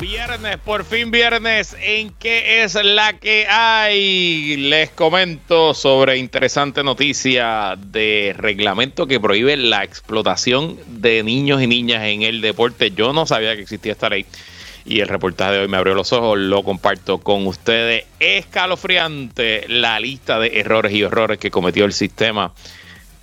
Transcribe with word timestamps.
Viernes, 0.00 0.58
por 0.58 0.84
fin 0.84 1.10
viernes, 1.10 1.74
¿en 1.80 2.10
qué 2.18 2.62
es 2.62 2.74
la 2.74 3.14
que 3.14 3.46
hay? 3.48 4.56
Les 4.58 4.90
comento 4.90 5.72
sobre 5.72 6.18
interesante 6.18 6.84
noticia 6.84 7.76
de 7.78 8.34
reglamento 8.36 9.06
que 9.06 9.18
prohíbe 9.18 9.56
la 9.56 9.84
explotación 9.84 10.78
de 10.86 11.22
niños 11.22 11.62
y 11.62 11.66
niñas 11.66 12.02
en 12.04 12.22
el 12.22 12.42
deporte. 12.42 12.90
Yo 12.90 13.14
no 13.14 13.24
sabía 13.24 13.56
que 13.56 13.62
existía 13.62 13.92
esta 13.92 14.10
ley 14.10 14.26
y 14.84 15.00
el 15.00 15.08
reportaje 15.08 15.52
de 15.52 15.58
hoy 15.60 15.68
me 15.68 15.78
abrió 15.78 15.94
los 15.94 16.12
ojos, 16.12 16.38
lo 16.38 16.62
comparto 16.62 17.18
con 17.18 17.46
ustedes. 17.46 18.04
Escalofriante 18.20 19.64
la 19.68 19.98
lista 19.98 20.38
de 20.38 20.60
errores 20.60 20.92
y 20.92 21.04
horrores 21.04 21.38
que 21.38 21.50
cometió 21.50 21.86
el 21.86 21.94
sistema 21.94 22.52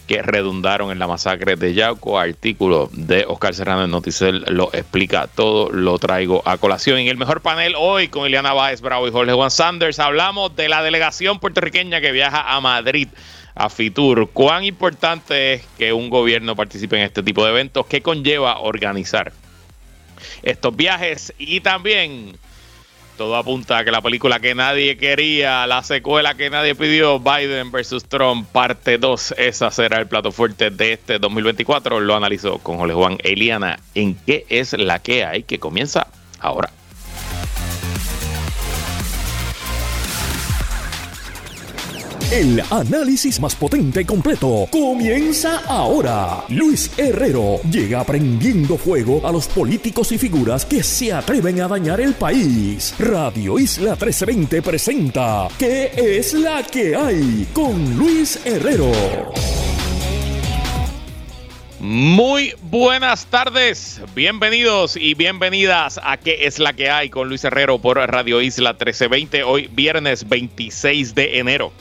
que 0.08 0.22
redundaron 0.22 0.92
en 0.92 1.00
la 1.00 1.08
masacre 1.08 1.56
de 1.56 1.74
Yauco. 1.74 2.20
Artículo 2.20 2.90
de 2.94 3.26
Oscar 3.28 3.54
Serrano 3.54 3.86
en 3.86 3.92
Noticel 3.92 4.44
lo 4.48 4.70
explica 4.74 5.28
todo, 5.28 5.72
lo 5.72 5.98
traigo 6.00 6.42
a 6.46 6.58
colación. 6.58 7.00
En 7.00 7.08
el 7.08 7.18
mejor 7.18 7.42
panel 7.42 7.76
hoy 7.78 8.10
con 8.10 8.26
Eliana 8.26 8.54
Báez 8.54 8.82
Bravo 8.82 9.08
y 9.08 9.12
Jorge 9.12 9.34
Juan 9.34 9.52
Sanders 9.52 10.00
hablamos 10.00 10.56
de 10.56 10.70
la 10.70 10.84
delegación 10.84 11.40
puertorriqueña 11.40 12.02
que 12.02 12.12
viaja 12.12 12.56
a 12.56 12.60
Madrid 12.62 13.08
a 13.56 13.70
Fitur. 13.70 14.30
¿Cuán 14.32 14.64
importante 14.64 15.54
es 15.54 15.66
que 15.78 15.94
un 15.94 16.10
gobierno 16.10 16.56
participe 16.56 16.98
en 16.98 17.04
este 17.04 17.24
tipo 17.24 17.44
de 17.44 17.52
eventos? 17.52 17.86
¿Qué 17.86 18.02
conlleva 18.02 18.60
organizar 18.60 19.32
estos 20.42 20.76
viajes? 20.76 21.34
Y 21.38 21.62
también 21.62 22.38
todo 23.24 23.38
apunta 23.38 23.78
a 23.78 23.86
que 23.86 23.92
la 23.92 24.02
película 24.02 24.42
que 24.42 24.54
nadie 24.54 24.98
quería, 24.98 25.66
la 25.66 25.82
secuela 25.82 26.36
que 26.36 26.50
nadie 26.50 26.76
pidió, 26.76 27.22
Biden 27.22 27.72
versus 27.72 28.04
Trump, 28.04 28.46
parte 28.50 28.98
2, 28.98 29.36
esa 29.38 29.72
será 29.72 30.00
el 30.00 30.08
plato 30.08 30.34
fuerte 30.34 30.72
de 30.72 30.92
este 30.92 31.20
2024. 31.20 32.02
Lo 32.02 32.18
analizó 32.18 32.58
con 32.58 32.76
Jorge 32.76 32.94
Juan 32.94 33.18
Eliana. 33.24 33.80
¿En 33.96 34.16
qué 34.16 34.46
es 34.50 34.74
la 34.74 35.00
que 35.00 35.24
hay 35.24 35.44
que 35.44 35.58
comienza 35.58 36.08
ahora? 36.42 36.70
El 42.34 42.60
análisis 42.72 43.40
más 43.40 43.54
potente 43.54 44.02
y 44.02 44.06
completo 44.06 44.68
comienza 44.72 45.62
ahora. 45.68 46.44
Luis 46.50 46.92
Herrero 46.98 47.62
llega 47.70 48.04
prendiendo 48.04 48.76
fuego 48.76 49.22
a 49.24 49.32
los 49.32 49.46
políticos 49.48 50.12
y 50.14 50.18
figuras 50.18 50.66
que 50.66 50.82
se 50.82 51.14
atreven 51.14 51.62
a 51.62 51.68
dañar 51.68 52.02
el 52.02 52.16
país. 52.16 52.96
Radio 52.98 53.60
Isla 53.60 53.92
1320 53.92 54.64
presenta 54.64 55.48
¿Qué 55.60 55.92
es 55.96 56.34
la 56.34 56.64
que 56.64 56.96
hay? 56.96 57.48
Con 57.54 58.00
Luis 58.00 58.44
Herrero. 58.44 58.92
Muy 61.80 62.56
buenas 62.64 63.28
tardes, 63.28 64.02
bienvenidos 64.16 64.98
y 64.98 65.14
bienvenidas 65.14 66.00
a 66.02 66.18
¿Qué 66.18 66.48
es 66.48 66.58
la 66.58 66.74
que 66.74 66.90
hay? 66.90 67.12
con 67.12 67.30
Luis 67.30 67.44
Herrero 67.44 67.78
por 67.78 67.98
Radio 67.98 68.42
Isla 68.42 68.72
1320, 68.72 69.44
hoy 69.44 69.70
viernes 69.72 70.28
26 70.28 71.14
de 71.14 71.38
enero 71.38 71.72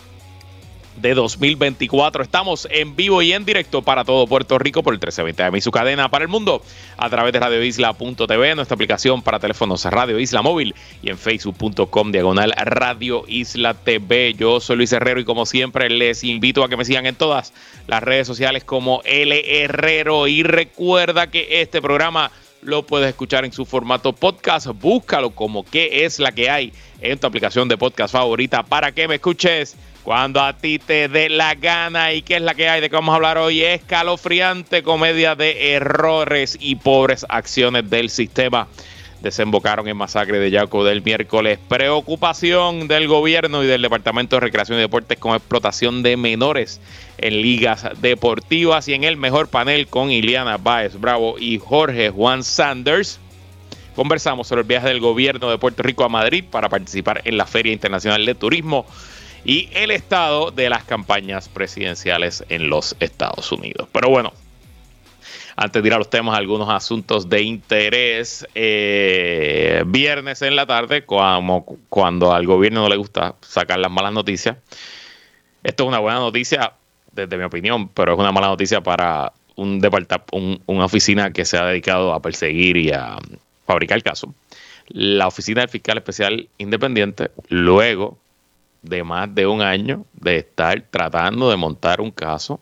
de 1.03 1.14
2024. 1.14 2.22
Estamos 2.22 2.69
en 2.70 2.95
vivo 2.95 3.20
y 3.22 3.33
en 3.33 3.45
directo 3.45 3.83
para 3.83 4.05
todo 4.05 4.27
Puerto 4.27 4.58
Rico 4.58 4.83
por 4.84 4.95
el 4.95 4.98
1320 4.98 5.42
AM 5.42 5.56
y 5.56 5.61
su 5.61 5.72
cadena 5.72 6.08
para 6.08 6.22
el 6.22 6.28
mundo 6.28 6.62
a 6.97 7.11
través 7.11 7.33
de 7.33 7.41
radioisla.tv, 7.41 8.55
nuestra 8.55 8.77
aplicación 8.77 9.20
para 9.20 9.41
teléfonos 9.41 9.84
Radio 9.84 10.19
Isla 10.20 10.42
Móvil 10.42 10.75
y 11.03 11.11
en 11.11 11.19
facebook.com 11.19 12.12
diagonal 12.12 12.53
Radio 12.56 13.25
Isla 13.27 13.75
TV. 13.75 14.34
Yo 14.34 14.61
soy 14.61 14.77
Luis 14.77 14.92
Herrero 14.92 15.20
y 15.20 15.25
como 15.25 15.45
siempre 15.45 15.91
les 15.91 16.23
invito 16.23 16.62
a 16.62 16.69
que 16.69 16.77
me 16.77 16.84
sigan 16.84 17.05
en 17.06 17.17
todas 17.17 17.53
las 17.89 18.03
redes 18.03 18.28
sociales 18.28 18.62
como 18.62 19.03
L 19.05 19.64
Herrero 19.64 20.28
y 20.28 20.45
recuerda 20.45 21.27
que 21.27 21.62
este 21.62 21.83
programa 21.83 22.30
lo 22.62 22.86
puedes 22.86 23.08
escuchar 23.08 23.45
en 23.45 23.53
su 23.53 23.67
formato 23.67 24.12
podcast. 24.12 24.69
Búscalo 24.69 25.30
como 25.33 25.64
qué 25.64 26.05
es 26.05 26.20
la 26.20 26.30
que 26.30 26.48
hay 26.48 26.73
en 27.00 27.19
tu 27.19 27.27
aplicación 27.27 27.67
de 27.67 27.77
podcast 27.77 28.12
favorita 28.12 28.62
para 28.62 28.92
que 28.92 29.08
me 29.08 29.17
escuches 29.17 29.77
cuando 30.03 30.41
a 30.41 30.53
ti 30.55 30.78
te 30.78 31.08
dé 31.08 31.28
la 31.28 31.55
gana. 31.55 32.12
¿Y 32.12 32.22
qué 32.22 32.36
es 32.36 32.42
la 32.42 32.55
que 32.55 32.68
hay 32.68 32.80
de 32.80 32.90
que 32.90 32.96
vamos 32.96 33.13
a 33.13 33.17
hablar 33.17 33.39
hoy? 33.39 33.63
Escalofriante 33.63 34.83
comedia 34.83 35.35
de 35.35 35.74
errores 35.74 36.57
y 36.61 36.77
pobres 36.77 37.24
acciones 37.29 37.89
del 37.89 38.11
sistema. 38.11 38.68
Desembocaron 39.20 39.86
en 39.86 39.96
masacre 39.96 40.40
de 40.40 40.51
Yaco 40.51 40.83
del 40.83 41.02
miércoles. 41.02 41.61
Preocupación 41.68 42.89
del 42.89 43.07
gobierno 43.07 43.63
y 43.63 43.68
del 43.68 43.80
Departamento 43.80 44.35
de 44.36 44.40
Recreación 44.40 44.79
y 44.79 44.80
Deportes 44.80 45.18
con 45.18 45.36
explotación 45.36 46.02
de 46.02 46.17
menores 46.17 46.80
en 47.19 47.40
ligas 47.40 47.86
deportivas. 48.01 48.89
Y 48.89 48.95
en 48.95 49.05
el 49.05 49.17
mejor 49.17 49.48
panel 49.48 49.86
con 49.86 50.11
Iliana 50.11 50.57
Baez 50.57 50.98
Bravo 50.98 51.36
y 51.39 51.58
Jorge 51.58 52.11
Juan 52.11 52.42
Sanders. 52.42 53.20
Conversamos 53.95 54.48
sobre 54.48 54.63
el 54.63 54.67
viaje 54.67 54.89
del 54.89 55.01
gobierno 55.01 55.51
de 55.51 55.58
Puerto 55.58 55.84
Rico 55.84 56.02
a 56.02 56.08
Madrid 56.08 56.45
para 56.51 56.69
participar 56.69 57.20
en 57.24 57.36
la 57.36 57.46
Feria 57.46 57.73
Internacional 57.73 58.24
de 58.27 58.34
Turismo 58.34 58.86
y 59.45 59.69
el 59.75 59.91
estado 59.91 60.51
de 60.51 60.70
las 60.70 60.85
campañas 60.85 61.48
presidenciales 61.48 62.45
en 62.48 62.69
los 62.69 62.97
Estados 63.01 63.51
Unidos. 63.53 63.89
Pero 63.92 64.08
bueno, 64.08 64.33
antes 65.57 65.83
de 65.83 65.89
ir 65.89 65.95
a 65.95 65.98
los 65.98 66.08
temas, 66.08 66.39
algunos 66.39 66.69
asuntos 66.70 67.29
de 67.29 67.42
interés. 67.42 68.47
Eh, 68.55 69.83
viernes 69.86 70.42
en 70.42 70.57
la 70.57 70.67
tarde, 70.67 71.05
cuando, 71.05 71.64
cuando 71.89 72.33
al 72.33 72.47
gobierno 72.47 72.83
no 72.83 72.89
le 72.89 72.97
gusta 72.97 73.35
sacar 73.41 73.79
las 73.79 73.91
malas 73.91 74.13
noticias. 74.13 74.57
Esto 75.63 75.85
es 75.85 75.89
una 75.89 75.98
buena 75.98 76.19
noticia, 76.19 76.73
desde 77.13 77.36
mi 77.36 77.45
opinión, 77.45 77.89
pero 77.89 78.14
es 78.14 78.19
una 78.19 78.33
mala 78.33 78.48
noticia 78.48 78.81
para 78.81 79.33
un 79.55 79.83
una 80.67 80.85
oficina 80.85 81.33
que 81.33 81.45
se 81.45 81.58
ha 81.58 81.67
dedicado 81.67 82.14
a 82.14 82.23
perseguir 82.23 82.77
y 82.77 82.91
a 82.91 83.19
fabricar 83.67 84.02
casos. 84.02 84.31
La 84.89 85.27
oficina 85.27 85.61
del 85.61 85.70
fiscal 85.70 85.98
especial 85.98 86.48
independiente, 86.58 87.31
luego 87.48 88.19
de 88.83 89.05
más 89.05 89.35
de 89.35 89.47
un 89.47 89.63
año 89.63 90.05
de 90.13 90.39
estar 90.39 90.87
tratando 90.91 91.51
de 91.51 91.57
montar 91.57 92.01
un 92.01 92.11
caso. 92.11 92.61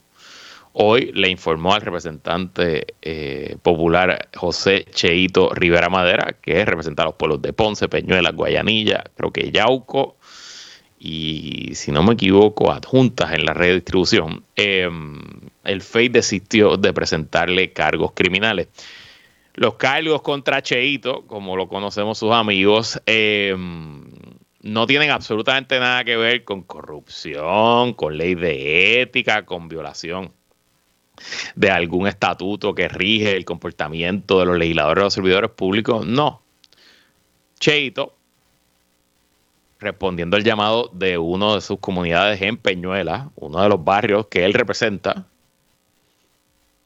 Hoy 0.72 1.10
le 1.14 1.28
informó 1.28 1.74
al 1.74 1.80
representante 1.80 2.94
eh, 3.02 3.56
popular 3.62 4.28
José 4.36 4.86
Cheito 4.92 5.52
Rivera 5.52 5.88
Madera, 5.88 6.36
que 6.40 6.60
es 6.60 6.66
representar 6.66 7.06
a 7.06 7.08
los 7.08 7.16
pueblos 7.16 7.42
de 7.42 7.52
Ponce, 7.52 7.88
Peñuelas, 7.88 8.34
Guayanilla, 8.34 9.04
creo 9.16 9.32
que 9.32 9.50
Yauco 9.50 10.16
y, 11.02 11.74
si 11.74 11.90
no 11.90 12.02
me 12.02 12.12
equivoco, 12.12 12.70
adjuntas 12.70 13.32
en 13.32 13.46
la 13.46 13.54
red 13.54 13.68
de 13.68 13.74
distribución. 13.76 14.44
Em, 14.54 15.18
el 15.64 15.80
FEI 15.80 16.10
desistió 16.10 16.76
de 16.76 16.92
presentarle 16.92 17.72
cargos 17.72 18.12
criminales. 18.14 18.68
Los 19.54 19.74
cargos 19.74 20.22
contra 20.22 20.62
Cheito, 20.62 21.26
como 21.26 21.56
lo 21.56 21.68
conocemos 21.68 22.18
sus 22.18 22.32
amigos, 22.32 23.00
eh, 23.06 23.56
no 24.62 24.86
tienen 24.86 25.10
absolutamente 25.10 25.78
nada 25.80 26.04
que 26.04 26.16
ver 26.16 26.44
con 26.44 26.62
corrupción, 26.62 27.94
con 27.94 28.16
ley 28.16 28.34
de 28.34 29.00
ética, 29.00 29.44
con 29.44 29.68
violación 29.68 30.32
de 31.54 31.70
algún 31.70 32.06
estatuto 32.06 32.74
que 32.74 32.88
rige 32.88 33.36
el 33.36 33.44
comportamiento 33.44 34.38
de 34.40 34.46
los 34.46 34.58
legisladores 34.58 35.02
o 35.02 35.04
los 35.04 35.14
servidores 35.14 35.50
públicos. 35.50 36.06
No. 36.06 36.42
Cheito, 37.58 38.14
respondiendo 39.78 40.36
al 40.36 40.44
llamado 40.44 40.90
de 40.92 41.18
uno 41.18 41.54
de 41.54 41.60
sus 41.60 41.78
comunidades 41.78 42.40
en 42.42 42.56
Peñuela, 42.56 43.30
uno 43.36 43.62
de 43.62 43.68
los 43.68 43.82
barrios 43.82 44.26
que 44.26 44.44
él 44.44 44.54
representa, 44.54 45.26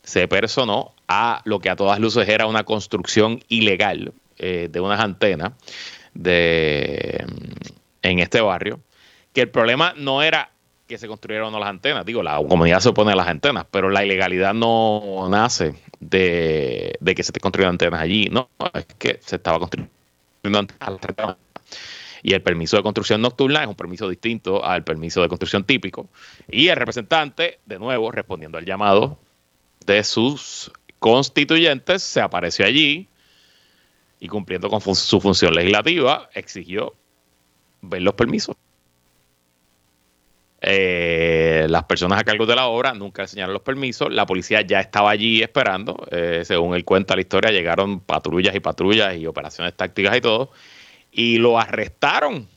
se 0.02 0.28
personó 0.28 0.92
a 1.08 1.42
lo 1.44 1.60
que 1.60 1.70
a 1.70 1.76
todas 1.76 1.98
luces 1.98 2.28
era 2.28 2.46
una 2.46 2.64
construcción 2.64 3.40
ilegal 3.48 4.12
eh, 4.38 4.68
de 4.70 4.80
unas 4.80 5.00
antenas 5.00 5.52
de, 6.14 7.24
en 8.02 8.18
este 8.18 8.40
barrio, 8.40 8.80
que 9.32 9.42
el 9.42 9.50
problema 9.50 9.94
no 9.96 10.22
era 10.22 10.50
que 10.86 10.98
se 10.98 11.08
construyeran 11.08 11.52
las 11.52 11.68
antenas, 11.68 12.04
digo, 12.04 12.22
la 12.22 12.36
comunidad 12.36 12.80
se 12.80 12.90
opone 12.90 13.12
a 13.12 13.16
las 13.16 13.28
antenas, 13.28 13.66
pero 13.70 13.88
la 13.90 14.04
ilegalidad 14.04 14.52
no 14.52 15.26
nace 15.30 15.74
de, 15.98 16.98
que 17.16 17.22
se 17.22 17.32
te 17.32 17.40
construyan 17.40 17.70
antenas 17.70 18.00
allí, 18.00 18.28
no, 18.30 18.50
es 18.74 18.86
que 18.98 19.18
se 19.22 19.36
estaba 19.36 19.58
construyendo 19.58 19.90
antenas. 20.80 21.36
Y 22.22 22.32
el 22.32 22.42
permiso 22.42 22.76
de 22.76 22.82
construcción 22.82 23.20
nocturna 23.20 23.62
es 23.62 23.68
un 23.68 23.74
permiso 23.74 24.08
distinto 24.08 24.64
al 24.64 24.82
permiso 24.82 25.20
de 25.20 25.28
construcción 25.28 25.64
típico. 25.64 26.08
Y 26.48 26.68
el 26.68 26.76
representante, 26.76 27.58
de 27.66 27.78
nuevo, 27.78 28.10
respondiendo 28.10 28.56
al 28.56 28.64
llamado 28.64 29.18
de 29.84 30.02
sus 30.04 30.72
constituyentes, 30.98 32.02
se 32.02 32.22
apareció 32.22 32.64
allí 32.64 33.08
y 34.24 34.28
cumpliendo 34.28 34.70
con 34.70 34.80
su 34.80 35.20
función 35.20 35.52
legislativa, 35.54 36.30
exigió 36.32 36.94
ver 37.82 38.00
los 38.00 38.14
permisos. 38.14 38.56
Eh, 40.62 41.66
las 41.68 41.84
personas 41.84 42.20
a 42.20 42.24
cargo 42.24 42.46
de 42.46 42.56
la 42.56 42.64
obra 42.68 42.94
nunca 42.94 43.20
enseñaron 43.20 43.52
los 43.52 43.60
permisos. 43.60 44.10
La 44.10 44.24
policía 44.24 44.62
ya 44.62 44.80
estaba 44.80 45.10
allí 45.10 45.42
esperando. 45.42 46.06
Eh, 46.10 46.40
según 46.46 46.74
él 46.74 46.86
cuenta 46.86 47.14
la 47.14 47.20
historia, 47.20 47.50
llegaron 47.50 48.00
patrullas 48.00 48.54
y 48.54 48.60
patrullas 48.60 49.14
y 49.14 49.26
operaciones 49.26 49.74
tácticas 49.74 50.16
y 50.16 50.22
todo. 50.22 50.52
Y 51.12 51.36
lo 51.36 51.60
arrestaron 51.60 52.48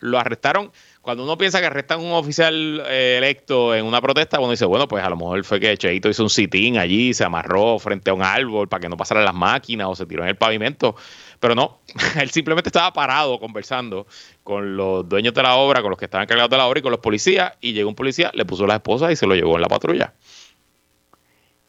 lo 0.00 0.18
arrestaron. 0.18 0.72
Cuando 1.02 1.24
uno 1.24 1.38
piensa 1.38 1.60
que 1.60 1.66
arrestan 1.66 2.00
un 2.00 2.12
oficial 2.12 2.82
eh, 2.86 3.16
electo 3.16 3.74
en 3.74 3.86
una 3.86 4.02
protesta, 4.02 4.38
uno 4.38 4.50
dice, 4.50 4.66
bueno, 4.66 4.86
pues 4.86 5.02
a 5.02 5.08
lo 5.08 5.16
mejor 5.16 5.42
fue 5.44 5.58
que 5.58 5.74
Cheito 5.78 6.10
hizo 6.10 6.22
un 6.22 6.28
sit-in 6.28 6.76
allí, 6.76 7.14
se 7.14 7.24
amarró 7.24 7.78
frente 7.78 8.10
a 8.10 8.14
un 8.14 8.22
árbol 8.22 8.68
para 8.68 8.82
que 8.82 8.88
no 8.90 8.98
pasaran 8.98 9.24
las 9.24 9.34
máquinas 9.34 9.88
o 9.88 9.94
se 9.94 10.04
tiró 10.04 10.22
en 10.24 10.28
el 10.28 10.36
pavimento. 10.36 10.94
Pero 11.38 11.54
no, 11.54 11.80
él 12.20 12.30
simplemente 12.30 12.68
estaba 12.68 12.92
parado 12.92 13.40
conversando 13.40 14.06
con 14.44 14.76
los 14.76 15.08
dueños 15.08 15.32
de 15.32 15.42
la 15.42 15.56
obra, 15.56 15.80
con 15.80 15.88
los 15.88 15.98
que 15.98 16.04
estaban 16.04 16.24
encargados 16.24 16.50
de 16.50 16.58
la 16.58 16.66
obra 16.66 16.80
y 16.80 16.82
con 16.82 16.90
los 16.90 17.00
policías, 17.00 17.54
y 17.62 17.72
llegó 17.72 17.88
un 17.88 17.94
policía, 17.94 18.30
le 18.34 18.44
puso 18.44 18.66
la 18.66 18.74
esposa 18.74 19.10
y 19.10 19.16
se 19.16 19.26
lo 19.26 19.34
llevó 19.34 19.54
en 19.54 19.62
la 19.62 19.68
patrulla. 19.68 20.12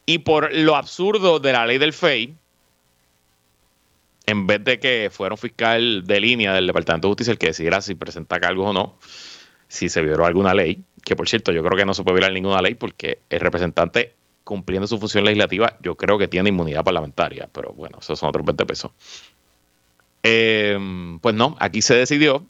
Y 0.04 0.18
por 0.18 0.52
lo 0.54 0.76
absurdo 0.76 1.38
de 1.38 1.52
la 1.52 1.64
ley 1.64 1.78
del 1.78 1.94
FEI, 1.94 2.36
en 4.32 4.46
vez 4.46 4.64
de 4.64 4.80
que 4.80 5.10
fuera 5.12 5.34
un 5.34 5.38
fiscal 5.38 6.04
de 6.04 6.20
línea 6.20 6.54
del 6.54 6.66
Departamento 6.66 7.06
de 7.06 7.12
Justicia 7.12 7.32
el 7.32 7.38
que 7.38 7.48
decidiera 7.48 7.80
si 7.80 7.94
presenta 7.94 8.40
cargos 8.40 8.70
o 8.70 8.72
no, 8.72 8.98
si 9.68 9.88
se 9.88 10.02
violó 10.02 10.26
alguna 10.26 10.54
ley, 10.54 10.82
que 11.04 11.14
por 11.14 11.28
cierto 11.28 11.52
yo 11.52 11.62
creo 11.62 11.76
que 11.76 11.84
no 11.84 11.94
se 11.94 12.02
puede 12.02 12.16
violar 12.16 12.32
ninguna 12.32 12.60
ley 12.60 12.74
porque 12.74 13.20
el 13.30 13.40
representante 13.40 14.14
cumpliendo 14.42 14.86
su 14.86 14.98
función 14.98 15.24
legislativa 15.24 15.76
yo 15.80 15.96
creo 15.96 16.18
que 16.18 16.28
tiene 16.28 16.48
inmunidad 16.48 16.82
parlamentaria, 16.82 17.48
pero 17.52 17.72
bueno, 17.72 17.98
esos 18.00 18.18
son 18.18 18.30
otros 18.30 18.44
20 18.44 18.66
pesos. 18.66 18.90
Em, 20.22 21.18
pues 21.18 21.34
no, 21.34 21.56
aquí 21.60 21.82
se 21.82 21.94
decidió 21.94 22.44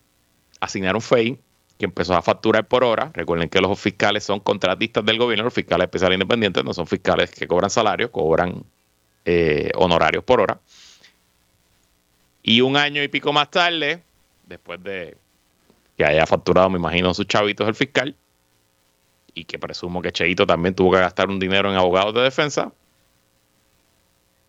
asignar 0.60 0.94
un 0.94 1.02
FEI 1.02 1.38
que 1.78 1.86
empezó 1.86 2.14
a 2.14 2.22
facturar 2.22 2.68
por 2.68 2.84
hora. 2.84 3.10
Recuerden 3.12 3.48
que 3.48 3.60
los 3.60 3.78
fiscales 3.78 4.24
son 4.24 4.40
contratistas 4.40 5.04
del 5.04 5.18
gobierno, 5.18 5.44
los 5.44 5.54
fiscales 5.54 5.86
especiales 5.86 6.16
independientes 6.16 6.64
no 6.64 6.72
son 6.74 6.86
fiscales 6.86 7.30
que 7.30 7.48
cobran 7.48 7.70
salario, 7.70 8.12
cobran 8.12 8.62
eh, 9.24 9.70
honorarios 9.74 10.22
por 10.22 10.40
hora. 10.40 10.60
Y 12.42 12.60
un 12.60 12.76
año 12.76 13.02
y 13.02 13.08
pico 13.08 13.32
más 13.32 13.50
tarde, 13.50 14.02
después 14.46 14.82
de 14.82 15.16
que 15.96 16.04
haya 16.04 16.26
facturado, 16.26 16.70
me 16.70 16.78
imagino, 16.78 17.14
sus 17.14 17.26
chavitos 17.26 17.68
el 17.68 17.74
fiscal, 17.74 18.16
y 19.34 19.44
que 19.44 19.58
presumo 19.58 20.02
que 20.02 20.12
Cheito 20.12 20.46
también 20.46 20.74
tuvo 20.74 20.92
que 20.92 20.98
gastar 20.98 21.28
un 21.28 21.38
dinero 21.38 21.70
en 21.70 21.76
abogados 21.76 22.14
de 22.14 22.22
defensa, 22.22 22.72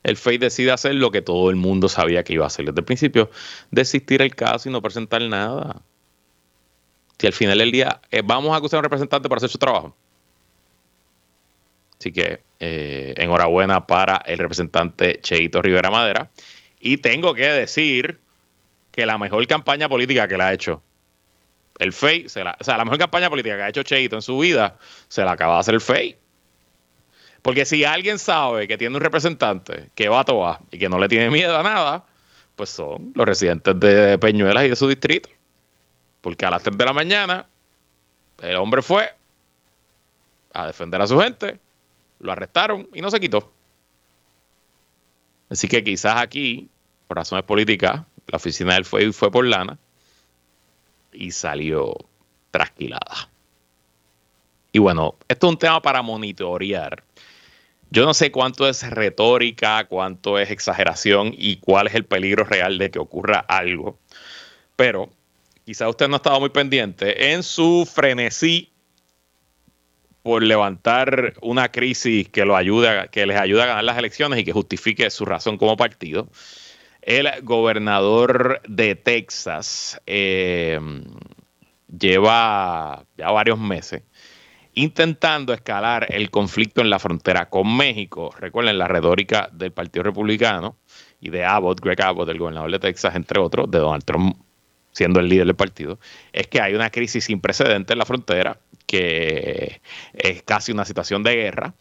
el 0.03 0.17
FEI 0.17 0.37
decide 0.37 0.71
hacer 0.71 0.95
lo 0.95 1.11
que 1.11 1.21
todo 1.21 1.49
el 1.49 1.55
mundo 1.55 1.87
sabía 1.87 2.23
que 2.23 2.33
iba 2.33 2.43
a 2.43 2.47
hacer 2.47 2.65
desde 2.65 2.81
el 2.81 2.85
principio, 2.85 3.31
desistir 3.71 4.21
el 4.21 4.35
caso 4.35 4.67
y 4.67 4.71
no 4.71 4.81
presentar 4.81 5.21
nada. 5.21 5.81
Si 7.17 7.27
al 7.27 7.33
final 7.33 7.57
del 7.57 7.71
día 7.71 8.01
eh, 8.11 8.21
vamos 8.23 8.53
a 8.53 8.57
acusar 8.57 8.77
a 8.77 8.79
un 8.79 8.83
representante 8.83 9.29
para 9.29 9.37
hacer 9.37 9.49
su 9.49 9.57
trabajo. 9.57 9.95
Así 11.97 12.11
que 12.11 12.41
eh, 12.59 13.13
enhorabuena 13.15 13.87
para 13.87 14.17
el 14.25 14.37
representante 14.37 15.21
Cheito 15.21 15.61
Rivera 15.61 15.89
Madera. 15.89 16.29
Y 16.85 16.97
tengo 16.97 17.33
que 17.33 17.47
decir 17.47 18.19
que 18.91 19.05
la 19.05 19.17
mejor 19.17 19.47
campaña 19.47 19.87
política 19.87 20.27
que 20.27 20.35
le 20.37 20.43
ha 20.43 20.51
hecho 20.51 20.83
el 21.79 21.93
FEI, 21.93 22.25
o 22.25 22.29
sea, 22.29 22.43
la 22.77 22.83
mejor 22.83 22.99
campaña 22.99 23.29
política 23.29 23.55
que 23.55 23.61
ha 23.63 23.69
hecho 23.69 23.83
Cheito 23.83 24.17
en 24.17 24.21
su 24.21 24.37
vida, 24.37 24.77
se 25.07 25.23
la 25.23 25.31
acaba 25.31 25.53
de 25.53 25.59
hacer 25.61 25.75
el 25.75 25.79
FEI. 25.79 26.17
Porque 27.41 27.63
si 27.63 27.85
alguien 27.85 28.19
sabe 28.19 28.67
que 28.67 28.77
tiene 28.77 28.97
un 28.97 29.01
representante 29.01 29.91
que 29.95 30.09
va 30.09 30.19
a 30.19 30.23
toa 30.25 30.59
y 30.71 30.77
que 30.77 30.89
no 30.89 30.99
le 30.99 31.07
tiene 31.07 31.29
miedo 31.29 31.57
a 31.57 31.63
nada, 31.63 32.05
pues 32.57 32.69
son 32.71 33.13
los 33.15 33.25
residentes 33.25 33.79
de 33.79 34.17
Peñuelas 34.17 34.65
y 34.65 34.69
de 34.69 34.75
su 34.75 34.89
distrito. 34.89 35.29
Porque 36.19 36.45
a 36.45 36.51
las 36.51 36.63
3 36.63 36.77
de 36.77 36.83
la 36.85 36.91
mañana 36.91 37.47
el 38.41 38.57
hombre 38.57 38.81
fue 38.81 39.09
a 40.51 40.67
defender 40.67 41.01
a 41.01 41.07
su 41.07 41.17
gente, 41.17 41.59
lo 42.19 42.33
arrestaron 42.33 42.89
y 42.93 42.99
no 42.99 43.09
se 43.09 43.21
quitó. 43.21 43.53
Así 45.49 45.69
que 45.69 45.81
quizás 45.81 46.17
aquí 46.17 46.69
por 47.07 47.17
razones 47.17 47.45
políticas, 47.45 48.01
la 48.27 48.37
oficina 48.37 48.75
del 48.75 48.85
fue, 48.85 49.11
fue 49.11 49.31
por 49.31 49.45
lana 49.45 49.77
y 51.11 51.31
salió 51.31 51.95
trasquilada. 52.51 53.29
Y 54.71 54.79
bueno, 54.79 55.15
esto 55.27 55.47
es 55.47 55.53
un 55.53 55.59
tema 55.59 55.81
para 55.81 56.01
monitorear. 56.01 57.03
Yo 57.91 58.05
no 58.05 58.15
sé 58.15 58.31
cuánto 58.31 58.67
es 58.67 58.89
retórica, 58.89 59.85
cuánto 59.85 60.39
es 60.39 60.49
exageración 60.49 61.31
y 61.37 61.57
cuál 61.57 61.87
es 61.87 61.93
el 61.93 62.05
peligro 62.05 62.43
real 62.43 62.79
de 62.79 62.89
que 62.89 62.97
ocurra 62.97 63.39
algo. 63.39 63.99
Pero 64.75 65.11
quizá 65.63 65.87
usted 65.87 66.07
no 66.07 66.15
ha 66.15 66.17
estado 66.17 66.39
muy 66.39 66.49
pendiente 66.49 67.33
en 67.33 67.43
su 67.43 67.87
frenesí 67.91 68.71
por 70.23 70.41
levantar 70.41 71.35
una 71.41 71.71
crisis 71.71 72.29
que 72.29 72.45
lo 72.45 72.55
ayude, 72.55 73.09
que 73.11 73.27
les 73.27 73.39
ayude 73.39 73.61
a 73.61 73.67
ganar 73.67 73.83
las 73.83 73.97
elecciones 73.97 74.39
y 74.39 74.43
que 74.43 74.53
justifique 74.53 75.09
su 75.11 75.25
razón 75.25 75.57
como 75.57 75.77
partido 75.77 76.27
el 77.05 77.29
gobernador 77.43 78.61
de 78.67 78.95
Texas 78.95 80.01
eh, 80.05 80.79
lleva 81.87 83.05
ya 83.17 83.31
varios 83.31 83.59
meses 83.59 84.03
intentando 84.75 85.53
escalar 85.53 86.07
el 86.09 86.31
conflicto 86.31 86.81
en 86.81 86.89
la 86.89 86.97
frontera 86.99 87.49
con 87.49 87.77
México. 87.77 88.33
Recuerden 88.39 88.77
la 88.77 88.87
retórica 88.87 89.49
del 89.51 89.71
Partido 89.71 90.03
Republicano 90.03 90.77
y 91.21 91.29
de 91.29 91.45
Abbott, 91.45 91.79
Greg 91.79 92.01
Abbott, 92.01 92.29
el 92.29 92.39
gobernador 92.39 92.71
de 92.71 92.79
Texas, 92.79 93.15
entre 93.15 93.39
otros, 93.39 93.69
de 93.69 93.79
Donald 93.79 94.03
Trump 94.03 94.35
siendo 94.93 95.19
el 95.19 95.27
líder 95.27 95.47
del 95.47 95.55
partido, 95.55 95.99
es 96.31 96.47
que 96.47 96.61
hay 96.61 96.75
una 96.75 96.89
crisis 96.91 97.25
sin 97.25 97.41
precedentes 97.41 97.91
en 97.91 97.97
la 97.97 98.05
frontera, 98.05 98.59
que 98.85 99.81
es 100.13 100.43
casi 100.43 100.71
una 100.71 100.85
situación 100.85 101.23
de 101.23 101.35
guerra, 101.35 101.73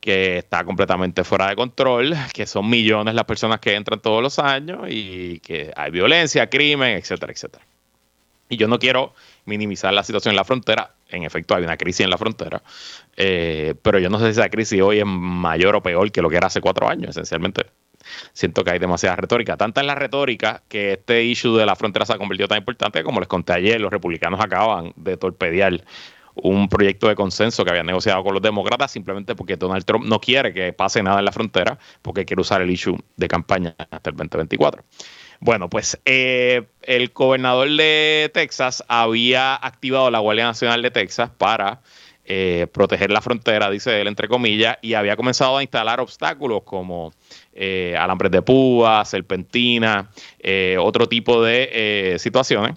que 0.00 0.38
está 0.38 0.64
completamente 0.64 1.24
fuera 1.24 1.48
de 1.48 1.56
control, 1.56 2.14
que 2.32 2.46
son 2.46 2.68
millones 2.68 3.14
las 3.14 3.24
personas 3.24 3.60
que 3.60 3.74
entran 3.74 4.00
todos 4.00 4.22
los 4.22 4.38
años 4.38 4.86
y 4.88 5.40
que 5.40 5.72
hay 5.76 5.90
violencia, 5.90 6.48
crimen, 6.48 6.96
etcétera, 6.96 7.32
etcétera. 7.32 7.64
Y 8.48 8.56
yo 8.56 8.68
no 8.68 8.78
quiero 8.78 9.14
minimizar 9.44 9.92
la 9.92 10.02
situación 10.02 10.32
en 10.32 10.36
la 10.36 10.44
frontera. 10.44 10.94
En 11.08 11.24
efecto, 11.24 11.54
hay 11.54 11.64
una 11.64 11.76
crisis 11.76 12.00
en 12.00 12.10
la 12.10 12.18
frontera. 12.18 12.62
Eh, 13.16 13.74
pero 13.82 13.98
yo 13.98 14.08
no 14.08 14.18
sé 14.18 14.26
si 14.26 14.40
esa 14.40 14.48
crisis 14.48 14.80
hoy 14.80 15.00
es 15.00 15.06
mayor 15.06 15.76
o 15.76 15.82
peor 15.82 16.10
que 16.10 16.22
lo 16.22 16.30
que 16.30 16.36
era 16.36 16.46
hace 16.46 16.60
cuatro 16.60 16.88
años, 16.88 17.10
esencialmente. 17.10 17.66
Siento 18.32 18.64
que 18.64 18.70
hay 18.70 18.78
demasiada 18.78 19.16
retórica. 19.16 19.56
Tanta 19.56 19.82
es 19.82 19.86
la 19.86 19.94
retórica 19.94 20.62
que 20.68 20.94
este 20.94 21.24
issue 21.24 21.58
de 21.58 21.66
la 21.66 21.76
frontera 21.76 22.06
se 22.06 22.14
ha 22.14 22.18
convertido 22.18 22.48
tan 22.48 22.58
importante 22.58 23.00
que, 23.00 23.04
como 23.04 23.20
les 23.20 23.28
conté 23.28 23.52
ayer, 23.52 23.80
los 23.80 23.90
republicanos 23.90 24.40
acaban 24.40 24.92
de 24.96 25.16
torpedear 25.18 25.84
un 26.42 26.68
proyecto 26.68 27.08
de 27.08 27.14
consenso 27.14 27.64
que 27.64 27.70
había 27.70 27.82
negociado 27.82 28.22
con 28.22 28.34
los 28.34 28.42
demócratas 28.42 28.90
simplemente 28.90 29.34
porque 29.34 29.56
Donald 29.56 29.84
Trump 29.84 30.04
no 30.04 30.20
quiere 30.20 30.52
que 30.52 30.72
pase 30.72 31.02
nada 31.02 31.18
en 31.18 31.24
la 31.24 31.32
frontera 31.32 31.78
porque 32.02 32.24
quiere 32.24 32.40
usar 32.40 32.62
el 32.62 32.70
issue 32.70 32.98
de 33.16 33.28
campaña 33.28 33.74
hasta 33.90 34.10
el 34.10 34.16
2024. 34.16 34.82
Bueno, 35.40 35.70
pues 35.70 36.00
eh, 36.04 36.66
el 36.82 37.10
gobernador 37.10 37.68
de 37.70 38.30
Texas 38.34 38.82
había 38.88 39.54
activado 39.54 40.10
la 40.10 40.18
Guardia 40.18 40.44
Nacional 40.44 40.82
de 40.82 40.90
Texas 40.90 41.30
para 41.36 41.80
eh, 42.24 42.66
proteger 42.72 43.10
la 43.10 43.20
frontera, 43.20 43.70
dice 43.70 44.00
él, 44.00 44.08
entre 44.08 44.26
comillas, 44.26 44.78
y 44.82 44.94
había 44.94 45.16
comenzado 45.16 45.56
a 45.56 45.62
instalar 45.62 46.00
obstáculos 46.00 46.62
como 46.64 47.12
eh, 47.52 47.96
alambres 47.96 48.32
de 48.32 48.42
púa, 48.42 49.04
serpentina, 49.04 50.10
otro 50.78 51.08
tipo 51.08 51.42
de 51.42 52.16
situaciones 52.18 52.74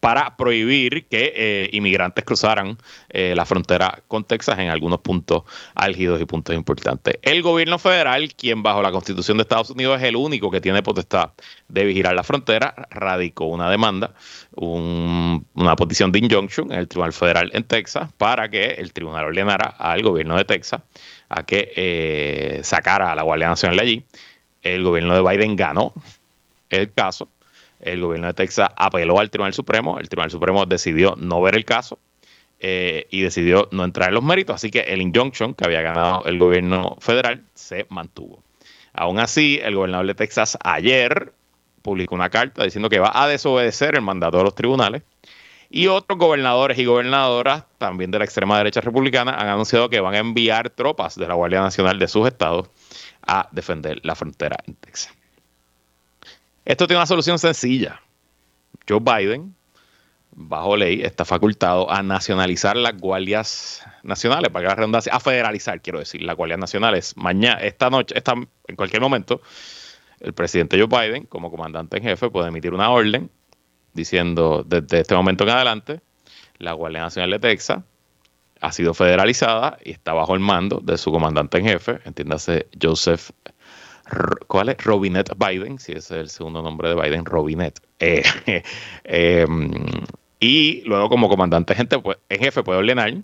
para 0.00 0.36
prohibir 0.36 1.06
que 1.06 1.32
eh, 1.36 1.70
inmigrantes 1.72 2.24
cruzaran 2.24 2.78
eh, 3.10 3.34
la 3.36 3.44
frontera 3.44 4.02
con 4.08 4.24
Texas 4.24 4.58
en 4.58 4.70
algunos 4.70 5.00
puntos 5.00 5.42
álgidos 5.74 6.20
y 6.20 6.24
puntos 6.24 6.56
importantes. 6.56 7.18
El 7.22 7.42
gobierno 7.42 7.78
federal, 7.78 8.34
quien 8.34 8.62
bajo 8.62 8.82
la 8.82 8.90
constitución 8.90 9.36
de 9.36 9.42
Estados 9.42 9.70
Unidos 9.70 10.00
es 10.00 10.08
el 10.08 10.16
único 10.16 10.50
que 10.50 10.60
tiene 10.60 10.82
potestad 10.82 11.30
de 11.68 11.84
vigilar 11.84 12.14
la 12.14 12.22
frontera, 12.22 12.74
radicó 12.90 13.44
una 13.44 13.70
demanda, 13.70 14.14
una 14.56 15.76
petición 15.76 16.10
de 16.10 16.18
injunction 16.18 16.72
en 16.72 16.78
el 16.78 16.88
Tribunal 16.88 17.12
Federal 17.12 17.50
en 17.52 17.64
Texas 17.64 18.10
para 18.16 18.48
que 18.48 18.64
el 18.78 18.92
tribunal 18.92 19.26
ordenara 19.26 19.74
al 19.78 20.02
gobierno 20.02 20.36
de 20.36 20.44
Texas 20.44 20.80
a 21.28 21.44
que 21.44 21.72
eh, 21.76 22.60
sacara 22.64 23.12
a 23.12 23.14
la 23.14 23.22
Guardia 23.22 23.48
Nacional 23.48 23.76
de 23.76 23.82
allí. 23.82 24.04
El 24.62 24.82
gobierno 24.82 25.14
de 25.14 25.22
Biden 25.22 25.56
ganó 25.56 25.92
el 26.68 26.92
caso 26.92 27.28
el 27.80 28.00
gobierno 28.00 28.28
de 28.28 28.34
Texas 28.34 28.70
apeló 28.76 29.18
al 29.18 29.30
Tribunal 29.30 29.54
Supremo, 29.54 29.98
el 29.98 30.08
Tribunal 30.08 30.30
Supremo 30.30 30.66
decidió 30.66 31.14
no 31.16 31.40
ver 31.40 31.54
el 31.54 31.64
caso 31.64 31.98
eh, 32.58 33.06
y 33.10 33.22
decidió 33.22 33.68
no 33.72 33.84
entrar 33.84 34.08
en 34.08 34.14
los 34.14 34.24
méritos, 34.24 34.56
así 34.56 34.70
que 34.70 34.80
el 34.80 35.00
injunction 35.00 35.54
que 35.54 35.64
había 35.64 35.82
ganado 35.82 36.24
el 36.26 36.38
gobierno 36.38 36.96
federal 37.00 37.44
se 37.54 37.86
mantuvo. 37.88 38.42
Aún 38.92 39.18
así, 39.18 39.60
el 39.62 39.76
gobernador 39.76 40.06
de 40.06 40.14
Texas 40.14 40.58
ayer 40.62 41.32
publicó 41.82 42.14
una 42.14 42.28
carta 42.28 42.64
diciendo 42.64 42.88
que 42.88 42.98
va 42.98 43.12
a 43.14 43.28
desobedecer 43.28 43.94
el 43.94 44.02
mandato 44.02 44.38
de 44.38 44.44
los 44.44 44.54
tribunales 44.54 45.02
y 45.70 45.86
otros 45.86 46.18
gobernadores 46.18 46.78
y 46.78 46.84
gobernadoras, 46.84 47.64
también 47.78 48.10
de 48.10 48.18
la 48.18 48.24
extrema 48.24 48.58
derecha 48.58 48.80
republicana, 48.80 49.36
han 49.36 49.48
anunciado 49.48 49.88
que 49.88 50.00
van 50.00 50.14
a 50.14 50.18
enviar 50.18 50.70
tropas 50.70 51.14
de 51.14 51.28
la 51.28 51.34
Guardia 51.34 51.60
Nacional 51.60 51.98
de 51.98 52.08
sus 52.08 52.26
estados 52.26 52.68
a 53.24 53.48
defender 53.52 54.00
la 54.02 54.16
frontera 54.16 54.56
en 54.66 54.74
Texas. 54.74 55.14
Esto 56.64 56.86
tiene 56.86 56.98
una 56.98 57.06
solución 57.06 57.38
sencilla. 57.38 58.00
Joe 58.88 59.00
Biden, 59.00 59.54
bajo 60.32 60.76
ley, 60.76 61.02
está 61.02 61.24
facultado 61.24 61.90
a 61.90 62.02
nacionalizar 62.02 62.76
las 62.76 62.96
guardias 62.96 63.82
nacionales, 64.02 64.50
para 64.50 64.64
que 64.64 64.68
la 64.68 64.74
redundancia, 64.74 65.12
a 65.12 65.20
federalizar, 65.20 65.80
quiero 65.80 65.98
decir, 65.98 66.22
las 66.22 66.36
guardias 66.36 66.58
nacionales. 66.58 67.16
Mañana, 67.16 67.60
esta 67.60 67.90
noche, 67.90 68.14
en 68.66 68.76
cualquier 68.76 69.02
momento, 69.02 69.40
el 70.20 70.32
presidente 70.34 70.78
Joe 70.78 70.86
Biden, 70.86 71.24
como 71.24 71.50
comandante 71.50 71.96
en 71.96 72.04
jefe, 72.04 72.30
puede 72.30 72.48
emitir 72.48 72.74
una 72.74 72.90
orden 72.90 73.30
diciendo 73.92 74.64
desde 74.66 75.00
este 75.00 75.14
momento 75.14 75.44
en 75.44 75.50
adelante, 75.50 76.00
la 76.58 76.72
Guardia 76.74 77.00
Nacional 77.00 77.30
de 77.30 77.38
Texas 77.38 77.82
ha 78.60 78.72
sido 78.72 78.92
federalizada 78.92 79.78
y 79.82 79.92
está 79.92 80.12
bajo 80.12 80.34
el 80.34 80.40
mando 80.40 80.80
de 80.80 80.98
su 80.98 81.10
comandante 81.10 81.58
en 81.58 81.64
jefe, 81.64 82.00
entiéndase 82.04 82.68
Joseph, 82.80 83.30
¿cuál 84.46 84.68
es? 84.70 84.78
Robinette 84.78 85.32
Biden, 85.36 85.78
si 85.78 85.92
ese 85.92 85.98
es 85.98 86.10
el 86.20 86.30
segundo 86.30 86.62
nombre 86.62 86.88
de 86.88 86.94
Biden, 86.94 87.24
Robinette. 87.24 87.80
Eh, 87.98 88.22
em, 89.04 89.70
y 90.38 90.82
luego 90.82 91.08
como 91.08 91.28
comandante 91.28 91.74
pues, 92.02 92.18
en 92.28 92.40
jefe 92.40 92.62
puede 92.62 92.78
ordenar 92.78 93.14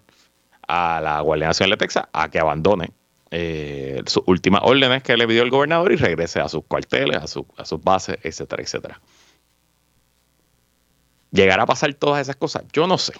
a 0.69 1.01
la 1.01 1.21
Guardia 1.21 1.49
Nacional 1.49 1.71
de 1.71 1.77
Texas 1.77 2.05
a 2.13 2.31
que 2.31 2.39
abandone 2.39 2.91
eh, 3.31 4.03
sus 4.07 4.23
últimas 4.27 4.61
órdenes 4.65 5.03
que 5.03 5.17
le 5.17 5.27
pidió 5.27 5.43
el 5.43 5.51
gobernador 5.51 5.93
y 5.93 5.97
regrese 5.97 6.41
a 6.41 6.49
sus 6.49 6.65
cuarteles, 6.65 7.17
a, 7.17 7.25
a 7.63 7.65
sus 7.65 7.83
bases, 7.83 8.19
etcétera, 8.23 8.63
etcétera. 8.63 9.01
¿Llegará 11.31 11.65
a 11.65 11.67
pasar 11.67 11.93
todas 11.95 12.21
esas 12.21 12.37
cosas? 12.37 12.65
Yo 12.73 12.87
no 12.87 12.99
sé. 12.99 13.15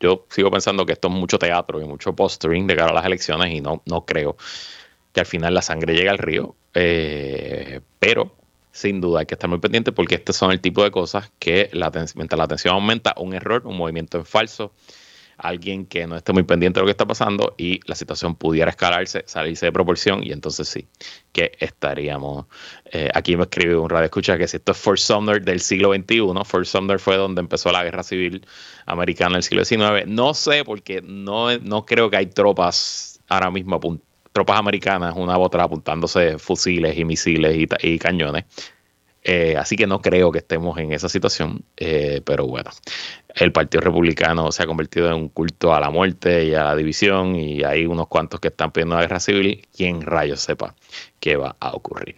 Yo 0.00 0.26
sigo 0.30 0.50
pensando 0.50 0.84
que 0.84 0.92
esto 0.92 1.08
es 1.08 1.14
mucho 1.14 1.38
teatro 1.38 1.80
y 1.80 1.84
mucho 1.84 2.14
postering 2.14 2.66
de 2.66 2.76
cara 2.76 2.90
a 2.90 2.94
las 2.94 3.06
elecciones 3.06 3.52
y 3.52 3.60
no, 3.60 3.82
no 3.86 4.04
creo 4.04 4.36
que 5.14 5.20
al 5.20 5.26
final 5.26 5.54
la 5.54 5.62
sangre 5.62 5.94
llegue 5.94 6.10
al 6.10 6.18
río. 6.18 6.54
Eh, 6.74 7.80
pero 7.98 8.36
sin 8.72 9.00
duda 9.00 9.20
hay 9.20 9.26
que 9.26 9.34
estar 9.36 9.48
muy 9.48 9.60
pendiente 9.60 9.92
porque 9.92 10.16
estos 10.16 10.36
son 10.36 10.50
el 10.50 10.60
tipo 10.60 10.82
de 10.82 10.90
cosas 10.90 11.30
que 11.38 11.70
la, 11.72 11.90
mientras 12.16 12.36
la 12.36 12.48
tensión 12.48 12.74
aumenta, 12.74 13.14
un 13.16 13.32
error, 13.32 13.62
un 13.64 13.76
movimiento 13.76 14.18
en 14.18 14.26
falso, 14.26 14.72
alguien 15.36 15.86
que 15.86 16.08
no 16.08 16.16
esté 16.16 16.32
muy 16.32 16.42
pendiente 16.42 16.78
de 16.78 16.82
lo 16.82 16.86
que 16.86 16.90
está 16.90 17.06
pasando 17.06 17.54
y 17.56 17.80
la 17.86 17.94
situación 17.94 18.34
pudiera 18.34 18.70
escalarse, 18.70 19.22
salirse 19.26 19.66
de 19.66 19.72
proporción 19.72 20.24
y 20.24 20.32
entonces 20.32 20.68
sí, 20.68 20.88
que 21.32 21.52
estaríamos. 21.60 22.46
Eh, 22.86 23.08
aquí 23.14 23.36
me 23.36 23.44
escribe 23.44 23.76
un 23.76 23.88
radio 23.88 24.06
escucha 24.06 24.36
que 24.36 24.48
si 24.48 24.56
esto 24.56 24.72
es 24.72 24.78
Fort 24.78 24.98
Sumner 24.98 25.40
del 25.44 25.60
siglo 25.60 25.94
XXI, 25.94 26.22
Fort 26.44 26.66
Sumner 26.66 26.98
fue 26.98 27.16
donde 27.16 27.40
empezó 27.40 27.70
la 27.70 27.84
guerra 27.84 28.02
civil 28.02 28.44
americana 28.86 29.30
en 29.32 29.36
el 29.36 29.42
siglo 29.44 29.64
XIX. 29.64 30.06
No 30.08 30.34
sé 30.34 30.64
porque 30.64 31.00
no, 31.02 31.56
no 31.58 31.86
creo 31.86 32.10
que 32.10 32.16
hay 32.16 32.26
tropas 32.26 33.20
ahora 33.28 33.52
mismo 33.52 33.78
tropas 34.34 34.58
americanas, 34.58 35.14
una 35.16 35.34
a 35.34 35.38
otra 35.38 35.62
apuntándose 35.62 36.38
fusiles 36.38 36.98
y 36.98 37.04
misiles 37.04 37.56
y, 37.56 37.98
cañones. 38.00 38.44
Eh, 39.22 39.56
así 39.56 39.76
que 39.76 39.86
no 39.86 40.02
creo 40.02 40.32
que 40.32 40.38
estemos 40.38 40.76
en 40.76 40.92
esa 40.92 41.08
situación, 41.08 41.64
eh, 41.76 42.20
pero 42.26 42.46
bueno, 42.46 42.70
el 43.36 43.52
Partido 43.52 43.80
Republicano 43.80 44.50
se 44.50 44.64
ha 44.64 44.66
convertido 44.66 45.06
en 45.06 45.14
un 45.14 45.28
culto 45.28 45.72
a 45.72 45.80
la 45.80 45.88
muerte 45.88 46.46
y 46.46 46.54
a 46.54 46.64
la 46.64 46.76
división 46.76 47.36
y 47.36 47.62
hay 47.62 47.86
unos 47.86 48.08
cuantos 48.08 48.40
que 48.40 48.48
están 48.48 48.72
pidiendo 48.72 48.96
la 48.96 49.02
guerra 49.02 49.20
civil, 49.20 49.66
quien 49.74 50.02
rayos 50.02 50.40
sepa 50.40 50.74
qué 51.20 51.36
va 51.36 51.54
a 51.60 51.70
ocurrir. 51.70 52.16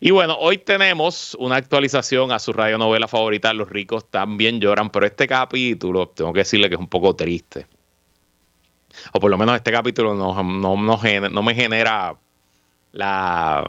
Y 0.00 0.12
bueno, 0.12 0.38
hoy 0.40 0.56
tenemos 0.56 1.36
una 1.38 1.56
actualización 1.56 2.32
a 2.32 2.38
su 2.38 2.54
radionovela 2.54 3.06
favorita, 3.06 3.52
Los 3.52 3.68
ricos 3.68 4.10
también 4.10 4.60
lloran, 4.60 4.88
pero 4.88 5.04
este 5.04 5.26
capítulo, 5.26 6.08
tengo 6.08 6.32
que 6.32 6.40
decirle 6.40 6.70
que 6.70 6.76
es 6.76 6.80
un 6.80 6.88
poco 6.88 7.14
triste. 7.14 7.66
O 9.12 9.20
por 9.20 9.30
lo 9.30 9.38
menos 9.38 9.56
este 9.56 9.72
capítulo 9.72 10.14
no, 10.14 10.42
no, 10.42 10.76
no 10.76 11.42
me 11.42 11.54
genera 11.54 12.16
la 12.92 13.64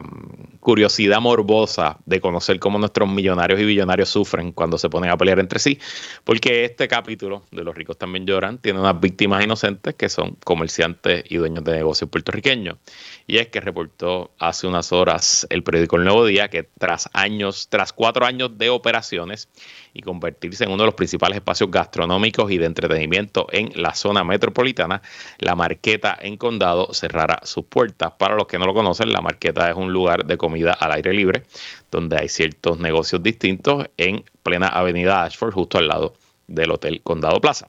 curiosidad 0.60 1.20
morbosa 1.20 1.98
de 2.06 2.20
conocer 2.20 2.58
cómo 2.58 2.78
nuestros 2.78 3.08
millonarios 3.08 3.60
y 3.60 3.64
billonarios 3.64 4.08
sufren 4.08 4.52
cuando 4.52 4.78
se 4.78 4.88
ponen 4.88 5.10
a 5.10 5.16
pelear 5.16 5.40
entre 5.40 5.58
sí, 5.58 5.78
porque 6.24 6.64
este 6.64 6.86
capítulo 6.86 7.42
de 7.50 7.64
Los 7.64 7.74
ricos 7.74 7.98
también 7.98 8.26
lloran 8.26 8.58
tiene 8.58 8.78
unas 8.78 9.00
víctimas 9.00 9.42
inocentes 9.42 9.94
que 9.94 10.08
son 10.08 10.36
comerciantes 10.44 11.24
y 11.28 11.36
dueños 11.36 11.64
de 11.64 11.72
negocios 11.72 12.08
puertorriqueños. 12.10 12.76
Y 13.26 13.38
es 13.38 13.48
que 13.48 13.60
reportó 13.60 14.32
hace 14.38 14.66
unas 14.66 14.92
horas 14.92 15.46
el 15.50 15.62
periódico 15.62 15.96
El 15.96 16.04
Nuevo 16.04 16.24
Día 16.26 16.48
que 16.48 16.68
tras 16.78 17.08
años, 17.12 17.68
tras 17.68 17.92
cuatro 17.92 18.26
años 18.26 18.58
de 18.58 18.70
operaciones 18.70 19.48
y 19.94 20.02
convertirse 20.02 20.64
en 20.64 20.70
uno 20.70 20.82
de 20.82 20.86
los 20.86 20.94
principales 20.94 21.36
espacios 21.36 21.70
gastronómicos 21.70 22.50
y 22.50 22.58
de 22.58 22.66
entretenimiento 22.66 23.46
en 23.52 23.70
la 23.74 23.94
zona 23.94 24.24
metropolitana, 24.24 25.02
la 25.38 25.54
Marqueta 25.54 26.18
en 26.20 26.36
Condado 26.36 26.92
cerrará 26.92 27.40
sus 27.44 27.64
puertas. 27.64 28.12
Para 28.18 28.34
los 28.34 28.46
que 28.46 28.58
no 28.58 28.66
lo 28.66 28.74
conocen, 28.74 29.12
la 29.12 29.20
Marqueta 29.20 29.70
es 29.70 29.76
un 29.76 29.92
lugar 29.92 30.24
de 30.24 30.36
comida 30.36 30.72
al 30.72 30.92
aire 30.92 31.12
libre 31.12 31.42
donde 31.90 32.16
hay 32.18 32.28
ciertos 32.28 32.78
negocios 32.78 33.22
distintos 33.22 33.86
en 33.96 34.24
plena 34.42 34.68
avenida 34.68 35.22
Ashford, 35.24 35.52
justo 35.52 35.78
al 35.78 35.88
lado 35.88 36.14
del 36.48 36.70
Hotel 36.70 37.00
Condado 37.02 37.40
Plaza. 37.40 37.68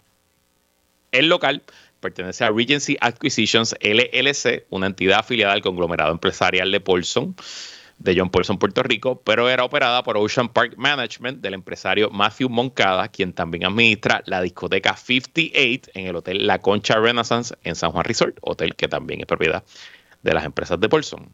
El 1.12 1.30
local 1.30 1.62
pertenece 2.04 2.44
a 2.44 2.52
Regency 2.52 2.98
Acquisitions 3.02 3.76
LLC, 3.82 4.68
una 4.70 4.86
entidad 4.86 5.22
afiliada 5.22 5.54
al 5.54 5.62
conglomerado 5.62 6.12
empresarial 6.12 6.72
de 6.72 6.80
Paulson 6.80 7.36
de 7.98 8.16
John 8.18 8.30
Paulson, 8.30 8.58
Puerto 8.58 8.84
Rico, 8.84 9.22
pero 9.24 9.50
era 9.50 9.64
operada 9.64 10.04
por 10.04 10.18
Ocean 10.18 10.50
Park 10.50 10.74
Management 10.78 11.42
del 11.42 11.54
empresario 11.54 12.10
Matthew 12.10 12.50
Moncada, 12.50 13.08
quien 13.08 13.34
también 13.34 13.66
administra 13.66 14.22
la 14.26 14.42
discoteca 14.42 14.96
58 14.96 15.92
en 15.94 16.08
el 16.08 16.16
hotel 16.16 16.46
La 16.46 16.60
Concha 16.60 17.00
Renaissance 17.00 17.56
en 17.64 17.76
San 17.76 17.92
Juan 17.92 18.04
Resort, 18.04 18.38
hotel 18.42 18.76
que 18.76 18.88
también 18.88 19.22
es 19.22 19.26
propiedad 19.26 19.64
de 20.22 20.34
las 20.34 20.46
empresas 20.46 20.80
de 20.80 20.90
Paulson. 20.90 21.32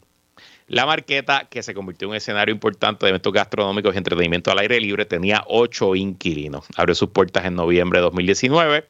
La 0.68 0.86
marqueta, 0.86 1.48
que 1.50 1.64
se 1.64 1.74
convirtió 1.74 2.06
en 2.06 2.10
un 2.10 2.16
escenario 2.16 2.54
importante 2.54 3.04
de 3.04 3.10
eventos 3.10 3.32
gastronómicos 3.32 3.92
y 3.92 3.98
entretenimiento 3.98 4.52
al 4.52 4.60
aire 4.60 4.80
libre, 4.80 5.04
tenía 5.04 5.42
ocho 5.48 5.96
inquilinos. 5.96 6.64
Abrió 6.76 6.94
sus 6.94 7.10
puertas 7.10 7.44
en 7.44 7.56
noviembre 7.56 7.98
de 7.98 8.04
2019, 8.04 8.86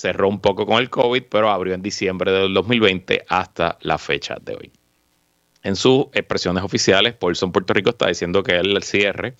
cerró 0.00 0.28
un 0.28 0.40
poco 0.40 0.64
con 0.64 0.78
el 0.78 0.88
COVID, 0.88 1.24
pero 1.30 1.50
abrió 1.50 1.74
en 1.74 1.82
diciembre 1.82 2.32
del 2.32 2.54
2020 2.54 3.24
hasta 3.28 3.76
la 3.82 3.98
fecha 3.98 4.36
de 4.40 4.54
hoy. 4.54 4.72
En 5.62 5.76
sus 5.76 6.06
expresiones 6.14 6.62
oficiales, 6.64 7.14
Paulson 7.14 7.52
Puerto 7.52 7.74
Rico 7.74 7.90
está 7.90 8.08
diciendo 8.08 8.42
que 8.42 8.56
el 8.56 8.82
cierre 8.82 9.34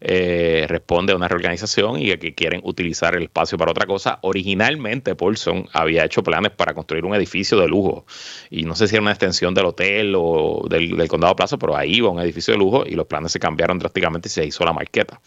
eh, 0.00 0.64
responde 0.66 1.12
a 1.12 1.16
una 1.16 1.28
reorganización 1.28 2.00
y 2.00 2.16
que 2.16 2.34
quieren 2.34 2.62
utilizar 2.64 3.14
el 3.14 3.24
espacio 3.24 3.58
para 3.58 3.72
otra 3.72 3.84
cosa. 3.84 4.18
Originalmente, 4.22 5.14
Paulson 5.14 5.68
había 5.74 6.06
hecho 6.06 6.22
planes 6.22 6.52
para 6.52 6.72
construir 6.72 7.04
un 7.04 7.14
edificio 7.14 7.58
de 7.58 7.68
lujo 7.68 8.06
y 8.48 8.62
no 8.62 8.74
sé 8.74 8.88
si 8.88 8.94
era 8.94 9.02
una 9.02 9.10
extensión 9.10 9.52
del 9.52 9.66
hotel 9.66 10.14
o 10.16 10.64
del, 10.70 11.06
Condado 11.08 11.36
Plaza, 11.36 11.58
pero 11.58 11.76
ahí 11.76 11.96
iba 11.96 12.08
un 12.08 12.20
edificio 12.20 12.54
de 12.54 12.58
lujo 12.58 12.86
y 12.86 12.94
los 12.94 13.06
planes 13.06 13.32
se 13.32 13.38
cambiaron 13.38 13.78
drásticamente 13.78 14.28
y 14.28 14.30
se 14.30 14.46
hizo 14.46 14.64
la 14.64 14.72
marqueta. 14.72 15.20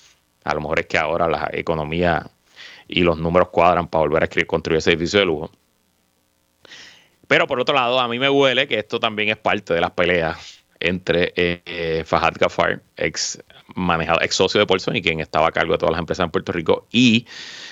A 0.43 0.55
lo 0.55 0.61
mejor 0.61 0.79
es 0.79 0.87
que 0.87 0.97
ahora 0.97 1.27
la 1.27 1.51
economía 1.53 2.25
y 2.87 3.01
los 3.01 3.17
números 3.17 3.49
cuadran 3.49 3.87
para 3.87 4.01
volver 4.01 4.23
a 4.23 4.45
construir 4.45 4.77
ese 4.77 4.91
edificio 4.91 5.19
de 5.19 5.25
lujo. 5.25 5.51
Pero 7.27 7.47
por 7.47 7.59
otro 7.59 7.73
lado, 7.73 7.99
a 7.99 8.07
mí 8.07 8.19
me 8.19 8.29
huele 8.29 8.67
que 8.67 8.77
esto 8.77 8.99
también 8.99 9.29
es 9.29 9.37
parte 9.37 9.73
de 9.73 9.81
las 9.81 9.91
peleas 9.91 10.63
entre 10.83 11.33
eh, 11.35 12.03
Gafar, 12.39 12.81
ex 12.97 13.41
manejado, 13.75 14.21
ex 14.21 14.35
socio 14.35 14.59
de 14.59 14.67
Paulson 14.67 14.95
y 14.97 15.01
quien 15.01 15.21
estaba 15.21 15.47
a 15.47 15.51
cargo 15.51 15.71
de 15.71 15.77
todas 15.77 15.93
las 15.93 15.99
empresas 15.99 16.25
en 16.25 16.31
Puerto 16.31 16.51
Rico, 16.51 16.87
y 16.91 17.25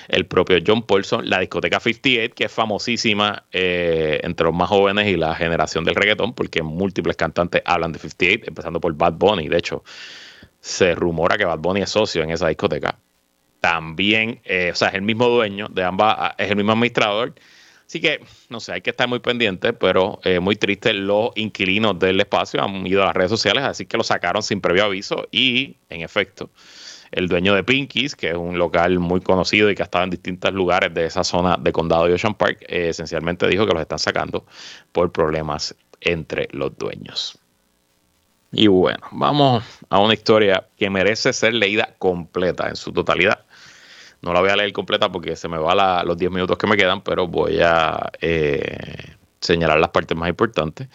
el 0.08 0.26
propio 0.26 0.58
John 0.66 0.82
Paulson, 0.82 1.28
la 1.28 1.40
discoteca 1.40 1.78
58, 1.78 2.34
que 2.34 2.44
es 2.44 2.52
famosísima 2.52 3.44
eh, 3.52 4.20
entre 4.24 4.46
los 4.46 4.54
más 4.54 4.68
jóvenes 4.68 5.06
y 5.08 5.16
la 5.16 5.34
generación 5.34 5.84
del 5.84 5.94
reggaetón, 5.94 6.32
porque 6.32 6.62
múltiples 6.62 7.16
cantantes 7.16 7.62
hablan 7.66 7.92
de 7.92 7.98
58, 7.98 8.44
empezando 8.48 8.80
por 8.80 8.94
Bad 8.94 9.12
Bunny. 9.12 9.48
De 9.48 9.58
hecho, 9.58 9.84
se 10.60 10.94
rumora 10.94 11.36
que 11.36 11.44
Bad 11.44 11.58
Bunny 11.58 11.82
es 11.82 11.90
socio 11.90 12.22
en 12.22 12.30
esa 12.30 12.48
discoteca. 12.48 12.98
También, 13.62 14.42
eh, 14.44 14.72
o 14.72 14.76
sea, 14.76 14.88
es 14.88 14.94
el 14.94 15.02
mismo 15.02 15.28
dueño 15.28 15.68
de 15.70 15.84
ambas, 15.84 16.34
es 16.36 16.50
el 16.50 16.56
mismo 16.56 16.72
administrador 16.72 17.32
Así 17.92 18.00
que, 18.00 18.24
no 18.48 18.58
sé, 18.58 18.72
hay 18.72 18.80
que 18.80 18.88
estar 18.88 19.06
muy 19.06 19.18
pendiente, 19.18 19.74
pero 19.74 20.18
eh, 20.24 20.40
muy 20.40 20.56
triste. 20.56 20.94
Los 20.94 21.32
inquilinos 21.34 21.98
del 21.98 22.20
espacio 22.20 22.64
han 22.64 22.86
ido 22.86 23.02
a 23.02 23.04
las 23.04 23.14
redes 23.14 23.30
sociales, 23.30 23.64
así 23.64 23.84
que 23.84 23.98
lo 23.98 24.02
sacaron 24.02 24.42
sin 24.42 24.62
previo 24.62 24.86
aviso 24.86 25.28
y, 25.30 25.76
en 25.90 26.00
efecto, 26.00 26.48
el 27.10 27.28
dueño 27.28 27.54
de 27.54 27.64
Pinkies, 27.64 28.16
que 28.16 28.30
es 28.30 28.34
un 28.34 28.56
local 28.56 28.98
muy 28.98 29.20
conocido 29.20 29.70
y 29.70 29.74
que 29.74 29.82
ha 29.82 29.84
estado 29.84 30.04
en 30.04 30.10
distintos 30.10 30.54
lugares 30.54 30.94
de 30.94 31.04
esa 31.04 31.22
zona 31.22 31.58
de 31.58 31.70
condado 31.70 32.06
de 32.06 32.14
Ocean 32.14 32.32
Park, 32.32 32.62
eh, 32.62 32.88
esencialmente 32.88 33.46
dijo 33.46 33.66
que 33.66 33.74
los 33.74 33.82
están 33.82 33.98
sacando 33.98 34.46
por 34.92 35.12
problemas 35.12 35.74
entre 36.00 36.48
los 36.52 36.74
dueños. 36.78 37.38
Y 38.52 38.68
bueno, 38.68 39.00
vamos 39.10 39.64
a 39.90 39.98
una 39.98 40.14
historia 40.14 40.66
que 40.78 40.88
merece 40.88 41.34
ser 41.34 41.52
leída 41.52 41.94
completa 41.98 42.70
en 42.70 42.76
su 42.76 42.90
totalidad. 42.90 43.44
No 44.22 44.32
la 44.32 44.40
voy 44.40 44.50
a 44.50 44.56
leer 44.56 44.72
completa 44.72 45.10
porque 45.10 45.36
se 45.36 45.48
me 45.48 45.58
va 45.58 46.04
los 46.04 46.16
10 46.16 46.30
minutos 46.30 46.56
que 46.56 46.66
me 46.66 46.76
quedan, 46.76 47.02
pero 47.02 47.26
voy 47.26 47.58
a 47.60 48.10
eh, 48.20 49.16
señalar 49.40 49.80
las 49.80 49.90
partes 49.90 50.16
más 50.16 50.28
importantes. 50.28 50.88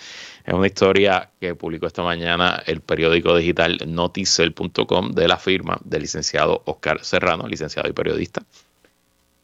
Es 0.45 0.53
una 0.53 0.65
historia 0.65 1.29
que 1.39 1.53
publicó 1.53 1.87
esta 1.87 2.03
mañana 2.03 2.63
el 2.65 2.79
periódico 2.79 3.35
digital 3.35 3.79
noticel.com 3.85 5.11
de 5.11 5.27
la 5.27 5.37
firma 5.37 5.77
del 5.83 6.03
licenciado 6.03 6.63
Oscar 6.65 7.03
Serrano, 7.03 7.47
licenciado 7.47 7.89
y 7.89 7.93
periodista. 7.93 8.43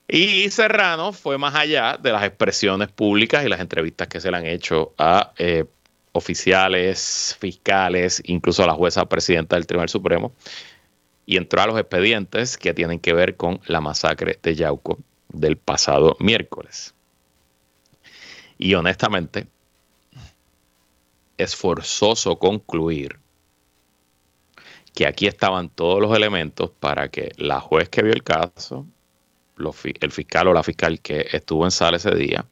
Y 0.07 0.49
Serrano 0.49 1.11
fue 1.11 1.37
más 1.37 1.55
allá 1.55 1.97
de 2.01 2.11
las 2.11 2.23
expresiones 2.23 2.89
públicas 2.89 3.45
y 3.45 3.49
las 3.49 3.59
entrevistas 3.59 4.07
que 4.07 4.21
se 4.21 4.31
le 4.31 4.37
han 4.37 4.45
hecho 4.45 4.93
a 4.97 5.33
eh, 5.37 5.65
oficiales, 6.13 7.35
fiscales, 7.39 8.21
incluso 8.25 8.63
a 8.63 8.67
la 8.67 8.73
jueza 8.73 9.05
presidenta 9.05 9.55
del 9.55 9.65
Tribunal 9.65 9.89
Supremo, 9.89 10.33
y 11.25 11.37
entró 11.37 11.61
a 11.61 11.67
los 11.67 11.79
expedientes 11.79 12.57
que 12.57 12.73
tienen 12.73 12.99
que 12.99 13.13
ver 13.13 13.37
con 13.37 13.61
la 13.67 13.81
masacre 13.81 14.39
de 14.41 14.55
Yauco 14.55 14.99
del 15.29 15.57
pasado 15.57 16.17
miércoles. 16.19 16.93
Y 18.57 18.73
honestamente, 18.75 19.47
es 21.37 21.55
forzoso 21.55 22.37
concluir 22.37 23.19
que 24.93 25.07
aquí 25.07 25.27
estaban 25.27 25.69
todos 25.69 25.99
los 25.99 26.15
elementos 26.15 26.69
para 26.79 27.09
que 27.09 27.31
la 27.37 27.59
juez 27.59 27.89
que 27.89 28.03
vio 28.03 28.13
el 28.13 28.23
caso, 28.23 28.85
el 29.99 30.11
fiscal 30.11 30.47
o 30.47 30.53
la 30.53 30.61
fiscal 30.61 30.99
que 30.99 31.27
estuvo 31.31 31.65
en 31.65 31.71
sala 31.71 31.97
ese 31.97 32.13
día, 32.13 32.45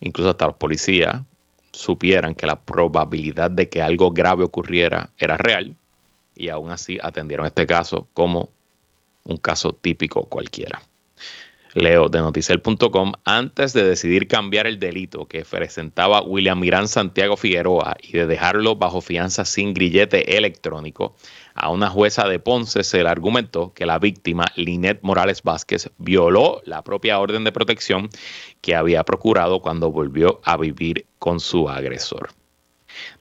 incluso 0.00 0.30
hasta 0.30 0.46
los 0.46 0.56
policías, 0.56 1.22
supieran 1.72 2.34
que 2.34 2.46
la 2.46 2.60
probabilidad 2.60 3.50
de 3.50 3.68
que 3.68 3.82
algo 3.82 4.10
grave 4.10 4.44
ocurriera 4.44 5.10
era 5.18 5.36
real 5.36 5.76
y 6.34 6.48
aún 6.48 6.70
así 6.70 6.98
atendieron 7.02 7.46
este 7.46 7.66
caso 7.66 8.08
como 8.14 8.50
un 9.24 9.36
caso 9.36 9.72
típico 9.72 10.24
cualquiera. 10.24 10.82
Leo 11.74 12.10
de 12.10 12.18
noticiel.com, 12.18 13.12
antes 13.24 13.72
de 13.72 13.82
decidir 13.82 14.28
cambiar 14.28 14.66
el 14.66 14.78
delito 14.78 15.26
que 15.26 15.42
presentaba 15.42 16.20
William 16.20 16.60
Mirán 16.60 16.86
Santiago 16.86 17.38
Figueroa 17.38 17.96
y 18.02 18.12
de 18.12 18.26
dejarlo 18.26 18.76
bajo 18.76 19.00
fianza 19.00 19.46
sin 19.46 19.72
grillete 19.72 20.36
electrónico, 20.36 21.16
a 21.54 21.70
una 21.70 21.88
jueza 21.88 22.28
de 22.28 22.38
Ponce 22.38 22.84
se 22.84 23.02
le 23.02 23.08
argumentó 23.08 23.72
que 23.72 23.86
la 23.86 23.98
víctima, 23.98 24.44
Linet 24.54 24.98
Morales 25.00 25.42
Vázquez, 25.42 25.90
violó 25.96 26.60
la 26.66 26.82
propia 26.82 27.18
orden 27.18 27.44
de 27.44 27.52
protección 27.52 28.10
que 28.60 28.74
había 28.74 29.02
procurado 29.04 29.62
cuando 29.62 29.90
volvió 29.90 30.42
a 30.44 30.58
vivir 30.58 31.06
con 31.18 31.40
su 31.40 31.70
agresor. 31.70 32.30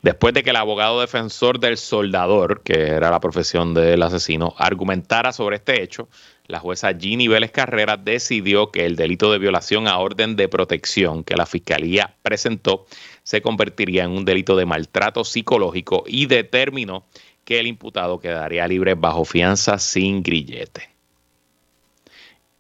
Después 0.02 0.34
de 0.34 0.44
que 0.44 0.50
el 0.50 0.56
abogado 0.56 1.02
defensor 1.02 1.60
del 1.60 1.78
soldador, 1.78 2.62
que 2.64 2.74
era 2.74 3.12
la 3.12 3.20
profesión 3.20 3.74
del 3.74 4.02
asesino, 4.02 4.54
argumentara 4.58 5.32
sobre 5.32 5.58
este 5.58 5.82
hecho, 5.82 6.08
la 6.48 6.60
jueza 6.60 6.94
Ginny 6.94 7.28
Vélez 7.28 7.52
Carrera 7.52 7.98
decidió 7.98 8.72
que 8.72 8.86
el 8.86 8.96
delito 8.96 9.32
de 9.32 9.40
violación 9.40 9.88
a 9.88 9.98
orden 10.00 10.36
de 10.36 10.50
protección 10.50 11.24
que 11.24 11.38
la 11.38 11.46
fiscalía 11.46 12.16
presentó 12.22 12.86
se 13.24 13.42
convertiría 13.42 14.04
en 14.04 14.12
un 14.12 14.26
delito 14.26 14.56
de 14.56 14.66
maltrato 14.66 15.24
psicológico 15.24 16.04
y 16.08 16.26
determinó 16.26 17.06
que 17.46 17.60
el 17.60 17.68
imputado 17.68 18.20
quedaría 18.20 18.68
libre 18.68 18.96
bajo 18.96 19.26
fianza 19.26 19.80
sin 19.80 20.24
grillete. 20.24 20.90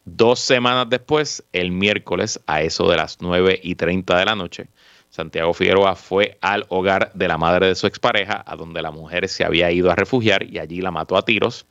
Dos 0.06 0.40
semanas 0.40 0.88
después, 0.90 1.44
el 1.52 1.72
miércoles, 1.72 2.40
a 2.48 2.62
eso 2.62 2.90
de 2.90 2.98
las 2.98 3.22
9 3.22 3.60
y 3.62 3.76
30 3.76 4.18
de 4.18 4.26
la 4.26 4.36
noche, 4.36 4.68
Santiago 5.12 5.54
Figueroa 5.54 5.96
fue 5.96 6.38
al 6.40 6.66
hogar 6.70 7.12
de 7.14 7.28
la 7.28 7.38
madre 7.38 7.68
de 7.68 7.76
su 7.76 7.86
expareja, 7.86 8.44
a 8.48 8.56
donde 8.56 8.82
la 8.82 8.92
mujer 8.92 9.28
se 9.28 9.44
había 9.44 9.70
ido 9.70 9.92
a 9.92 9.96
refugiar 9.96 10.44
y 10.44 10.58
allí 10.58 10.80
la 10.80 10.90
mató 10.90 11.18
a 11.18 11.26
tiros, 11.26 11.66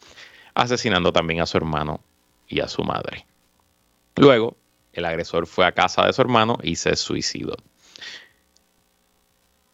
asesinando 0.54 1.10
también 1.10 1.40
a 1.40 1.46
su 1.46 1.56
hermano 1.56 2.00
y 2.46 2.60
a 2.60 2.68
su 2.68 2.84
madre. 2.84 3.26
Luego, 4.16 4.58
el 4.92 5.06
agresor 5.06 5.46
fue 5.46 5.64
a 5.64 5.72
casa 5.72 6.04
de 6.04 6.12
su 6.12 6.20
hermano 6.20 6.58
y 6.62 6.76
se 6.76 6.94
suicidó. 6.96 7.56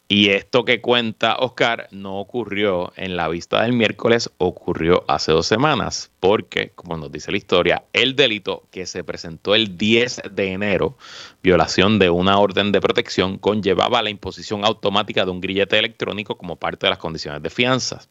Y 0.08 0.28
esto 0.28 0.64
que 0.64 0.80
cuenta 0.80 1.36
Oscar 1.38 1.88
no 1.90 2.20
ocurrió 2.20 2.92
en 2.94 3.16
la 3.16 3.28
vista 3.28 3.62
del 3.62 3.72
miércoles, 3.72 4.30
ocurrió 4.38 5.04
hace 5.08 5.32
dos 5.32 5.48
semanas, 5.48 6.12
porque, 6.20 6.70
como 6.76 6.96
nos 6.96 7.10
dice 7.10 7.32
la 7.32 7.38
historia, 7.38 7.84
el 7.92 8.14
delito 8.14 8.62
que 8.70 8.86
se 8.86 9.02
presentó 9.02 9.56
el 9.56 9.76
10 9.76 10.22
de 10.30 10.52
enero, 10.52 10.96
violación 11.42 11.98
de 11.98 12.10
una 12.10 12.38
orden 12.38 12.70
de 12.70 12.80
protección, 12.80 13.36
conllevaba 13.38 14.00
la 14.00 14.10
imposición 14.10 14.64
automática 14.64 15.24
de 15.24 15.32
un 15.32 15.40
grillete 15.40 15.76
electrónico 15.76 16.38
como 16.38 16.54
parte 16.54 16.86
de 16.86 16.90
las 16.90 17.00
condiciones 17.00 17.42
de 17.42 17.50
fianza. 17.50 18.06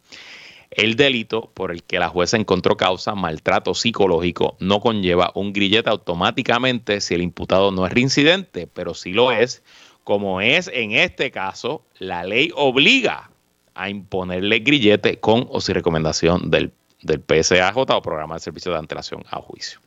El 0.72 0.98
delito 0.98 1.50
por 1.54 1.72
el 1.72 1.84
que 1.84 2.00
la 2.00 2.10
jueza 2.10 2.36
encontró 2.36 2.76
causa, 2.76 3.16
maltrato 3.16 3.74
psicológico, 3.74 4.58
no 4.60 4.82
conlleva 4.82 5.32
un 5.34 5.54
grillete 5.54 5.90
automáticamente 5.90 7.00
si 7.00 7.14
el 7.14 7.22
imputado 7.22 7.72
no 7.72 7.86
es 7.86 7.94
reincidente, 7.94 8.68
pero 8.68 8.94
si 8.94 9.14
lo 9.14 9.32
es, 9.32 9.64
como 10.06 10.40
es 10.40 10.70
en 10.72 10.92
este 10.92 11.32
caso, 11.32 11.84
la 11.98 12.24
ley 12.24 12.52
obliga 12.56 13.32
a 13.74 13.90
imponerle 13.90 14.60
grillete 14.60 15.20
con 15.20 15.48
o 15.50 15.60
sin 15.60 15.74
recomendación 15.74 16.52
del, 16.52 16.72
del 17.02 17.22
PSAJ 17.22 17.76
o 17.76 18.02
Programa 18.04 18.36
de 18.36 18.42
Servicio 18.42 18.72
de 18.72 18.78
Antelación 18.78 19.24
a 19.32 19.38
Juicio. 19.38 19.80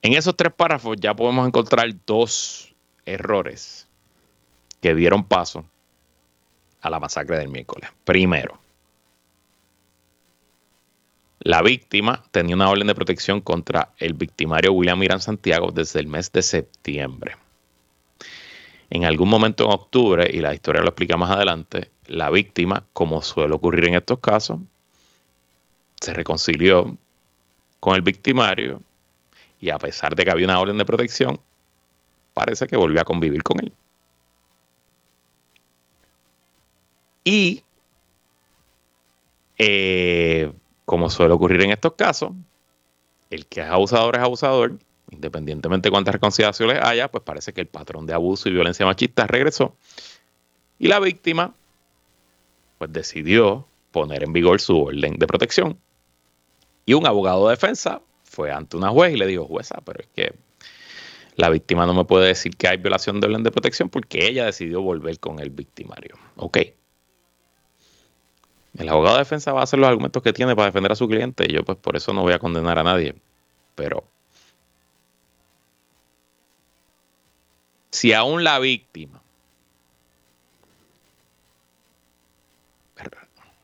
En 0.00 0.12
esos 0.12 0.36
tres 0.36 0.52
párrafos 0.52 0.96
ya 1.00 1.14
podemos 1.14 1.44
encontrar 1.44 1.88
dos 2.06 2.72
errores 3.04 3.88
que 4.80 4.94
dieron 4.94 5.24
paso 5.24 5.64
a 6.80 6.90
la 6.90 7.00
masacre 7.00 7.36
del 7.36 7.48
miércoles. 7.48 7.90
Primero, 8.04 8.60
la 11.40 11.62
víctima 11.62 12.22
tenía 12.30 12.54
una 12.54 12.70
orden 12.70 12.86
de 12.86 12.94
protección 12.94 13.40
contra 13.40 13.92
el 13.98 14.14
victimario 14.14 14.72
William 14.72 15.00
Mirán 15.00 15.20
Santiago 15.20 15.72
desde 15.72 15.98
el 15.98 16.06
mes 16.06 16.30
de 16.30 16.42
septiembre. 16.42 17.34
En 18.90 19.04
algún 19.04 19.28
momento 19.28 19.64
en 19.64 19.72
octubre, 19.72 20.28
y 20.32 20.40
la 20.40 20.54
historia 20.54 20.80
lo 20.80 20.88
explica 20.88 21.16
más 21.16 21.30
adelante, 21.30 21.90
la 22.06 22.30
víctima, 22.30 22.84
como 22.92 23.20
suele 23.22 23.54
ocurrir 23.54 23.86
en 23.88 23.94
estos 23.94 24.18
casos, 24.18 24.60
se 26.00 26.14
reconcilió 26.14 26.96
con 27.80 27.94
el 27.94 28.02
victimario 28.02 28.82
y 29.60 29.70
a 29.70 29.78
pesar 29.78 30.14
de 30.14 30.24
que 30.24 30.30
había 30.30 30.46
una 30.46 30.60
orden 30.60 30.78
de 30.78 30.84
protección, 30.84 31.40
parece 32.32 32.66
que 32.66 32.76
volvió 32.76 33.00
a 33.00 33.04
convivir 33.04 33.42
con 33.42 33.60
él. 33.60 33.72
Y 37.24 37.62
eh, 39.58 40.52
como 40.84 41.10
suele 41.10 41.34
ocurrir 41.34 41.62
en 41.62 41.72
estos 41.72 41.94
casos, 41.94 42.32
el 43.28 43.46
que 43.46 43.60
es 43.60 43.66
abusador 43.66 44.16
es 44.16 44.22
abusador 44.22 44.78
independientemente 45.10 45.88
de 45.88 45.90
cuántas 45.90 46.12
reconciliaciones 46.12 46.78
haya, 46.82 47.08
pues 47.08 47.24
parece 47.24 47.52
que 47.52 47.60
el 47.60 47.66
patrón 47.66 48.06
de 48.06 48.14
abuso 48.14 48.48
y 48.48 48.52
violencia 48.52 48.86
machista 48.86 49.26
regresó. 49.26 49.76
Y 50.78 50.88
la 50.88 51.00
víctima, 51.00 51.54
pues 52.78 52.92
decidió 52.92 53.66
poner 53.90 54.22
en 54.22 54.32
vigor 54.32 54.60
su 54.60 54.78
orden 54.80 55.18
de 55.18 55.26
protección. 55.26 55.78
Y 56.84 56.94
un 56.94 57.06
abogado 57.06 57.48
de 57.48 57.54
defensa 57.54 58.00
fue 58.24 58.52
ante 58.52 58.76
una 58.76 58.90
juez 58.90 59.14
y 59.14 59.18
le 59.18 59.26
dijo, 59.26 59.44
jueza, 59.46 59.80
pero 59.84 60.00
es 60.00 60.08
que 60.14 60.34
la 61.36 61.50
víctima 61.50 61.86
no 61.86 61.94
me 61.94 62.04
puede 62.04 62.28
decir 62.28 62.56
que 62.56 62.68
hay 62.68 62.76
violación 62.76 63.20
de 63.20 63.28
orden 63.28 63.42
de 63.42 63.50
protección 63.50 63.88
porque 63.88 64.26
ella 64.26 64.44
decidió 64.44 64.82
volver 64.82 65.18
con 65.18 65.38
el 65.38 65.50
victimario. 65.50 66.16
Ok. 66.36 66.58
El 68.76 68.88
abogado 68.88 69.16
de 69.16 69.22
defensa 69.22 69.52
va 69.52 69.60
a 69.60 69.64
hacer 69.64 69.78
los 69.78 69.88
argumentos 69.88 70.22
que 70.22 70.32
tiene 70.32 70.54
para 70.54 70.66
defender 70.66 70.92
a 70.92 70.96
su 70.96 71.08
cliente 71.08 71.46
y 71.48 71.52
yo 71.52 71.64
pues 71.64 71.78
por 71.78 71.96
eso 71.96 72.12
no 72.12 72.22
voy 72.22 72.32
a 72.32 72.38
condenar 72.38 72.78
a 72.78 72.84
nadie. 72.84 73.14
Pero 73.74 74.04
si 77.98 78.12
aún 78.12 78.44
la 78.44 78.60
víctima 78.60 79.20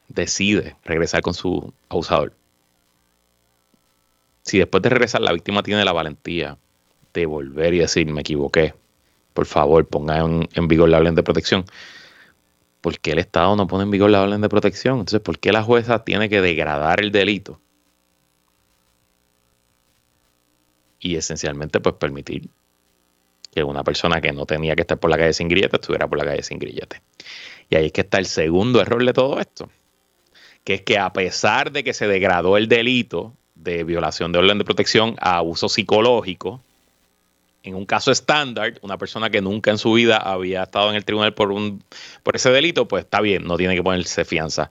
decide 0.09 0.77
regresar 0.85 1.23
con 1.23 1.35
su 1.35 1.73
abusador, 1.89 2.33
si 4.43 4.59
después 4.59 4.83
de 4.83 4.89
regresar 4.89 5.21
la 5.21 5.33
víctima 5.33 5.63
tiene 5.63 5.85
la 5.85 5.93
valentía 5.93 6.59
de 7.13 7.27
volver 7.27 7.75
y 7.75 7.79
decir, 7.79 8.09
me 8.09 8.23
equivoqué, 8.23 8.75
por 9.35 9.47
favor 9.47 9.87
ponga 9.87 10.19
en, 10.19 10.67
vigor 10.67 10.89
la 10.89 10.99
orden 10.99 11.15
de 11.15 11.23
protección, 11.23 11.65
¿por 12.81 12.99
qué 12.99 13.13
el 13.13 13.21
Estado 13.21 13.55
no 13.55 13.69
pone 13.69 13.85
en 13.85 13.93
vigor 13.93 14.11
la 14.11 14.23
orden 14.23 14.41
de 14.41 14.49
protección? 14.49 14.95
Entonces, 14.99 15.21
¿por 15.21 15.39
qué 15.39 15.53
la 15.53 15.63
jueza 15.63 16.03
tiene 16.03 16.29
que 16.29 16.41
degradar 16.41 17.01
el 17.01 17.13
delito? 17.13 17.61
Y 20.99 21.15
esencialmente, 21.15 21.79
pues 21.79 21.95
permitir 21.95 22.51
que 23.55 23.63
una 23.63 23.85
persona 23.85 24.21
que 24.21 24.33
no 24.33 24.47
tenía 24.47 24.75
que 24.75 24.83
estar 24.83 24.99
por 24.99 25.11
la 25.11 25.17
calle 25.17 25.33
sin 25.33 25.49
grillete 25.49 25.77
estuviera 25.77 26.09
por 26.09 26.19
la 26.19 26.25
calle 26.25 26.43
sin 26.43 26.59
grillete. 26.59 27.01
Y 27.71 27.77
ahí 27.77 27.87
es 27.87 27.93
que 27.93 28.03
está 28.03 28.19
el 28.19 28.27
segundo 28.27 28.81
error 28.81 29.05
de 29.05 29.13
todo 29.13 29.41
esto, 29.41 29.71
que 30.65 30.75
es 30.75 30.83
que 30.83 30.99
a 30.99 31.13
pesar 31.13 31.73
de 31.73 31.85
que 31.85 31.95
se 31.95 32.07
degradó 32.07 32.57
el 32.57 32.69
delito 32.69 33.33
de 33.55 33.85
violación 33.85 34.33
de 34.33 34.41
orden 34.41 34.59
de 34.59 34.65
protección 34.65 35.17
a 35.21 35.37
abuso 35.37 35.69
psicológico, 35.69 36.61
en 37.63 37.75
un 37.75 37.87
caso 37.87 38.11
estándar, 38.11 38.75
una 38.83 38.99
persona 38.99 39.31
que 39.31 39.41
nunca 39.41 39.71
en 39.71 39.79
su 39.79 39.93
vida 39.95 40.19
había 40.19 40.65
estado 40.65 40.91
en 40.91 40.97
el 40.97 41.05
tribunal 41.05 41.33
por, 41.33 41.51
un, 41.51 41.83
por 42.23 42.37
ese 42.37 42.51
delito, 42.51 42.87
pues 42.87 43.05
está 43.05 43.23
bien, 43.23 43.45
no 43.45 43.57
tiene 43.57 43.75
que 43.75 43.83
ponerse 43.83 44.25
fianza. 44.27 44.71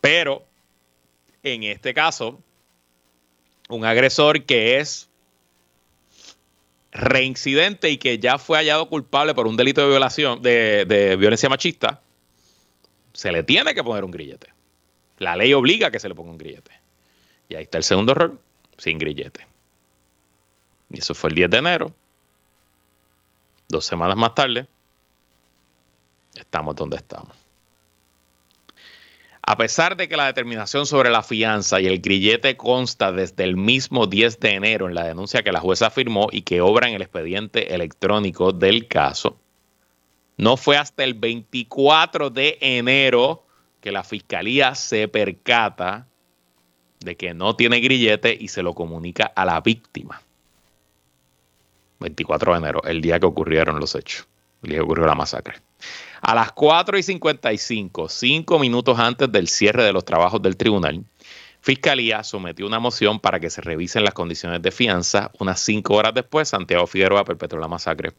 Pero 0.00 0.44
en 1.44 1.62
este 1.62 1.94
caso, 1.94 2.40
un 3.68 3.84
agresor 3.84 4.42
que 4.44 4.78
es 4.78 5.08
reincidente 6.94 7.90
y 7.90 7.98
que 7.98 8.20
ya 8.20 8.38
fue 8.38 8.56
hallado 8.56 8.88
culpable 8.88 9.34
por 9.34 9.48
un 9.48 9.56
delito 9.56 9.82
de 9.82 9.88
violación, 9.88 10.40
de, 10.40 11.16
violencia 11.18 11.48
machista, 11.48 12.00
se 13.12 13.32
le 13.32 13.42
tiene 13.42 13.74
que 13.74 13.82
poner 13.82 14.04
un 14.04 14.12
grillete. 14.12 14.52
La 15.18 15.36
ley 15.36 15.52
obliga 15.52 15.88
a 15.88 15.90
que 15.90 15.98
se 15.98 16.08
le 16.08 16.14
ponga 16.14 16.30
un 16.30 16.38
grillete. 16.38 16.70
Y 17.48 17.56
ahí 17.56 17.64
está 17.64 17.78
el 17.78 17.84
segundo 17.84 18.12
error, 18.12 18.40
sin 18.78 18.98
grillete. 18.98 19.46
Y 20.90 21.00
eso 21.00 21.14
fue 21.14 21.30
el 21.30 21.36
10 21.36 21.50
de 21.50 21.58
enero. 21.58 21.94
Dos 23.68 23.84
semanas 23.84 24.16
más 24.16 24.34
tarde, 24.34 24.68
estamos 26.36 26.76
donde 26.76 26.96
estamos. 26.96 27.43
A 29.46 29.58
pesar 29.58 29.96
de 29.96 30.08
que 30.08 30.16
la 30.16 30.26
determinación 30.26 30.86
sobre 30.86 31.10
la 31.10 31.22
fianza 31.22 31.78
y 31.78 31.86
el 31.86 32.00
grillete 32.00 32.56
consta 32.56 33.12
desde 33.12 33.44
el 33.44 33.56
mismo 33.56 34.06
10 34.06 34.40
de 34.40 34.54
enero 34.54 34.88
en 34.88 34.94
la 34.94 35.04
denuncia 35.04 35.42
que 35.42 35.52
la 35.52 35.60
jueza 35.60 35.90
firmó 35.90 36.28
y 36.32 36.42
que 36.42 36.62
obra 36.62 36.88
en 36.88 36.94
el 36.94 37.02
expediente 37.02 37.74
electrónico 37.74 38.52
del 38.52 38.88
caso, 38.88 39.38
no 40.38 40.56
fue 40.56 40.78
hasta 40.78 41.04
el 41.04 41.12
24 41.12 42.30
de 42.30 42.56
enero 42.60 43.44
que 43.82 43.92
la 43.92 44.02
fiscalía 44.02 44.74
se 44.74 45.08
percata 45.08 46.06
de 47.00 47.16
que 47.16 47.34
no 47.34 47.54
tiene 47.54 47.80
grillete 47.80 48.34
y 48.38 48.48
se 48.48 48.62
lo 48.62 48.74
comunica 48.74 49.26
a 49.26 49.44
la 49.44 49.60
víctima. 49.60 50.22
24 52.00 52.52
de 52.52 52.58
enero, 52.58 52.82
el 52.84 53.02
día 53.02 53.20
que 53.20 53.26
ocurrieron 53.26 53.78
los 53.78 53.94
hechos, 53.94 54.26
que 54.64 54.80
ocurrió 54.80 55.06
la 55.06 55.14
masacre. 55.14 55.54
A 56.20 56.34
las 56.34 56.52
4 56.52 56.96
y 56.98 57.02
55, 57.02 58.08
cinco 58.08 58.58
minutos 58.58 58.98
antes 58.98 59.30
del 59.30 59.48
cierre 59.48 59.84
de 59.84 59.92
los 59.92 60.04
trabajos 60.04 60.40
del 60.40 60.56
tribunal, 60.56 61.04
Fiscalía 61.64 62.22
sometió 62.24 62.66
una 62.66 62.78
moción 62.78 63.20
para 63.20 63.40
que 63.40 63.48
se 63.48 63.62
revisen 63.62 64.04
las 64.04 64.12
condiciones 64.12 64.60
de 64.60 64.70
fianza. 64.70 65.30
Unas 65.38 65.60
cinco 65.60 65.94
horas 65.94 66.12
después, 66.12 66.50
Santiago 66.50 66.86
Figueroa 66.86 67.24
perpetró 67.24 67.58
la 67.58 67.68
masacre 67.68 68.12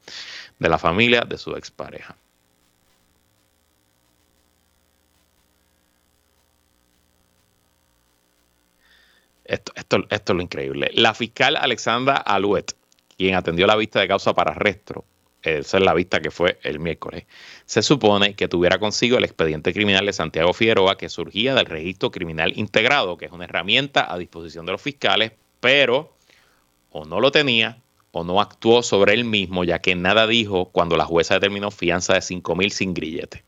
de 0.57 0.67
la 0.67 0.79
familia 0.79 1.21
de 1.21 1.37
su 1.37 1.55
expareja. 1.55 2.17
Esto, 9.43 9.73
esto, 9.75 9.97
esto, 10.09 10.33
es 10.33 10.37
lo 10.37 10.41
increíble. 10.41 10.89
La 10.95 11.13
fiscal 11.13 11.55
Alexandra 11.55 12.15
Aluet, 12.15 12.75
quien 13.15 13.35
atendió 13.35 13.67
la 13.67 13.75
vista 13.75 13.99
de 13.99 14.07
causa 14.07 14.33
para 14.33 14.53
arresto, 14.53 15.05
esa 15.45 15.77
es 15.77 15.83
la 15.83 15.93
vista 15.93 16.19
que 16.19 16.31
fue 16.31 16.59
el 16.63 16.79
miércoles, 16.79 17.25
se 17.65 17.81
supone 17.81 18.35
que 18.35 18.47
tuviera 18.47 18.79
consigo 18.79 19.17
el 19.17 19.23
expediente 19.23 19.73
criminal 19.73 20.05
de 20.05 20.13
Santiago 20.13 20.53
Figueroa 20.53 20.97
que 20.97 21.09
surgía 21.09 21.55
del 21.55 21.65
registro 21.65 22.11
criminal 22.11 22.53
integrado, 22.57 23.17
que 23.17 23.25
es 23.25 23.31
una 23.31 23.45
herramienta 23.45 24.11
a 24.11 24.17
disposición 24.17 24.65
de 24.65 24.73
los 24.73 24.81
fiscales, 24.81 25.31
pero 25.59 26.15
o 26.91 27.05
no 27.05 27.19
lo 27.19 27.31
tenía 27.31 27.81
o 28.11 28.23
no 28.23 28.39
actuó 28.39 28.81
sobre 28.81 29.13
él 29.13 29.25
mismo, 29.25 29.65
ya 29.65 29.79
que 29.79 29.93
nada 29.93 30.25
dijo 30.25 30.69
cuando 30.71 30.95
la 30.95 31.03
jueza 31.03 31.33
determinó 31.33 31.69
fianza 31.69 32.13
de 32.13 32.21
5 32.21 32.55
mil 32.55 32.71
sin 32.71 32.93
grillete. 32.93 33.43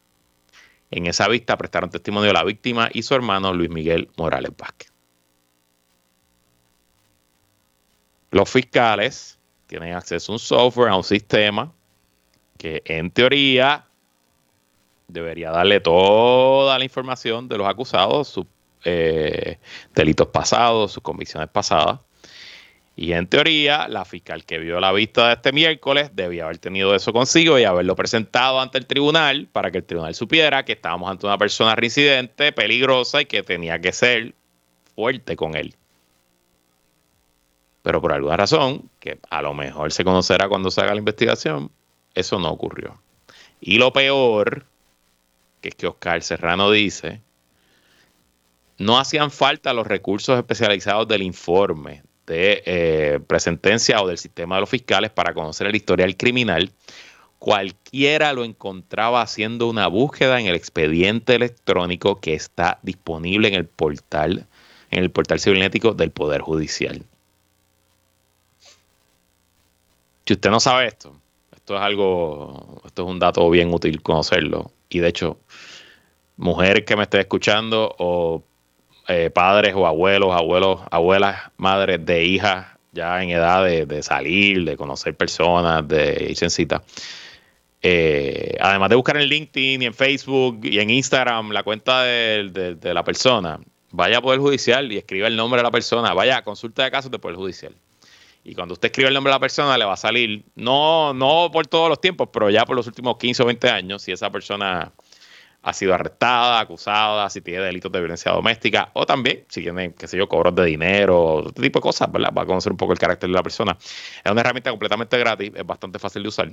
En 0.91 1.07
esa 1.07 1.27
vista 1.27 1.57
prestaron 1.57 1.89
testimonio 1.89 2.33
la 2.33 2.43
víctima 2.43 2.89
y 2.93 3.03
su 3.03 3.15
hermano 3.15 3.53
Luis 3.53 3.69
Miguel 3.69 4.09
Morales 4.17 4.51
Vázquez. 4.57 4.91
Los 8.31 8.49
fiscales 8.49 9.39
tienen 9.67 9.93
acceso 9.93 10.31
a 10.31 10.35
un 10.35 10.39
software, 10.39 10.89
a 10.89 10.95
un 10.97 11.03
sistema 11.03 11.73
que 12.57 12.81
en 12.85 13.11
teoría 13.11 13.85
debería 15.07 15.51
darle 15.51 15.79
toda 15.79 16.77
la 16.77 16.83
información 16.83 17.47
de 17.47 17.57
los 17.57 17.67
acusados, 17.67 18.27
sus 18.27 18.45
eh, 18.83 19.57
delitos 19.93 20.27
pasados, 20.27 20.91
sus 20.91 21.03
convicciones 21.03 21.49
pasadas. 21.49 21.99
Y 22.95 23.13
en 23.13 23.27
teoría, 23.27 23.87
la 23.87 24.05
fiscal 24.05 24.43
que 24.43 24.57
vio 24.57 24.79
la 24.79 24.91
vista 24.91 25.27
de 25.27 25.33
este 25.35 25.51
miércoles 25.51 26.09
debía 26.15 26.45
haber 26.45 26.57
tenido 26.57 26.95
eso 26.95 27.13
consigo 27.13 27.59
y 27.59 27.63
haberlo 27.63 27.95
presentado 27.95 28.59
ante 28.59 28.79
el 28.79 28.87
tribunal 28.87 29.47
para 29.51 29.69
que 29.69 29.77
el 29.77 29.83
tribunal 29.83 30.15
supiera 30.15 30.65
que 30.65 30.73
estábamos 30.73 31.11
ante 31.11 31.27
una 31.27 31.37
persona 31.37 31.75
residente, 31.75 32.51
peligrosa 32.51 33.21
y 33.21 33.25
que 33.25 33.43
tenía 33.43 33.79
que 33.79 33.91
ser 33.91 34.33
fuerte 34.95 35.35
con 35.35 35.55
él. 35.55 35.75
Pero 37.83 38.01
por 38.01 38.13
alguna 38.13 38.35
razón, 38.35 38.89
que 38.99 39.19
a 39.29 39.43
lo 39.43 39.53
mejor 39.53 39.93
se 39.93 40.03
conocerá 40.03 40.49
cuando 40.49 40.71
se 40.71 40.81
haga 40.81 40.93
la 40.93 40.99
investigación, 40.99 41.69
eso 42.17 42.39
no 42.39 42.49
ocurrió. 42.49 43.01
Y 43.61 43.77
lo 43.77 43.93
peor, 43.93 44.65
que 45.61 45.69
es 45.69 45.75
que 45.75 45.87
Oscar 45.87 46.21
Serrano 46.23 46.71
dice, 46.71 47.21
no 48.77 48.99
hacían 48.99 49.31
falta 49.31 49.73
los 49.73 49.87
recursos 49.87 50.37
especializados 50.37 51.07
del 51.07 51.23
informe 51.23 52.03
de 52.25 52.61
eh, 52.65 53.19
presentencia 53.25 54.01
o 54.01 54.07
del 54.07 54.17
sistema 54.17 54.55
de 54.55 54.61
los 54.61 54.69
fiscales 54.69 55.11
para 55.11 55.33
conocer 55.33 55.67
el 55.67 55.75
historial 55.75 56.15
criminal. 56.17 56.71
Cualquiera 57.39 58.33
lo 58.33 58.43
encontraba 58.43 59.21
haciendo 59.21 59.67
una 59.67 59.87
búsqueda 59.87 60.39
en 60.39 60.47
el 60.47 60.55
expediente 60.55 61.35
electrónico 61.35 62.19
que 62.19 62.33
está 62.33 62.79
disponible 62.81 63.47
en 63.47 63.53
el 63.53 63.65
portal, 63.65 64.47
en 64.91 65.03
el 65.03 65.11
portal 65.11 65.39
cibernético 65.39 65.93
del 65.93 66.11
Poder 66.11 66.41
Judicial. 66.41 67.03
Si 70.25 70.33
usted 70.33 70.49
no 70.49 70.59
sabe 70.59 70.87
esto, 70.87 71.15
esto 71.67 71.75
es 71.75 71.81
algo, 71.81 72.81
esto 72.85 73.03
es 73.03 73.09
un 73.09 73.19
dato 73.19 73.49
bien 73.49 73.73
útil 73.73 74.01
conocerlo. 74.01 74.71
Y 74.87 74.99
de 74.99 75.09
hecho, 75.09 75.37
mujer 76.37 76.85
que 76.85 76.95
me 76.95 77.03
esté 77.03 77.19
escuchando 77.19 77.93
o 77.99 78.41
eh, 79.09 79.29
padres 79.31 79.73
o 79.75 79.85
abuelos, 79.85 80.33
abuelos, 80.33 80.79
abuelas, 80.89 81.51
madres 81.57 82.05
de 82.05 82.23
hijas 82.23 82.67
ya 82.93 83.21
en 83.21 83.31
edad 83.31 83.65
de, 83.65 84.01
salir, 84.01 84.63
de 84.63 84.77
conocer 84.77 85.17
personas, 85.17 85.85
de 85.85 86.27
irse 86.29 86.45
en 86.45 86.51
cita. 86.51 86.83
Eh, 87.81 88.55
además 88.61 88.89
de 88.89 88.95
buscar 88.95 89.17
en 89.17 89.27
LinkedIn 89.27 89.81
y 89.81 89.85
en 89.87 89.93
Facebook 89.93 90.61
y 90.63 90.79
en 90.79 90.89
Instagram 90.89 91.51
la 91.51 91.63
cuenta 91.63 92.03
de, 92.03 92.77
de 92.79 92.93
la 92.93 93.03
persona, 93.03 93.59
vaya 93.91 94.19
a 94.19 94.21
Poder 94.21 94.39
Judicial 94.39 94.89
y 94.89 94.97
escriba 94.97 95.27
el 95.27 95.35
nombre 95.35 95.59
de 95.59 95.63
la 95.63 95.71
persona, 95.71 96.13
vaya 96.13 96.37
a 96.37 96.43
consulta 96.45 96.85
de 96.85 96.91
casos 96.91 97.11
de 97.11 97.19
Poder 97.19 97.35
Judicial. 97.35 97.75
Y 98.47 98.55
cuando 98.55 98.75
usted 98.75 98.85
escribe 98.85 99.09
el 99.09 99.13
nombre 99.13 99.29
de 99.29 99.35
la 99.35 99.41
persona, 99.41 99.77
le 99.77 99.83
va 99.83 99.91
a 99.91 99.97
salir, 99.97 100.45
no, 100.55 101.13
no 101.13 101.49
por 101.51 101.67
todos 101.67 101.89
los 101.89 101.99
tiempos, 101.99 102.29
pero 102.31 102.49
ya 102.49 102.65
por 102.65 102.77
los 102.77 102.87
últimos 102.87 103.17
15 103.17 103.43
o 103.43 103.45
20 103.45 103.69
años, 103.69 104.01
si 104.01 104.13
esa 104.13 104.31
persona 104.31 104.93
ha 105.63 105.73
sido 105.73 105.93
arrestada, 105.93 106.61
acusada, 106.61 107.29
si 107.29 107.41
tiene 107.41 107.65
delitos 107.65 107.91
de 107.91 107.99
violencia 107.99 108.31
doméstica, 108.31 108.89
o 108.93 109.05
también 109.05 109.43
si 109.49 109.63
tiene, 109.63 109.93
qué 109.93 110.07
sé 110.07 110.17
yo, 110.17 110.29
cobros 110.29 110.55
de 110.55 110.63
dinero, 110.63 111.19
otro 111.19 111.61
tipo 111.61 111.79
de 111.79 111.83
cosas, 111.83 112.09
¿verdad? 112.09 112.31
Va 112.33 112.43
a 112.43 112.45
conocer 112.45 112.71
un 112.71 112.77
poco 112.77 112.93
el 112.93 112.99
carácter 112.99 113.29
de 113.29 113.35
la 113.35 113.43
persona. 113.43 113.77
Es 114.23 114.31
una 114.31 114.39
herramienta 114.39 114.69
completamente 114.69 115.17
gratis, 115.17 115.51
es 115.53 115.65
bastante 115.65 115.99
fácil 115.99 116.23
de 116.23 116.29
usar. 116.29 116.49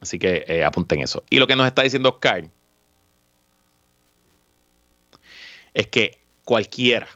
Así 0.00 0.18
que 0.18 0.46
eh, 0.48 0.64
apunten 0.64 1.00
eso. 1.00 1.22
Y 1.28 1.38
lo 1.38 1.46
que 1.46 1.54
nos 1.54 1.66
está 1.66 1.82
diciendo 1.82 2.08
Oscar 2.08 2.48
es 5.74 5.86
que 5.88 6.18
cualquiera, 6.44 7.08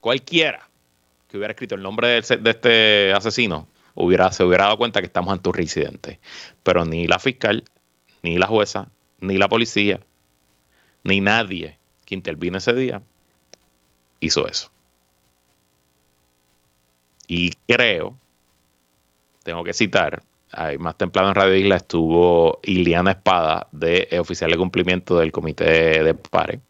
cualquiera 0.00 0.68
que 1.28 1.36
hubiera 1.36 1.52
escrito 1.52 1.74
el 1.74 1.82
nombre 1.82 2.08
de, 2.08 2.18
este 2.18 3.12
asesino, 3.12 3.68
se 4.30 4.44
hubiera 4.44 4.64
dado 4.64 4.76
cuenta 4.78 5.00
que 5.00 5.06
estamos 5.06 5.32
ante 5.32 5.48
un 5.48 5.54
reincidente. 5.54 6.20
Pero 6.62 6.84
ni 6.84 7.06
la 7.06 7.18
fiscal, 7.18 7.64
ni 8.22 8.38
la 8.38 8.46
jueza, 8.46 8.88
ni 9.20 9.38
la 9.38 9.48
policía, 9.48 10.00
ni 11.02 11.20
nadie 11.20 11.78
que 12.04 12.14
intervino 12.14 12.58
ese 12.58 12.72
día 12.74 13.02
hizo 14.20 14.46
eso. 14.46 14.70
Y 17.26 17.52
creo, 17.66 18.16
tengo 19.42 19.64
que 19.64 19.72
citar, 19.72 20.22
más 20.78 20.96
temprano 20.96 21.28
en 21.28 21.34
Radio 21.34 21.56
Isla 21.56 21.76
estuvo 21.76 22.60
Iliana 22.62 23.12
Espada, 23.12 23.68
de 23.72 24.08
oficial 24.20 24.50
de 24.50 24.56
cumplimiento 24.56 25.18
del 25.18 25.32
comité 25.32 26.02
de 26.02 26.14
PARE, 26.14 26.60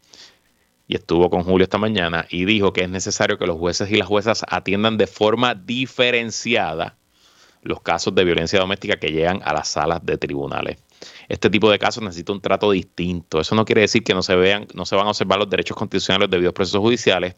y 0.87 0.95
estuvo 0.95 1.29
con 1.29 1.43
Julio 1.43 1.63
esta 1.63 1.77
mañana 1.77 2.25
y 2.29 2.45
dijo 2.45 2.71
que 2.71 2.83
es 2.83 2.89
necesario 2.89 3.37
que 3.37 3.45
los 3.45 3.57
jueces 3.57 3.91
y 3.91 3.95
las 3.95 4.07
juezas 4.07 4.45
atiendan 4.47 4.97
de 4.97 5.07
forma 5.07 5.53
diferenciada 5.53 6.97
los 7.61 7.81
casos 7.81 8.15
de 8.15 8.23
violencia 8.23 8.59
doméstica 8.59 8.97
que 8.97 9.11
llegan 9.11 9.41
a 9.43 9.53
las 9.53 9.67
salas 9.67 10.05
de 10.05 10.17
tribunales. 10.17 10.77
Este 11.27 11.49
tipo 11.49 11.69
de 11.69 11.77
casos 11.77 12.01
necesita 12.01 12.31
un 12.31 12.39
trato 12.39 12.71
distinto. 12.71 13.41
Eso 13.41 13.55
no 13.55 13.65
quiere 13.65 13.81
decir 13.81 14.03
que 14.03 14.13
no 14.13 14.23
se 14.23 14.35
vean, 14.35 14.67
no 14.73 14.85
se 14.85 14.95
van 14.95 15.07
a 15.07 15.09
observar 15.09 15.37
los 15.37 15.49
derechos 15.49 15.75
constitucionales 15.75 16.29
debido 16.29 16.51
a 16.51 16.53
procesos 16.53 16.79
judiciales. 16.79 17.35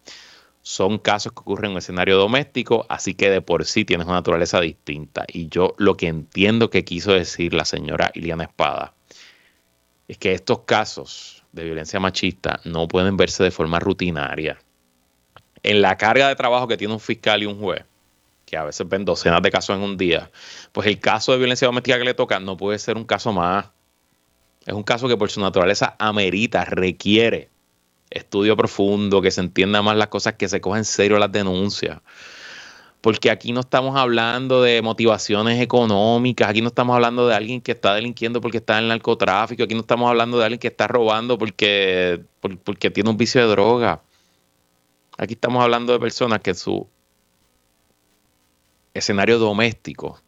Son 0.62 1.00
casos 1.00 1.32
que 1.32 1.40
ocurren 1.40 1.68
en 1.68 1.72
un 1.72 1.78
escenario 1.80 2.18
doméstico, 2.18 2.86
así 2.90 3.16
que 3.16 3.30
de 3.32 3.42
por 3.42 3.66
sí 3.66 3.86
tienes 3.86 4.06
una 4.06 4.18
naturaleza 4.18 4.62
distinta. 4.62 5.26
Y 5.28 5.48
yo 5.48 5.74
lo 5.78 5.98
que 5.98 6.08
entiendo 6.08 6.70
que 6.70 6.86
quiso 6.86 7.14
decir 7.14 7.54
la 7.54 7.66
señora 7.66 8.12
Iliana 8.14 8.44
Espada 8.44 8.94
es 10.08 10.18
que 10.18 10.34
estos 10.34 10.60
casos 10.60 11.39
de 11.52 11.64
violencia 11.64 12.00
machista 12.00 12.60
no 12.64 12.88
pueden 12.88 13.18
verse 13.18 13.44
de 13.44 13.52
forma 13.52 13.80
rutinaria. 13.80 14.58
En 15.64 15.82
la 15.82 15.98
carga 15.98 16.28
de 16.28 16.36
trabajo 16.36 16.68
que 16.68 16.78
tiene 16.78 16.94
un 16.94 17.00
fiscal 17.00 17.44
y 17.44 17.46
un 17.46 17.60
juez, 17.60 17.84
que 18.46 18.58
a 18.58 18.64
veces 18.64 18.88
ven 18.88 19.06
docenas 19.06 19.42
de 19.42 19.52
casos 19.52 19.76
en 19.76 19.84
un 19.84 19.98
día, 19.98 20.32
pues 20.72 20.88
el 20.88 21.00
caso 21.00 21.32
de 21.32 21.38
violencia 21.38 21.68
doméstica 21.68 21.98
que 21.98 22.06
le 22.06 22.14
toca 22.14 22.40
no 22.40 22.58
puede 22.58 22.80
ser 22.80 22.98
un 22.98 23.06
caso 23.06 23.34
más. 23.34 23.68
Es 24.66 24.74
un 24.74 24.84
caso 24.84 25.08
que 25.08 25.18
por 25.18 25.30
su 25.30 25.42
naturaleza 25.42 25.96
amerita, 26.00 26.66
requiere 26.66 27.50
estudio 28.10 28.58
profundo, 28.58 29.22
que 29.22 29.32
se 29.32 29.42
entienda 29.42 29.82
más 29.82 29.96
las 29.96 30.08
cosas, 30.08 30.34
que 30.34 30.48
se 30.48 30.62
cogen 30.62 30.80
en 30.80 30.86
serio 30.86 31.20
las 31.20 31.32
denuncias 31.32 32.00
porque 33.02 33.32
aquí 33.32 33.54
no 33.54 33.62
estamos 33.62 33.96
hablando 33.96 34.62
de 34.62 34.82
motivaciones 34.82 35.62
económicas, 35.62 36.50
aquí 36.50 36.62
no 36.62 36.68
estamos 36.68 36.96
hablando 36.96 37.28
de 37.28 37.36
alguien 37.36 37.62
que 37.62 37.72
está 37.72 37.96
delinquiendo 37.96 38.42
porque 38.42 38.58
está 38.58 38.78
en 38.78 38.84
el 38.84 38.90
narcotráfico, 38.90 39.64
aquí 39.64 39.74
no 39.74 39.82
estamos 39.82 40.10
hablando 40.10 40.38
de 40.38 40.46
alguien 40.46 40.60
que 40.60 40.68
está 40.68 40.88
robando 40.88 41.38
porque, 41.38 42.22
porque 42.64 42.92
tiene 42.92 43.10
un 43.10 43.18
vicio 43.18 43.42
de 43.42 43.48
droga. 43.48 44.02
Aquí 45.18 45.34
estamos 45.34 45.64
hablando 45.64 45.94
de 45.94 46.00
personas 46.00 46.40
que 46.42 46.52
en 46.52 46.56
su 46.58 46.88
escenario 48.94 49.40
doméstico 49.40 50.20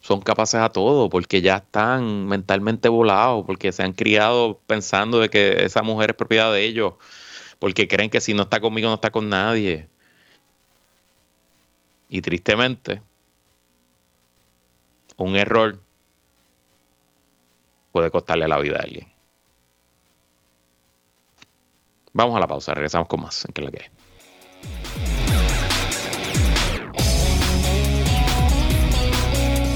son 0.00 0.20
capaces 0.20 0.60
a 0.60 0.68
todo, 0.68 1.08
porque 1.08 1.40
ya 1.40 1.56
están 1.56 2.26
mentalmente 2.26 2.90
volados, 2.90 3.44
porque 3.46 3.72
se 3.72 3.82
han 3.82 3.94
criado 3.94 4.60
pensando 4.66 5.20
de 5.20 5.30
que 5.30 5.64
esa 5.64 5.82
mujer 5.82 6.10
es 6.10 6.16
propiedad 6.16 6.52
de 6.52 6.64
ellos, 6.64 6.94
porque 7.58 7.88
creen 7.88 8.10
que 8.10 8.20
si 8.20 8.34
no 8.34 8.42
está 8.42 8.60
conmigo 8.60 8.88
no 8.88 8.96
está 8.96 9.10
con 9.10 9.30
nadie 9.30 9.88
y 12.14 12.22
tristemente, 12.22 13.02
un 15.16 15.34
error 15.34 15.80
puede 17.90 18.08
costarle 18.12 18.46
la 18.46 18.60
vida 18.60 18.76
a 18.76 18.82
alguien. 18.82 19.12
Vamos 22.12 22.36
a 22.36 22.38
la 22.38 22.46
pausa, 22.46 22.72
regresamos 22.72 23.08
con 23.08 23.22
más 23.22 23.44
que 23.52 23.66
que 23.66 23.90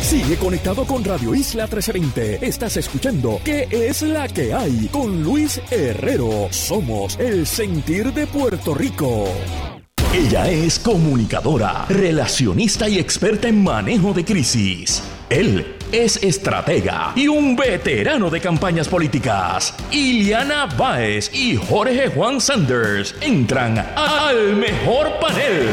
Sigue 0.03 0.37
conectado 0.37 0.87
con 0.87 1.05
Radio 1.05 1.35
Isla 1.35 1.65
1320. 1.65 2.47
Estás 2.47 2.77
escuchando 2.77 3.41
¿Qué 3.45 3.67
es 3.69 4.03
la 4.03 4.29
que 4.29 4.55
hay? 4.55 4.87
Con 4.93 5.25
Luis 5.25 5.61
Herrero. 5.73 6.47
Somos 6.53 7.19
el 7.19 7.49
sentir 7.49 8.13
de 8.13 8.29
Puerto 8.29 8.75
Rico. 8.75 9.25
Ella 10.15 10.49
es 10.49 10.79
comunicadora, 10.79 11.85
relacionista 11.91 12.89
y 12.89 12.99
experta 12.99 13.47
en 13.47 13.63
manejo 13.63 14.15
de 14.15 14.25
crisis. 14.25 15.03
Él 15.29 15.77
es 15.93 16.23
estratega 16.23 17.13
y 17.15 17.29
un 17.29 17.55
veterano 17.55 18.31
de 18.31 18.41
campañas 18.41 18.89
políticas. 18.89 19.75
Iliana 19.91 20.65
Báez 20.65 21.31
y 21.35 21.57
Jorge 21.57 22.09
Juan 22.09 22.41
Sanders 22.41 23.15
entran 23.21 23.79
al 23.97 24.57
mejor 24.57 25.13
panel. 25.21 25.69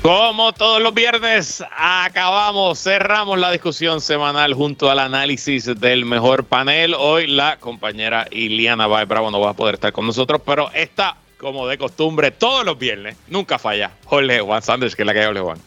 Como 0.00 0.54
todos 0.54 0.80
los 0.80 0.94
viernes, 0.94 1.62
acabamos, 1.76 2.82
cerramos 2.82 3.38
la 3.38 3.52
discusión 3.52 4.00
semanal 4.00 4.54
junto 4.54 4.90
al 4.90 4.98
análisis 4.98 5.66
del 5.78 6.06
mejor 6.06 6.44
panel. 6.44 6.94
Hoy 6.94 7.26
la 7.26 7.58
compañera 7.58 8.26
Iliana 8.30 8.86
Baez 8.86 9.06
Bravo 9.06 9.30
no 9.30 9.40
va 9.40 9.50
a 9.50 9.54
poder 9.54 9.74
estar 9.74 9.92
con 9.92 10.06
nosotros, 10.06 10.40
pero 10.42 10.70
está 10.72 11.18
como 11.40 11.66
de 11.66 11.78
costumbre 11.78 12.30
todos 12.30 12.64
los 12.64 12.78
viernes, 12.78 13.16
nunca 13.28 13.58
falla. 13.58 13.90
Jorge 14.04 14.40
Juan 14.40 14.62
Sanders, 14.62 14.94
que 14.94 15.02
es 15.02 15.06
la 15.06 15.14
que 15.14 15.20
hay, 15.20 15.26
Jorge 15.26 15.40
Juan. 15.40 15.58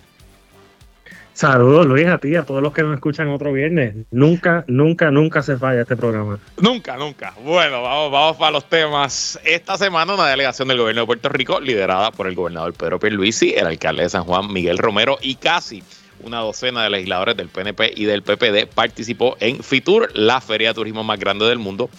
Saludos 1.33 1.87
Luis 1.87 2.05
a 2.05 2.19
ti, 2.19 2.35
a 2.35 2.43
todos 2.43 2.61
los 2.61 2.73
que 2.73 2.83
nos 2.83 2.93
escuchan 2.93 3.27
otro 3.29 3.51
viernes. 3.51 3.95
Nunca, 4.11 4.63
nunca, 4.67 5.09
nunca 5.09 5.41
se 5.41 5.57
falla 5.57 5.81
este 5.81 5.97
programa. 5.97 6.37
Nunca, 6.57 6.95
nunca. 6.95 7.33
Bueno, 7.43 7.81
vamos, 7.81 8.11
vamos 8.11 8.37
para 8.37 8.51
los 8.51 8.69
temas. 8.69 9.39
Esta 9.43 9.75
semana 9.75 10.13
una 10.13 10.27
delegación 10.27 10.67
del 10.67 10.77
gobierno 10.77 11.01
de 11.01 11.07
Puerto 11.07 11.29
Rico 11.29 11.59
liderada 11.59 12.11
por 12.11 12.27
el 12.27 12.35
gobernador 12.35 12.73
Pedro 12.73 12.99
Pierluisi, 12.99 13.55
el 13.55 13.65
alcalde 13.65 14.03
de 14.03 14.09
San 14.09 14.25
Juan 14.25 14.53
Miguel 14.53 14.77
Romero 14.77 15.17
y 15.23 15.35
casi 15.35 15.81
una 16.23 16.39
docena 16.39 16.83
de 16.83 16.89
legisladores 16.89 17.35
del 17.35 17.49
PNP 17.49 17.93
y 17.95 18.05
del 18.05 18.21
PPD 18.23 18.67
participó 18.73 19.35
en 19.39 19.63
FITUR, 19.63 20.11
la 20.13 20.39
feria 20.39 20.69
de 20.69 20.73
turismo 20.75 21.03
más 21.03 21.19
grande 21.19 21.45
del 21.45 21.59
mundo 21.59 21.89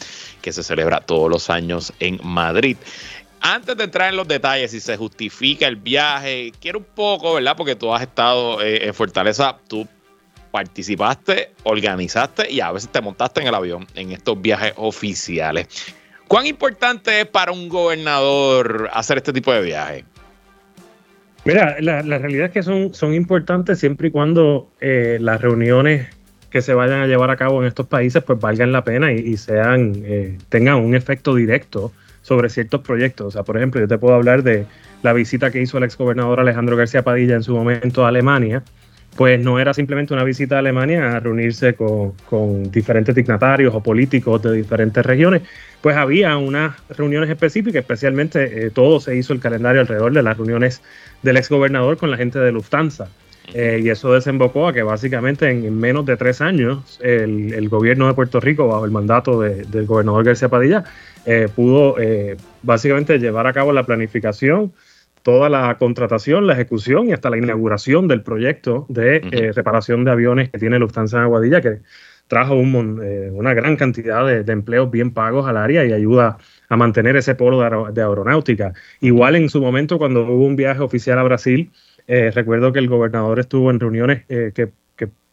que 0.40 0.52
se 0.52 0.62
celebra 0.62 1.00
todos 1.00 1.30
los 1.30 1.50
años 1.50 1.92
en 2.00 2.20
Madrid. 2.22 2.76
Antes 3.46 3.76
de 3.76 3.84
entrar 3.84 4.08
en 4.08 4.16
los 4.16 4.26
detalles, 4.26 4.70
si 4.70 4.80
se 4.80 4.96
justifica 4.96 5.66
el 5.66 5.76
viaje, 5.76 6.50
quiero 6.62 6.78
un 6.78 6.86
poco, 6.86 7.34
¿verdad? 7.34 7.54
Porque 7.54 7.76
tú 7.76 7.92
has 7.92 8.00
estado 8.00 8.62
eh, 8.62 8.86
en 8.86 8.94
Fortaleza, 8.94 9.58
tú 9.68 9.86
participaste, 10.50 11.50
organizaste 11.62 12.50
y 12.50 12.60
a 12.60 12.72
veces 12.72 12.88
te 12.88 13.02
montaste 13.02 13.42
en 13.42 13.48
el 13.48 13.54
avión 13.54 13.86
en 13.96 14.12
estos 14.12 14.40
viajes 14.40 14.72
oficiales. 14.76 15.68
¿Cuán 16.26 16.46
importante 16.46 17.20
es 17.20 17.26
para 17.26 17.52
un 17.52 17.68
gobernador 17.68 18.88
hacer 18.94 19.18
este 19.18 19.34
tipo 19.34 19.52
de 19.52 19.60
viajes? 19.60 20.04
Mira, 21.44 21.76
la, 21.80 22.00
realidad 22.00 22.46
es 22.46 22.52
que 22.52 22.62
son, 22.62 22.94
son 22.94 23.12
importantes 23.12 23.78
siempre 23.78 24.08
y 24.08 24.10
cuando 24.10 24.70
eh, 24.80 25.18
las 25.20 25.42
reuniones 25.42 26.08
que 26.48 26.62
se 26.62 26.72
vayan 26.72 27.02
a 27.02 27.06
llevar 27.06 27.30
a 27.30 27.36
cabo 27.36 27.60
en 27.60 27.68
estos 27.68 27.88
países 27.88 28.22
pues 28.22 28.40
valgan 28.40 28.72
la 28.72 28.84
pena 28.84 29.12
y, 29.12 29.36
sean 29.36 29.92
eh, 30.02 30.38
tengan 30.48 30.76
un 30.76 30.94
efecto 30.94 31.34
directo 31.34 31.92
sobre 32.24 32.48
ciertos 32.48 32.80
proyectos. 32.80 33.26
O 33.26 33.30
sea, 33.30 33.42
por 33.42 33.56
ejemplo, 33.58 33.80
yo 33.80 33.86
te 33.86 33.98
puedo 33.98 34.14
hablar 34.14 34.42
de 34.42 34.66
la 35.02 35.12
visita 35.12 35.50
que 35.50 35.60
hizo 35.60 35.76
el 35.76 35.84
exgobernador 35.84 36.40
Alejandro 36.40 36.74
García 36.74 37.02
Padilla 37.02 37.36
en 37.36 37.42
su 37.42 37.54
momento 37.54 38.04
a 38.04 38.08
Alemania. 38.08 38.62
Pues 39.14 39.38
no 39.38 39.60
era 39.60 39.74
simplemente 39.74 40.12
una 40.14 40.24
visita 40.24 40.56
a 40.56 40.58
Alemania 40.58 41.16
a 41.16 41.20
reunirse 41.20 41.74
con, 41.74 42.72
diferentes 42.72 43.14
dignatarios 43.14 43.72
o 43.72 43.80
políticos 43.80 44.42
de 44.42 44.52
diferentes 44.54 45.06
regiones, 45.06 45.42
pues 45.82 45.96
había 45.96 46.36
unas 46.36 46.74
reuniones 46.88 47.30
específicas, 47.30 47.82
especialmente 47.82 48.66
eh, 48.66 48.70
todo 48.70 48.98
se 48.98 49.14
hizo 49.16 49.32
el 49.32 49.38
calendario 49.38 49.82
alrededor 49.82 50.12
de 50.12 50.22
las 50.22 50.36
reuniones 50.36 50.82
del 51.22 51.36
exgobernador 51.36 51.96
con 51.96 52.10
la 52.10 52.16
gente 52.16 52.40
de 52.40 52.50
Lufthansa. 52.50 53.08
Eh, 53.52 53.82
y 53.84 53.90
eso 53.90 54.12
desembocó 54.12 54.66
a 54.66 54.72
que 54.72 54.82
básicamente 54.82 55.48
en, 55.50 55.78
menos 55.78 56.06
de 56.06 56.16
tres 56.16 56.40
años 56.40 56.98
el, 57.02 57.68
gobierno 57.68 58.08
de 58.08 58.14
Puerto 58.14 58.40
Rico, 58.40 58.66
bajo 58.66 58.84
el 58.84 58.90
mandato 58.90 59.42
del 59.42 59.86
gobernador 59.86 60.24
García 60.24 60.48
Padilla, 60.48 60.84
eh, 61.26 61.48
pudo 61.54 61.98
eh, 61.98 62.36
básicamente 62.62 63.18
llevar 63.18 63.46
a 63.46 63.52
cabo 63.52 63.72
la 63.72 63.84
planificación, 63.84 64.72
toda 65.22 65.48
la 65.48 65.76
contratación, 65.78 66.46
la 66.46 66.52
ejecución 66.52 67.08
y 67.08 67.12
hasta 67.12 67.30
la 67.30 67.38
inauguración 67.38 68.08
del 68.08 68.22
proyecto 68.22 68.86
de 68.88 69.52
reparación 69.54 70.04
de 70.04 70.10
aviones 70.10 70.50
que 70.50 70.58
tiene 70.58 70.78
Lufthansa 70.78 71.16
en 71.16 71.22
Aguadilla, 71.22 71.62
que 71.62 71.80
trajo 72.28 72.54
una 72.56 73.54
gran 73.54 73.76
cantidad 73.76 74.26
de, 74.26 74.52
empleos 74.52 74.90
bien 74.90 75.12
pagos 75.12 75.46
al 75.46 75.56
área 75.56 75.84
y 75.84 75.92
ayuda 75.92 76.38
a 76.68 76.76
mantener 76.76 77.16
ese 77.16 77.34
polo 77.34 77.90
de 77.90 78.02
aeronáutica. 78.02 78.72
Igual 79.00 79.36
en 79.36 79.48
su 79.48 79.60
momento, 79.60 79.98
cuando 79.98 80.22
hubo 80.22 80.44
un 80.44 80.56
viaje 80.56 80.80
oficial 80.80 81.18
a 81.18 81.22
Brasil, 81.22 81.70
eh, 82.06 82.30
recuerdo 82.34 82.72
que 82.72 82.78
el 82.78 82.88
gobernador 82.88 83.40
estuvo 83.40 83.70
en 83.70 83.80
reuniones 83.80 84.24
eh, 84.28 84.52
que, 84.54 84.70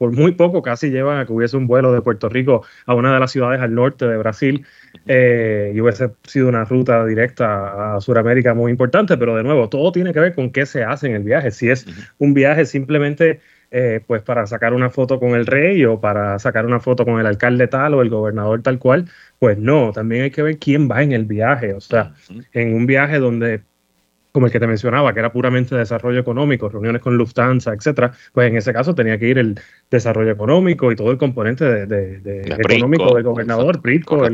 por 0.01 0.11
muy 0.13 0.31
poco 0.31 0.63
casi 0.63 0.89
llevan 0.89 1.19
a 1.19 1.27
que 1.27 1.31
hubiese 1.31 1.55
un 1.55 1.67
vuelo 1.67 1.93
de 1.93 2.01
Puerto 2.01 2.27
Rico 2.27 2.65
a 2.87 2.95
una 2.95 3.13
de 3.13 3.19
las 3.19 3.31
ciudades 3.31 3.61
al 3.61 3.75
norte 3.75 4.07
de 4.07 4.17
Brasil 4.17 4.65
eh, 5.05 5.73
y 5.75 5.79
hubiese 5.79 6.09
sido 6.23 6.49
una 6.49 6.65
ruta 6.65 7.05
directa 7.05 7.97
a 7.97 8.01
Sudamérica 8.01 8.55
muy 8.55 8.71
importante, 8.71 9.15
pero 9.15 9.35
de 9.35 9.43
nuevo, 9.43 9.69
todo 9.69 9.91
tiene 9.91 10.11
que 10.11 10.19
ver 10.19 10.33
con 10.33 10.49
qué 10.49 10.65
se 10.65 10.83
hace 10.83 11.05
en 11.05 11.13
el 11.13 11.21
viaje. 11.21 11.51
Si 11.51 11.69
es 11.69 11.85
un 12.17 12.33
viaje 12.33 12.65
simplemente 12.65 13.41
pues 14.07 14.23
para 14.23 14.47
sacar 14.47 14.73
una 14.73 14.89
foto 14.89 15.19
con 15.19 15.35
el 15.35 15.45
rey 15.45 15.85
o 15.85 16.01
para 16.01 16.39
sacar 16.39 16.65
una 16.65 16.79
foto 16.79 17.05
con 17.05 17.19
el 17.19 17.27
alcalde 17.27 17.67
tal 17.67 17.93
o 17.93 18.01
el 18.01 18.09
gobernador 18.09 18.63
tal 18.63 18.79
cual, 18.79 19.07
pues 19.37 19.59
no, 19.59 19.91
también 19.93 20.23
hay 20.23 20.31
que 20.31 20.41
ver 20.41 20.57
quién 20.57 20.89
va 20.89 21.03
en 21.03 21.11
el 21.11 21.25
viaje. 21.25 21.73
O 21.75 21.79
sea, 21.79 22.13
en 22.53 22.73
un 22.73 22.87
viaje 22.87 23.19
donde 23.19 23.61
como 24.31 24.45
el 24.45 24.51
que 24.51 24.59
te 24.59 24.67
mencionaba, 24.67 25.13
que 25.13 25.19
era 25.19 25.31
puramente 25.31 25.75
desarrollo 25.75 26.19
económico, 26.19 26.69
reuniones 26.69 27.01
con 27.01 27.17
Lufthansa, 27.17 27.73
etcétera, 27.73 28.11
pues 28.33 28.49
en 28.49 28.57
ese 28.57 28.73
caso 28.73 28.95
tenía 28.95 29.17
que 29.17 29.27
ir 29.27 29.37
el 29.37 29.59
desarrollo 29.89 30.31
económico 30.31 30.91
y 30.91 30.95
todo 30.95 31.11
el 31.11 31.17
componente 31.17 31.85
de, 31.85 32.41
económico 32.57 33.13
del 33.13 33.23
gobernador, 33.23 33.81
PRITCO, 33.81 34.27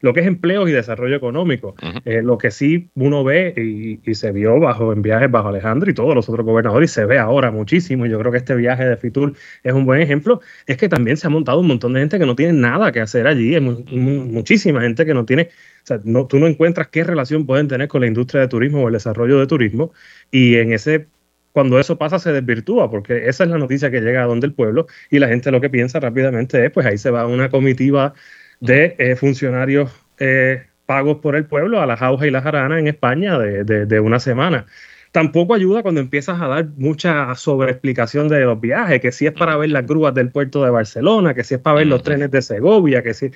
lo 0.00 0.14
que 0.14 0.20
es 0.20 0.26
empleo 0.26 0.66
y 0.68 0.72
desarrollo 0.72 1.16
económico. 1.16 1.74
Eh, 2.04 2.22
lo 2.22 2.38
que 2.38 2.50
sí 2.50 2.88
uno 2.94 3.24
ve 3.24 3.54
y, 3.56 4.14
se 4.14 4.32
vio 4.32 4.58
bajo 4.58 4.94
en 4.94 5.02
viajes 5.02 5.30
bajo 5.30 5.48
Alejandro 5.48 5.90
y 5.90 5.94
todos 5.94 6.14
los 6.14 6.26
otros 6.28 6.46
gobernadores, 6.46 6.90
y 6.90 6.94
se 6.94 7.04
ve 7.04 7.18
ahora 7.18 7.50
muchísimo, 7.50 8.06
y 8.06 8.10
yo 8.10 8.18
creo 8.18 8.32
que 8.32 8.38
este 8.38 8.54
viaje 8.54 8.84
de 8.84 8.96
Fitur 8.96 9.34
es 9.62 9.72
un 9.74 9.84
buen 9.84 10.00
ejemplo, 10.00 10.40
es 10.66 10.78
que 10.78 10.88
también 10.88 11.18
se 11.18 11.26
ha 11.26 11.30
montado 11.30 11.60
un 11.60 11.66
montón 11.66 11.92
de 11.92 12.00
gente 12.00 12.18
que 12.18 12.24
no 12.24 12.34
tiene 12.34 12.54
nada 12.54 12.92
que 12.92 13.00
hacer 13.00 13.26
allí, 13.26 13.54
hay 13.54 13.60
muchísima 13.60 14.80
gente 14.80 15.04
que 15.04 15.12
no 15.12 15.26
tiene 15.26 15.50
o 15.82 15.88
sea, 15.88 16.00
no, 16.02 16.26
tú 16.26 16.40
no 16.40 16.48
encuentras 16.48 16.88
qué 16.88 17.04
relación 17.04 17.46
pueden 17.46 17.68
tener 17.68 17.86
con 17.86 18.00
la 18.00 18.08
industria 18.08 18.40
de 18.40 18.48
turismo 18.48 18.82
o 18.82 18.88
el 18.88 18.94
desarrollo 18.94 19.25
de 19.26 19.46
turismo. 19.46 19.92
Y 20.30 20.56
en 20.56 20.72
ese, 20.72 21.06
cuando 21.52 21.78
eso 21.80 21.98
pasa, 21.98 22.18
se 22.18 22.32
desvirtúa, 22.32 22.90
porque 22.90 23.28
esa 23.28 23.44
es 23.44 23.50
la 23.50 23.58
noticia 23.58 23.90
que 23.90 24.00
llega 24.00 24.22
a 24.22 24.26
donde 24.26 24.46
el 24.46 24.54
pueblo 24.54 24.86
y 25.10 25.18
la 25.18 25.28
gente 25.28 25.50
lo 25.50 25.60
que 25.60 25.70
piensa 25.70 26.00
rápidamente 26.00 26.64
es, 26.64 26.70
pues 26.70 26.86
ahí 26.86 26.98
se 26.98 27.10
va 27.10 27.26
una 27.26 27.50
comitiva 27.50 28.14
de 28.60 28.96
eh, 28.98 29.16
funcionarios 29.16 29.90
eh, 30.18 30.66
pagos 30.86 31.18
por 31.18 31.36
el 31.36 31.46
pueblo 31.46 31.80
a 31.80 31.86
la 31.86 31.96
jauja 31.96 32.26
y 32.26 32.30
la 32.30 32.42
jarana 32.42 32.78
en 32.78 32.88
España 32.88 33.38
de, 33.38 33.64
de 33.64 34.00
una 34.00 34.20
semana. 34.20 34.66
Tampoco 35.16 35.54
ayuda 35.54 35.82
cuando 35.82 36.02
empiezas 36.02 36.42
a 36.42 36.46
dar 36.46 36.68
mucha 36.76 37.34
sobreexplicación 37.36 38.28
de 38.28 38.40
los 38.40 38.60
viajes, 38.60 39.00
que 39.00 39.12
si 39.12 39.24
es 39.26 39.32
para 39.32 39.56
ver 39.56 39.70
las 39.70 39.86
grúas 39.86 40.12
del 40.12 40.30
puerto 40.30 40.62
de 40.62 40.68
Barcelona, 40.68 41.32
que 41.32 41.42
si 41.42 41.54
es 41.54 41.60
para 41.62 41.78
ver 41.78 41.86
los 41.86 42.02
trenes 42.02 42.30
de 42.30 42.42
Segovia, 42.42 43.02
que 43.02 43.14
si... 43.14 43.30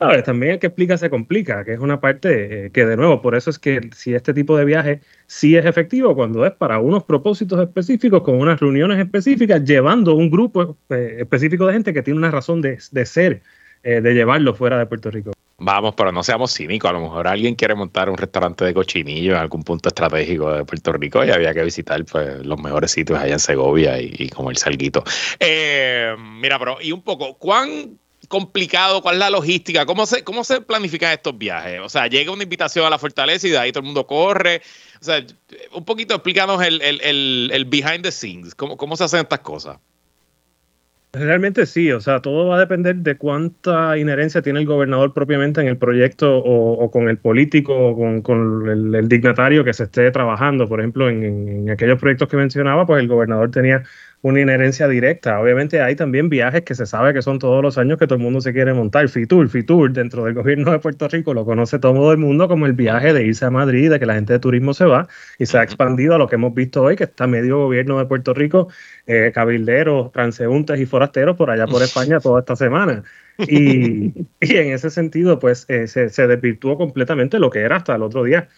ver, 0.00 0.22
También 0.22 0.52
el 0.52 0.58
que 0.58 0.68
explica 0.68 0.96
se 0.96 1.10
complica, 1.10 1.66
que 1.66 1.74
es 1.74 1.80
una 1.80 2.00
parte 2.00 2.68
eh, 2.68 2.70
que 2.70 2.86
de 2.86 2.96
nuevo, 2.96 3.20
por 3.20 3.34
eso 3.34 3.50
es 3.50 3.58
que 3.58 3.90
si 3.94 4.14
este 4.14 4.32
tipo 4.32 4.56
de 4.56 4.64
viaje 4.64 5.00
sí 5.26 5.54
es 5.54 5.66
efectivo 5.66 6.14
cuando 6.14 6.46
es 6.46 6.52
para 6.52 6.78
unos 6.78 7.04
propósitos 7.04 7.60
específicos, 7.60 8.22
con 8.22 8.40
unas 8.40 8.58
reuniones 8.58 8.98
específicas, 8.98 9.62
llevando 9.62 10.14
un 10.14 10.30
grupo 10.30 10.78
eh, 10.88 11.16
específico 11.18 11.66
de 11.66 11.74
gente 11.74 11.92
que 11.92 12.02
tiene 12.02 12.16
una 12.16 12.30
razón 12.30 12.62
de, 12.62 12.78
ser, 13.04 13.42
eh, 13.82 14.00
de 14.00 14.14
llevarlo 14.14 14.54
fuera 14.54 14.78
de 14.78 14.86
Puerto 14.86 15.10
Rico. 15.10 15.32
Vamos, 15.60 15.94
pero 15.96 16.12
no 16.12 16.22
seamos 16.22 16.54
cínicos. 16.54 16.88
A 16.88 16.92
lo 16.92 17.00
mejor 17.00 17.26
alguien 17.26 17.56
quiere 17.56 17.74
montar 17.74 18.08
un 18.08 18.16
restaurante 18.16 18.64
de 18.64 18.72
cochinillo 18.72 19.32
en 19.32 19.38
algún 19.38 19.64
punto 19.64 19.88
estratégico 19.88 20.52
de 20.52 20.64
Puerto 20.64 20.92
Rico 20.92 21.24
y 21.24 21.30
había 21.30 21.52
que 21.52 21.64
visitar 21.64 22.04
pues, 22.04 22.46
los 22.46 22.60
mejores 22.60 22.92
sitios 22.92 23.18
allá 23.18 23.32
en 23.32 23.40
Segovia 23.40 24.00
y, 24.00 24.28
como 24.28 24.50
el 24.50 24.56
salguito. 24.56 25.02
Eh, 25.40 26.14
mira, 26.18 26.60
pero 26.60 26.78
y 26.80 26.92
un 26.92 27.02
poco, 27.02 27.34
¿cuán 27.34 27.98
complicado? 28.28 29.02
¿Cuál 29.02 29.16
es 29.16 29.18
la 29.18 29.30
logística? 29.30 29.84
¿Cómo 29.84 30.06
se, 30.06 30.22
cómo 30.22 30.44
se 30.44 30.60
planifican 30.60 31.12
estos 31.12 31.36
viajes? 31.36 31.80
O 31.80 31.88
sea, 31.88 32.06
llega 32.06 32.30
una 32.30 32.44
invitación 32.44 32.86
a 32.86 32.90
la 32.90 32.98
fortaleza 32.98 33.48
y 33.48 33.50
de 33.50 33.58
ahí 33.58 33.72
todo 33.72 33.80
el 33.80 33.86
mundo 33.86 34.06
corre. 34.06 34.62
O 35.00 35.04
sea, 35.04 35.24
un 35.72 35.84
poquito 35.84 36.14
explícanos 36.14 36.62
el, 36.62 36.80
el, 36.82 37.50
el, 37.52 37.64
behind 37.64 38.02
the 38.02 38.12
scenes. 38.12 38.54
¿Cómo, 38.54 38.76
¿Cómo 38.76 38.96
se 38.96 39.02
hacen 39.02 39.20
estas 39.20 39.40
cosas? 39.40 39.78
Realmente 41.18 41.66
sí, 41.66 41.90
o 41.90 42.00
sea, 42.00 42.20
todo 42.20 42.46
va 42.46 42.56
a 42.56 42.60
depender 42.60 42.96
de 42.96 43.16
cuánta 43.16 43.98
inherencia 43.98 44.42
tiene 44.42 44.60
el 44.60 44.66
gobernador 44.66 45.12
propiamente 45.12 45.60
en 45.60 45.66
el 45.66 45.76
proyecto 45.76 46.38
o, 46.38 46.90
con 46.90 47.08
el 47.08 47.18
político 47.18 47.74
o 47.74 48.22
con, 48.22 48.68
el, 48.68 49.08
dignatario 49.08 49.64
que 49.64 49.72
se 49.72 49.84
esté 49.84 50.10
trabajando. 50.10 50.68
Por 50.68 50.80
ejemplo, 50.80 51.08
en, 51.08 51.68
aquellos 51.70 51.98
proyectos 51.98 52.28
que 52.28 52.36
mencionaba, 52.36 52.86
pues 52.86 53.00
el 53.00 53.08
gobernador 53.08 53.50
tenía 53.50 53.82
una 54.22 54.40
inherencia 54.40 54.88
directa. 54.88 55.40
Obviamente 55.40 55.80
hay 55.80 55.94
también 55.94 56.28
viajes 56.28 56.62
que 56.62 56.74
se 56.74 56.86
sabe 56.86 57.14
que 57.14 57.22
son 57.22 57.38
todos 57.38 57.62
los 57.62 57.78
años 57.78 57.98
que 57.98 58.06
todo 58.06 58.16
el 58.16 58.22
mundo 58.22 58.40
se 58.40 58.52
quiere 58.52 58.74
montar. 58.74 59.08
Fitur, 59.08 59.48
Fitur, 59.48 59.92
dentro 59.92 60.24
del 60.24 60.34
gobierno 60.34 60.72
de 60.72 60.78
Puerto 60.80 61.06
Rico 61.08 61.34
lo 61.34 61.44
conoce 61.44 61.78
todo 61.78 62.12
el 62.12 62.18
mundo 62.18 62.48
como 62.48 62.66
el 62.66 62.72
viaje 62.72 63.12
de 63.12 63.24
irse 63.24 63.44
a 63.44 63.50
Madrid, 63.50 63.90
de 63.90 64.00
que 64.00 64.06
la 64.06 64.14
gente 64.14 64.32
de 64.32 64.38
turismo 64.40 64.74
se 64.74 64.86
va 64.86 65.08
y 65.38 65.46
se 65.46 65.58
ha 65.58 65.62
expandido 65.62 66.14
a 66.14 66.18
lo 66.18 66.26
que 66.28 66.34
hemos 66.34 66.54
visto 66.54 66.82
hoy, 66.82 66.96
que 66.96 67.04
está 67.04 67.26
medio 67.26 67.58
gobierno 67.58 67.98
de 67.98 68.06
Puerto 68.06 68.34
Rico, 68.34 68.68
eh, 69.06 69.30
cabilderos, 69.32 70.10
transeúntes 70.12 70.80
y 70.80 70.86
forasteros 70.86 71.36
por 71.36 71.50
allá 71.50 71.66
por 71.66 71.82
España 71.82 72.18
toda 72.20 72.40
esta 72.40 72.56
semana. 72.56 73.04
Y, 73.38 74.12
en 74.40 74.72
ese 74.72 74.90
sentido, 74.90 75.38
pues 75.38 75.64
eh, 75.68 75.86
se, 75.86 76.08
se 76.08 76.26
desvirtuó 76.26 76.76
completamente 76.76 77.38
lo 77.38 77.50
que 77.50 77.60
era 77.60 77.76
hasta 77.76 77.94
el 77.94 78.02
otro 78.02 78.24
día. 78.24 78.48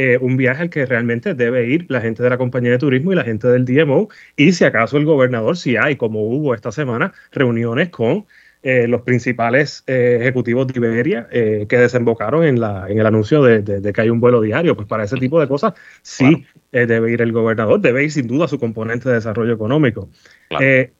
Eh, 0.00 0.16
un 0.20 0.36
viaje 0.36 0.62
al 0.62 0.70
que 0.70 0.86
realmente 0.86 1.34
debe 1.34 1.66
ir 1.66 1.86
la 1.88 2.00
gente 2.00 2.22
de 2.22 2.30
la 2.30 2.38
compañía 2.38 2.70
de 2.70 2.78
turismo 2.78 3.12
y 3.12 3.16
la 3.16 3.24
gente 3.24 3.48
del 3.48 3.64
DMO, 3.64 4.08
y 4.36 4.52
si 4.52 4.64
acaso 4.64 4.96
el 4.96 5.04
gobernador, 5.04 5.56
si 5.56 5.76
hay, 5.76 5.96
como 5.96 6.22
hubo 6.22 6.54
esta 6.54 6.70
semana, 6.70 7.12
reuniones 7.32 7.88
con 7.88 8.24
eh, 8.70 8.86
los 8.86 9.00
principales 9.00 9.82
eh, 9.86 10.18
ejecutivos 10.20 10.66
de 10.66 10.78
Iberia 10.78 11.26
que 11.30 11.78
desembocaron 11.78 12.44
en, 12.44 12.60
la, 12.60 12.84
en 12.86 12.98
el 12.98 13.06
anuncio 13.06 13.42
de, 13.42 13.92
que 13.94 14.00
hay 14.02 14.10
un 14.10 14.20
vuelo 14.20 14.42
diario. 14.42 14.76
Pues 14.76 14.86
para 14.86 15.04
ese 15.04 15.16
tipo 15.16 15.40
de 15.40 15.48
cosas 15.48 15.72
sí 16.02 16.44
debe 16.70 17.10
ir 17.10 17.22
el 17.22 17.32
gobernador, 17.32 17.80
debe 17.80 18.04
ir 18.04 18.12
sin 18.12 18.26
duda 18.26 18.46
su 18.46 18.58
componente 18.58 19.08
de 19.08 19.14
desarrollo 19.14 19.54
económico. 19.54 20.10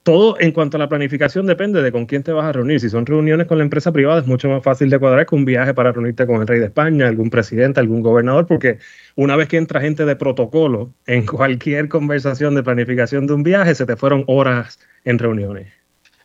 todo 0.03 0.41
en 0.41 0.53
cuanto 0.53 0.79
a 0.79 0.81
la 0.81 0.89
planificación 0.89 1.45
depende 1.45 1.83
de 1.83 1.93
con 1.93 2.07
quién 2.07 2.23
te 2.23 2.33
vas 2.33 2.47
a 2.47 2.53
reunir. 2.53 2.81
Si 2.81 2.89
son 2.89 3.05
reuniones 3.05 3.47
con 3.47 3.59
la 3.59 3.65
empresa 3.65 3.93
privada 3.93 4.21
es 4.21 4.27
mucho 4.27 4.49
más 4.49 4.63
fácil 4.63 4.89
de 4.89 4.99
cuadrar 4.99 5.27
que 5.27 5.35
un 5.35 5.45
viaje 5.45 5.75
para 5.75 5.93
reunirte 5.93 6.27
con 6.27 6.41
el 6.41 6.47
rey 6.47 6.61
de 6.61 6.67
España, 6.67 7.07
algún 7.07 7.29
presidente, 7.29 7.81
algún 7.81 8.01
gobernador, 8.01 8.47
porque 8.47 8.79
una 9.15 9.37
vez 9.37 9.47
que 9.47 9.59
entra 9.59 9.83
gente 9.83 10.07
de 10.07 10.17
protocolo 10.17 10.95
en 11.07 11.27
cualquier 11.27 11.91
conversación 11.91 12.55
de 12.55 12.63
planificación 12.63 13.27
de 13.27 13.35
un 13.35 13.43
viaje, 13.43 13.75
se 13.75 13.85
te 13.85 13.95
fueron 13.97 14.25
horas 14.27 14.79
en 15.05 15.19
reuniones. 15.19 15.79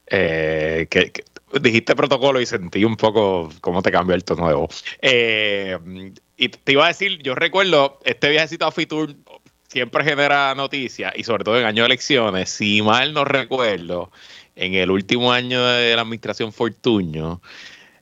Eh, 0.07 0.87
que, 0.89 1.11
dijiste 1.61 1.95
protocolo 1.95 2.41
y 2.41 2.45
sentí 2.45 2.83
un 2.83 2.95
poco 2.95 3.49
cómo 3.61 3.81
te 3.81 3.91
cambió 3.91 4.15
el 4.15 4.23
tono 4.23 4.47
de 4.47 4.53
voz. 4.53 4.83
Eh, 5.01 5.77
y 6.37 6.49
te 6.49 6.71
iba 6.71 6.85
a 6.85 6.89
decir, 6.89 7.19
yo 7.21 7.35
recuerdo 7.35 7.99
este 8.05 8.29
viajecito 8.29 8.65
a 8.65 8.71
Fitur 8.71 9.15
siempre 9.67 10.03
genera 10.03 10.53
noticias 10.55 11.13
y 11.15 11.23
sobre 11.23 11.43
todo 11.43 11.59
en 11.59 11.65
año 11.65 11.83
de 11.83 11.87
elecciones. 11.87 12.49
Si 12.49 12.81
mal 12.81 13.13
no 13.13 13.25
recuerdo, 13.25 14.11
en 14.55 14.75
el 14.75 14.91
último 14.91 15.31
año 15.31 15.63
de 15.65 15.95
la 15.95 16.03
administración 16.03 16.53
Fortuño, 16.53 17.41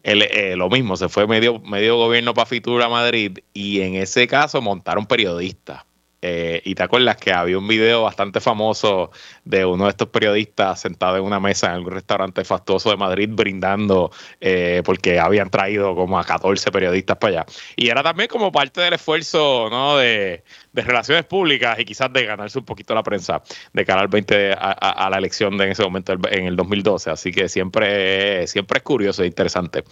eh, 0.03 0.55
lo 0.57 0.69
mismo, 0.69 0.97
se 0.97 1.09
fue 1.09 1.27
medio, 1.27 1.59
medio 1.59 1.95
gobierno 1.97 2.33
para 2.33 2.45
Fitur 2.45 2.81
a 2.81 2.89
Madrid 2.89 3.39
y 3.53 3.81
en 3.81 3.95
ese 3.95 4.27
caso 4.27 4.61
montaron 4.61 5.05
periodistas 5.05 5.83
eh, 6.21 6.61
y 6.65 6.75
te 6.75 6.83
acuerdas 6.83 7.17
que 7.17 7.33
había 7.33 7.57
un 7.57 7.67
video 7.67 8.03
bastante 8.03 8.39
famoso 8.39 9.11
de 9.43 9.65
uno 9.65 9.85
de 9.85 9.91
estos 9.91 10.09
periodistas 10.09 10.79
sentado 10.79 11.17
en 11.17 11.23
una 11.23 11.39
mesa 11.39 11.67
en 11.67 11.73
algún 11.73 11.93
restaurante 11.93 12.43
fastuoso 12.43 12.89
de 12.89 12.97
Madrid 12.97 13.29
brindando 13.31 14.11
eh, 14.39 14.81
porque 14.85 15.19
habían 15.19 15.49
traído 15.49 15.95
como 15.95 16.19
a 16.19 16.23
14 16.23 16.71
periodistas 16.71 17.17
para 17.17 17.41
allá. 17.41 17.45
Y 17.75 17.89
era 17.89 18.03
también 18.03 18.29
como 18.29 18.51
parte 18.51 18.81
del 18.81 18.93
esfuerzo 18.93 19.69
¿no? 19.69 19.97
de, 19.97 20.43
de 20.73 20.81
relaciones 20.81 21.25
públicas 21.25 21.79
y 21.79 21.85
quizás 21.85 22.11
de 22.13 22.25
ganarse 22.25 22.59
un 22.59 22.65
poquito 22.65 22.93
la 22.93 23.03
prensa 23.03 23.41
de 23.73 23.85
cara 23.85 24.01
al 24.01 24.07
20 24.07 24.53
a, 24.53 25.09
la 25.09 25.17
elección 25.17 25.57
de 25.57 25.65
en 25.65 25.71
ese 25.71 25.83
momento 25.83 26.13
en 26.29 26.45
el 26.45 26.55
2012. 26.55 27.09
Así 27.09 27.31
que 27.31 27.49
siempre, 27.49 28.47
siempre 28.47 28.77
es 28.77 28.83
curioso 28.83 29.23
e 29.23 29.27
interesante 29.27 29.83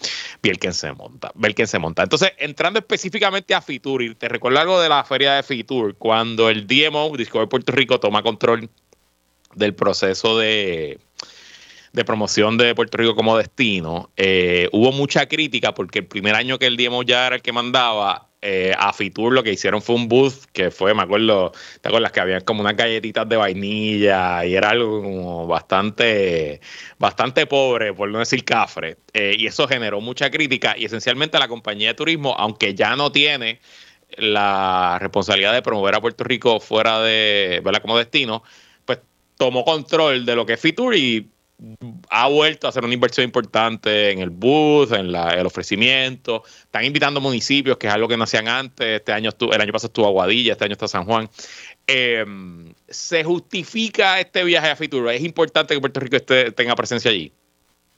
ver 0.42 0.58
quién 0.58 0.74
se 0.74 0.92
monta, 0.92 1.32
ver 1.34 1.54
quién 1.54 1.68
se 1.68 1.78
monta. 1.78 2.02
Entonces, 2.02 2.32
entrando 2.38 2.78
específicamente 2.78 3.54
a 3.54 3.60
Fitur, 3.60 4.02
y 4.02 4.14
te 4.14 4.28
recuerdo 4.28 4.58
algo 4.60 4.80
de 4.80 4.88
la 4.88 5.04
feria 5.04 5.34
de 5.34 5.42
Fitur, 5.42 5.96
cuando 5.96 6.48
el 6.48 6.66
DMO, 6.66 7.16
Discovery 7.16 7.48
Puerto 7.48 7.72
Rico, 7.72 8.00
toma 8.00 8.22
control 8.22 8.68
del 9.54 9.74
proceso 9.74 10.38
de, 10.38 10.98
de 11.92 12.04
promoción 12.04 12.56
de 12.56 12.74
Puerto 12.74 12.98
Rico 12.98 13.14
como 13.14 13.36
destino, 13.36 14.10
eh, 14.16 14.68
hubo 14.72 14.92
mucha 14.92 15.26
crítica 15.26 15.74
porque 15.74 16.00
el 16.00 16.06
primer 16.06 16.34
año 16.34 16.58
que 16.58 16.66
el 16.66 16.76
DMO 16.76 17.02
ya 17.02 17.26
era 17.26 17.36
el 17.36 17.42
que 17.42 17.52
mandaba, 17.52 18.30
eh, 18.42 18.72
a 18.78 18.94
Fitur 18.94 19.34
lo 19.34 19.42
que 19.42 19.52
hicieron 19.52 19.82
fue 19.82 19.96
un 19.96 20.08
booth 20.08 20.46
que 20.54 20.70
fue, 20.70 20.94
me 20.94 21.02
acuerdo, 21.02 21.52
¿te 21.82 21.88
acuerdas 21.88 22.10
que 22.10 22.20
había 22.20 22.40
como 22.40 22.62
unas 22.62 22.74
galletitas 22.74 23.28
de 23.28 23.36
vainilla 23.36 24.46
y 24.46 24.54
era 24.54 24.70
algo 24.70 25.46
bastante, 25.46 26.60
bastante 26.98 27.44
pobre, 27.46 27.92
por 27.92 28.08
no 28.08 28.18
decir 28.18 28.42
cafre? 28.44 28.96
Eh, 29.12 29.34
y 29.38 29.46
eso 29.46 29.68
generó 29.68 30.00
mucha 30.00 30.30
crítica 30.30 30.74
y 30.78 30.86
esencialmente 30.86 31.38
la 31.38 31.48
compañía 31.48 31.88
de 31.88 31.94
turismo, 31.94 32.34
aunque 32.38 32.74
ya 32.74 32.96
no 32.96 33.12
tiene 33.12 33.60
la 34.16 34.98
responsabilidad 35.00 35.52
de 35.52 35.62
promover 35.62 35.94
a 35.96 36.00
Puerto 36.00 36.24
Rico 36.24 36.60
fuera 36.60 37.00
de, 37.00 37.60
¿verdad? 37.62 37.82
Como 37.82 37.98
destino, 37.98 38.42
tomó 39.40 39.64
control 39.64 40.26
de 40.26 40.36
lo 40.36 40.44
que 40.44 40.52
es 40.52 40.60
Fitur 40.60 40.94
y 40.94 41.26
ha 42.10 42.28
vuelto 42.28 42.66
a 42.66 42.70
hacer 42.70 42.84
una 42.84 42.92
inversión 42.92 43.24
importante 43.24 44.10
en 44.10 44.18
el 44.18 44.28
bus, 44.28 44.92
en 44.92 45.14
el 45.14 45.46
ofrecimiento. 45.46 46.42
Están 46.44 46.84
invitando 46.84 47.22
municipios, 47.22 47.78
que 47.78 47.86
es 47.86 47.92
algo 47.94 48.06
que 48.06 48.18
no 48.18 48.24
hacían 48.24 48.48
antes. 48.48 48.86
Este 48.86 49.14
año 49.14 49.30
estuvo, 49.30 49.54
el 49.54 49.60
año 49.62 49.72
pasado 49.72 49.86
estuvo 49.86 50.06
Aguadilla, 50.08 50.52
este 50.52 50.66
año 50.66 50.72
está 50.74 50.88
San 50.88 51.06
Juan. 51.06 51.30
Em, 51.86 52.74
¿Se 52.86 53.24
justifica 53.24 54.20
este 54.20 54.44
viaje 54.44 54.68
a 54.68 54.76
Fitur? 54.76 55.08
¿Es 55.08 55.24
importante 55.24 55.72
que 55.72 55.80
Puerto 55.80 56.00
Rico 56.00 56.16
esté, 56.16 56.52
tenga 56.52 56.76
presencia 56.76 57.10
allí? 57.10 57.32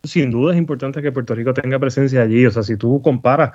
Sin 0.05 0.31
duda 0.31 0.53
es 0.53 0.59
importante 0.59 1.03
que 1.03 1.11
Puerto 1.11 1.35
Rico 1.35 1.53
tenga 1.55 1.81
presencia 1.81 2.23
allí. 2.23 2.47
O 2.47 2.53
sea, 2.53 2.63
si 2.63 2.77
tú 2.77 3.03
comparas 3.03 3.51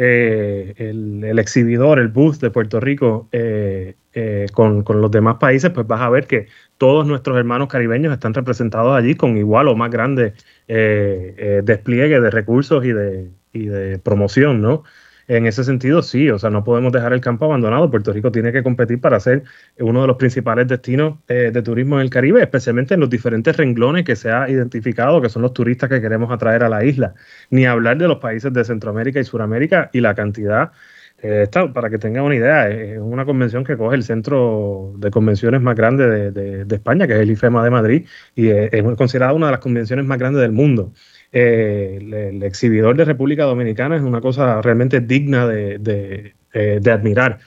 eh, 0.00 0.74
el, 0.78 1.38
exhibidor, 1.40 1.98
el 1.98 2.08
booth 2.08 2.36
de 2.36 2.50
Puerto 2.50 2.78
Rico 2.78 3.28
eh, 3.32 3.96
eh, 4.12 4.46
con, 4.52 4.84
los 4.86 5.10
demás 5.10 5.36
países, 5.38 5.70
pues 5.70 5.88
vas 5.88 6.00
a 6.00 6.08
ver 6.08 6.28
que 6.28 6.46
todos 6.78 7.04
nuestros 7.04 7.36
hermanos 7.36 7.68
caribeños 7.68 8.12
están 8.12 8.32
representados 8.32 8.96
allí 8.96 9.16
con 9.16 9.36
igual 9.36 9.66
o 9.66 9.74
más 9.74 9.90
grande 9.90 10.34
despliegue 10.68 12.20
de 12.20 12.30
recursos 12.30 12.84
y 12.84 12.92
de, 12.92 13.30
y 13.52 13.66
de 13.66 13.98
promoción, 13.98 14.62
¿no? 14.62 14.84
En 15.28 15.46
ese 15.46 15.62
sentido, 15.62 16.02
sí, 16.02 16.30
o 16.30 16.38
sea, 16.38 16.48
no 16.48 16.64
podemos 16.64 16.90
dejar 16.90 17.12
el 17.12 17.20
campo 17.20 17.44
abandonado. 17.44 17.90
Puerto 17.90 18.12
Rico 18.12 18.32
tiene 18.32 18.50
que 18.50 18.62
competir 18.62 18.98
para 19.00 19.20
ser 19.20 19.44
uno 19.78 20.00
de 20.00 20.06
los 20.06 20.16
principales 20.16 20.66
destinos 20.66 21.18
eh, 21.28 21.50
de 21.52 21.62
turismo 21.62 21.96
en 21.96 22.02
el 22.02 22.10
Caribe, 22.10 22.40
especialmente 22.42 22.94
en 22.94 23.00
los 23.00 23.10
diferentes 23.10 23.54
renglones 23.56 24.04
que 24.04 24.16
se 24.16 24.30
ha 24.30 24.48
identificado, 24.48 25.20
que 25.20 25.28
son 25.28 25.42
los 25.42 25.52
turistas 25.52 25.90
que 25.90 26.00
queremos 26.00 26.32
atraer 26.32 26.64
a 26.64 26.70
la 26.70 26.82
isla. 26.82 27.14
Ni 27.50 27.66
hablar 27.66 27.98
de 27.98 28.08
los 28.08 28.18
países 28.18 28.52
de 28.54 28.64
Centroamérica 28.64 29.20
y 29.20 29.24
Suramérica 29.24 29.90
y 29.92 30.00
la 30.00 30.14
cantidad. 30.14 30.72
Eh, 31.20 31.48
para 31.74 31.90
que 31.90 31.98
tengan 31.98 32.24
una 32.24 32.36
idea, 32.36 32.68
es 32.70 32.98
una 32.98 33.24
convención 33.24 33.64
que 33.64 33.76
coge 33.76 33.96
el 33.96 34.04
centro 34.04 34.94
de 34.96 35.10
convenciones 35.10 35.60
más 35.60 35.74
grande 35.74 36.30
de, 36.30 36.74
España, 36.74 37.08
que 37.08 37.14
es 37.14 37.20
el 37.20 37.30
IFEMA 37.32 37.64
de 37.64 37.70
Madrid, 37.70 38.06
y 38.36 38.48
es, 38.48 38.72
es 38.72 38.84
considerada 38.96 39.32
una 39.32 39.46
de 39.46 39.52
las 39.52 39.60
convenciones 39.60 40.06
más 40.06 40.18
grandes 40.18 40.40
del 40.42 40.52
mundo. 40.52 40.92
Eh, 41.32 41.98
el, 42.00 42.42
exhibidor 42.42 42.96
de 42.96 43.04
República 43.04 43.44
Dominicana 43.44 43.96
es 43.96 44.02
una 44.02 44.20
cosa 44.20 44.62
realmente 44.62 45.00
digna 45.00 45.46
de, 45.46 46.34
eh, 46.52 46.80
admirar. 46.90 47.38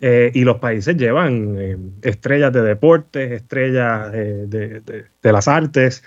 Eh, 0.00 0.30
y 0.34 0.44
los 0.44 0.58
países 0.58 0.96
llevan 0.96 1.92
estrellas 2.02 2.52
de 2.52 2.62
deportes, 2.62 3.32
estrellas 3.32 4.12
de, 4.12 5.04
las 5.22 5.48
artes, 5.48 6.02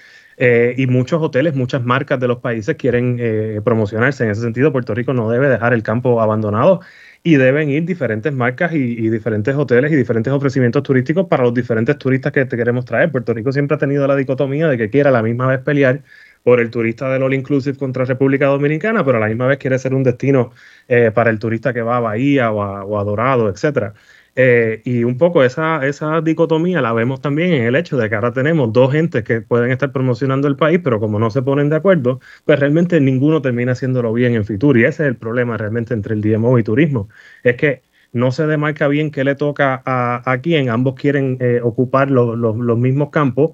y 0.78 0.88
muchos 0.88 1.22
hoteles, 1.22 1.54
muchas 1.56 1.84
marcas 1.84 2.20
de 2.20 2.28
los 2.28 2.40
países 2.40 2.76
quieren 2.76 3.62
promocionarse. 3.64 4.24
En 4.24 4.32
ese 4.32 4.42
sentido, 4.42 4.72
Puerto 4.72 4.96
Rico 4.96 5.14
no 5.14 5.30
debe 5.30 5.50
dejar 5.50 5.74
el 5.74 5.84
campo 5.84 6.20
abandonado 6.20 6.82
y 7.24 7.36
deben 7.36 7.70
ir 7.70 7.86
diferentes 7.86 8.34
marcas 8.34 8.74
y, 8.74 9.10
diferentes 9.10 9.56
hoteles 9.56 9.92
y 9.92 9.96
diferentes 9.96 10.34
ofrecimientos 10.34 10.82
turísticos 10.82 11.28
para 11.28 11.44
los 11.44 11.54
diferentes 11.54 11.98
turistas 11.98 12.32
que 12.32 12.46
te 12.46 12.58
queremos 12.58 12.86
traer. 12.86 13.12
Puerto 13.12 13.34
Rico 13.34 13.52
siempre 13.52 13.76
ha 13.76 13.78
tenido 13.78 14.08
la 14.08 14.16
dicotomía 14.16 14.68
de 14.68 14.78
que 14.78 14.90
quiera 14.90 15.10
a 15.10 15.14
la 15.14 15.22
misma 15.22 15.48
vez 15.48 15.60
pelear 15.60 16.02
por 16.44 16.60
el 16.60 16.72
turista 16.72 17.12
del 17.12 17.24
All 17.24 17.34
Inclusive 17.34 17.78
contra 17.78 18.06
República 18.06 18.48
Dominicana, 18.48 19.04
pero 19.06 19.18
a 19.18 19.22
la 19.22 19.28
misma 19.28 19.48
vez 19.48 19.58
quiere 19.58 19.78
ser 19.80 19.94
un 19.94 20.04
destino 20.04 20.52
eh, 20.88 21.12
para 21.14 21.30
el 21.30 21.40
turista 21.40 21.74
que 21.74 21.82
va 21.82 21.98
a 21.98 22.00
Bahía 22.00 22.52
o 22.52 22.98
a, 23.00 23.04
Dorado, 23.04 23.50
etcétera. 23.50 23.94
Eh, 24.36 24.82
y 24.86 25.04
un 25.04 25.18
poco 25.18 25.44
esa, 25.44 25.86
esa 25.86 26.22
dicotomía 26.22 26.82
la 26.82 26.94
vemos 26.94 27.20
también 27.20 27.52
en 27.52 27.64
el 27.64 27.76
hecho 27.76 27.98
de 27.98 28.08
que 28.08 28.16
ahora 28.16 28.32
tenemos 28.32 28.72
dos 28.72 28.92
gentes 28.94 29.24
que 29.24 29.42
pueden 29.42 29.72
estar 29.72 29.92
promocionando 29.92 30.48
el 30.48 30.56
país, 30.56 30.80
pero 30.82 31.00
como 31.00 31.20
no 31.20 31.30
se 31.30 31.42
ponen 31.42 31.70
de 31.70 31.76
acuerdo, 31.76 32.22
pues 32.46 32.60
realmente 32.60 33.00
ninguno 33.02 33.42
termina 33.42 33.74
haciéndolo 33.74 34.14
bien 34.14 34.36
en 34.36 34.46
Fitur. 34.46 34.78
Y 34.78 34.86
ese 34.86 35.04
es 35.04 35.10
el 35.10 35.18
problema 35.18 35.58
realmente 35.58 35.94
entre 35.94 36.16
el 36.16 36.22
DMO 36.22 36.58
y 36.60 36.64
turismo. 36.64 37.10
Es 37.44 37.58
que 37.58 37.82
no 38.14 38.32
se 38.32 38.48
demarca 38.48 38.88
bien 38.88 39.12
qué 39.12 39.24
le 39.24 39.36
toca 39.36 39.82
a, 39.86 40.30
a 40.30 40.42
quién, 40.42 40.70
ambos 40.70 40.96
quieren 40.96 41.38
eh, 41.40 41.60
ocupar 41.64 42.12
los 42.12 42.78
mismos 42.78 43.10
campos 43.10 43.52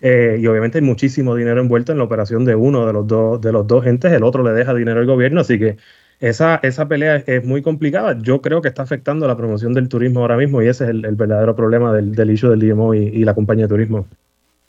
eh, 0.00 0.38
y 0.40 0.46
obviamente 0.46 0.78
hay 0.78 0.84
muchísimo 0.84 1.34
dinero 1.34 1.60
envuelto 1.60 1.92
en 1.92 1.98
la 1.98 2.04
operación 2.04 2.44
de 2.44 2.54
uno 2.54 2.86
de 2.86 2.92
los 2.92 3.06
dos, 3.06 3.40
de 3.40 3.52
los 3.52 3.66
dos 3.66 3.86
entes, 3.86 4.12
el 4.12 4.22
otro 4.22 4.42
le 4.44 4.52
deja 4.52 4.74
dinero 4.74 5.00
al 5.00 5.06
gobierno, 5.06 5.40
así 5.40 5.58
que 5.58 5.76
esa, 6.20 6.60
esa 6.62 6.88
pelea 6.88 7.22
es 7.26 7.44
muy 7.44 7.62
complicada. 7.62 8.16
Yo 8.20 8.40
creo 8.42 8.60
que 8.60 8.68
está 8.68 8.82
afectando 8.82 9.26
la 9.26 9.36
promoción 9.36 9.72
del 9.74 9.88
turismo 9.88 10.20
ahora 10.20 10.36
mismo 10.36 10.62
y 10.62 10.68
ese 10.68 10.84
es 10.84 10.90
el, 10.90 11.02
verdadero 11.14 11.54
problema 11.54 11.92
del, 11.92 12.14
del 12.14 12.30
issue 12.30 12.50
del 12.50 12.60
DMO 12.60 12.94
y, 12.94 13.24
la 13.24 13.34
compañía 13.34 13.66
de 13.66 13.68
turismo. 13.68 14.06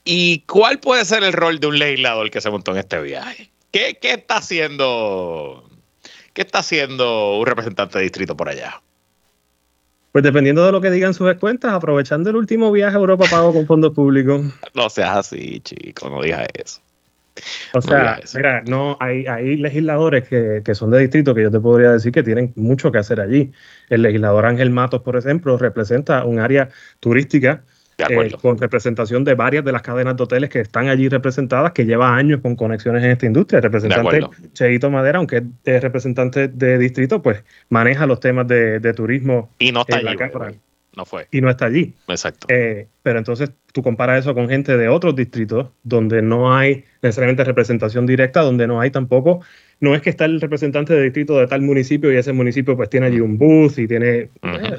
¿Y 0.06 0.40
cuál 0.42 0.80
puede 0.80 1.06
ser 1.06 1.24
el 1.24 1.34
rol 1.34 1.60
de 1.60 1.68
un 1.68 1.80
legislador 1.80 2.30
que 2.32 2.42
se 2.42 2.50
montó 2.50 2.72
en 2.72 2.78
este 2.78 3.02
viaje? 3.02 3.52
¿Qué, 3.72 3.98
qué 4.02 4.14
está 4.14 4.38
haciendo? 4.38 5.70
¿Qué 6.34 6.42
está 6.42 6.60
haciendo 6.60 7.38
un 7.38 7.46
representante 7.46 7.98
de 7.98 8.04
distrito 8.04 8.36
por 8.38 8.50
allá? 8.50 8.82
Pues 10.12 10.24
dependiendo 10.24 10.66
de 10.66 10.72
lo 10.72 10.82
que 10.82 10.90
digan 10.90 11.14
sus 11.14 11.32
cuentas, 11.36 11.72
aprovechando 11.72 12.30
el 12.30 12.36
último 12.36 12.72
viaje 12.72 12.96
a 12.96 13.00
Europa 13.00 13.26
pago 13.30 13.54
con 13.54 13.68
fondos 13.68 13.94
públicos. 13.94 14.42
No 14.74 14.90
seas 14.90 15.18
así, 15.18 15.60
chico, 15.62 16.10
no 16.10 16.22
digas 16.22 16.48
eso. 16.54 16.82
O 17.74 17.82
sea, 17.82 18.20
mira, 18.36 18.62
no, 18.68 18.98
hay, 19.00 19.26
hay 19.28 19.56
legisladores 19.56 20.28
que, 20.28 20.62
que, 20.64 20.76
son 20.76 20.92
de 20.92 21.00
distrito 21.00 21.34
que 21.34 21.44
yo 21.44 21.52
te 21.52 21.60
podría 21.60 21.92
decir 21.92 22.12
que 22.12 22.24
tienen 22.24 22.52
mucho 22.56 22.92
que 22.92 22.98
hacer 22.98 23.22
allí. 23.22 23.52
El 23.90 24.02
legislador 24.02 24.46
Ángel 24.46 24.72
Matos, 24.72 25.02
por 25.02 25.16
ejemplo, 25.16 25.58
representa 25.58 26.26
un 26.26 26.40
área 26.40 26.70
turística 27.00 27.64
eh, 28.08 28.32
con 28.42 28.58
representación 28.58 29.24
de 29.24 29.36
varias 29.36 29.66
de 29.66 29.72
las 29.72 29.82
cadenas 29.82 30.16
de 30.16 30.24
hoteles 30.24 30.50
que 30.50 30.62
están 30.62 30.88
allí 30.88 31.10
representadas, 31.10 31.72
que 31.72 31.86
lleva 31.86 32.16
años 32.16 32.40
con 32.42 32.56
conexiones 32.56 33.04
en 33.04 33.12
esta 33.12 33.26
industria. 33.26 33.58
El 33.58 33.64
representante 33.64 34.22
Cheito 34.54 34.90
Madera, 34.90 35.20
aunque 35.20 35.44
es 35.66 35.82
representante 35.82 36.48
de 36.48 36.78
distrito, 36.78 37.22
pues 37.22 37.44
maneja 37.70 38.06
los 38.06 38.20
temas 38.20 38.48
de, 38.48 38.94
turismo. 38.96 39.50
Y 39.60 39.72
no 39.72 39.82
está 39.82 39.98
allí. 39.98 40.60
No 40.96 41.06
fue. 41.06 41.28
Y 41.32 41.40
no 41.40 41.50
está 41.50 41.66
allí. 41.66 41.94
Exacto. 42.08 42.48
Eh, 42.50 42.88
pero 43.04 43.20
entonces 43.20 43.52
tú 43.72 43.84
comparas 43.84 44.20
eso 44.20 44.34
con 44.34 44.50
gente 44.50 44.76
de 44.76 44.88
otros 44.90 45.16
distritos 45.16 45.70
donde 45.84 46.22
no 46.22 46.54
hay 46.54 46.84
necesariamente 47.02 47.44
representación 47.44 48.06
directa, 48.06 48.42
donde 48.42 48.68
no 48.68 48.82
hay 48.82 48.90
tampoco, 48.90 49.42
no 49.80 49.96
es 49.96 50.02
que 50.02 50.10
está 50.10 50.26
el 50.26 50.42
representante 50.42 50.94
de 50.94 51.04
distrito 51.04 51.38
de 51.38 51.48
tal 51.48 51.62
municipio 51.62 52.12
y 52.12 52.18
ese 52.18 52.34
municipio 52.34 52.76
pues 52.76 52.90
tiene 52.90 53.08
allí 53.08 53.20
un 53.20 53.38
bus 53.38 53.78
y 53.78 53.88
tiene, 53.88 54.18
eh, 54.18 54.30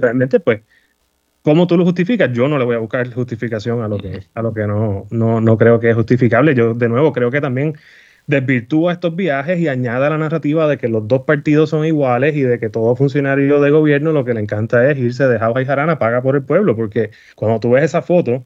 realmente 0.00 0.40
pues 0.40 0.60
¿Cómo 1.42 1.66
tú 1.66 1.76
lo 1.76 1.84
justificas? 1.84 2.30
Yo 2.32 2.48
no 2.48 2.58
le 2.58 2.64
voy 2.64 2.76
a 2.76 2.78
buscar 2.78 3.10
justificación 3.12 3.82
a 3.82 3.88
lo 3.88 3.98
que, 3.98 4.24
a 4.34 4.42
lo 4.42 4.52
que 4.52 4.66
no, 4.66 5.06
no, 5.10 5.40
no 5.40 5.56
creo 5.56 5.80
que 5.80 5.90
es 5.90 5.96
justificable. 5.96 6.54
Yo, 6.54 6.74
de 6.74 6.88
nuevo, 6.88 7.12
creo 7.12 7.30
que 7.30 7.40
también 7.40 7.76
desvirtúa 8.26 8.92
estos 8.92 9.16
viajes 9.16 9.58
y 9.58 9.68
añade 9.68 10.08
la 10.10 10.18
narrativa 10.18 10.68
de 10.68 10.78
que 10.78 10.88
los 10.88 11.08
dos 11.08 11.22
partidos 11.22 11.70
son 11.70 11.84
iguales 11.86 12.36
y 12.36 12.42
de 12.42 12.58
que 12.58 12.68
todo 12.68 12.94
funcionario 12.94 13.60
de 13.60 13.70
gobierno 13.70 14.12
lo 14.12 14.24
que 14.24 14.34
le 14.34 14.40
encanta 14.40 14.88
es 14.90 14.98
irse 14.98 15.26
de 15.26 15.38
Java 15.38 15.62
y 15.62 15.66
Jarana, 15.66 15.98
paga 15.98 16.22
por 16.22 16.36
el 16.36 16.44
pueblo, 16.44 16.76
porque 16.76 17.10
cuando 17.34 17.60
tú 17.60 17.70
ves 17.72 17.84
esa 17.84 18.02
foto, 18.02 18.44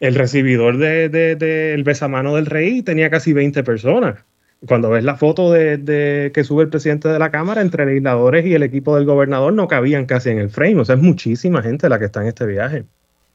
el 0.00 0.14
recibidor 0.14 0.78
del 0.78 1.10
de, 1.10 1.36
de, 1.36 1.82
besamano 1.84 2.36
del 2.36 2.46
rey 2.46 2.82
tenía 2.82 3.10
casi 3.10 3.32
20 3.32 3.64
personas 3.64 4.24
cuando 4.66 4.90
ves 4.90 5.04
la 5.04 5.16
foto 5.16 5.52
de, 5.52 6.30
que 6.34 6.44
sube 6.44 6.64
el 6.64 6.70
presidente 6.70 7.08
de 7.08 7.18
la 7.18 7.30
Cámara, 7.30 7.60
entre 7.60 7.86
legisladores 7.86 8.44
y 8.46 8.54
el 8.54 8.62
equipo 8.62 8.96
del 8.96 9.04
gobernador 9.06 9.52
no 9.52 9.68
cabían 9.68 10.06
casi 10.06 10.30
en 10.30 10.38
el 10.38 10.50
frame. 10.50 10.80
O 10.80 10.84
sea, 10.84 10.96
es 10.96 11.02
muchísima 11.02 11.62
gente 11.62 11.88
la 11.88 11.98
que 11.98 12.06
está 12.06 12.22
en 12.22 12.28
este 12.28 12.46
viaje. 12.46 12.84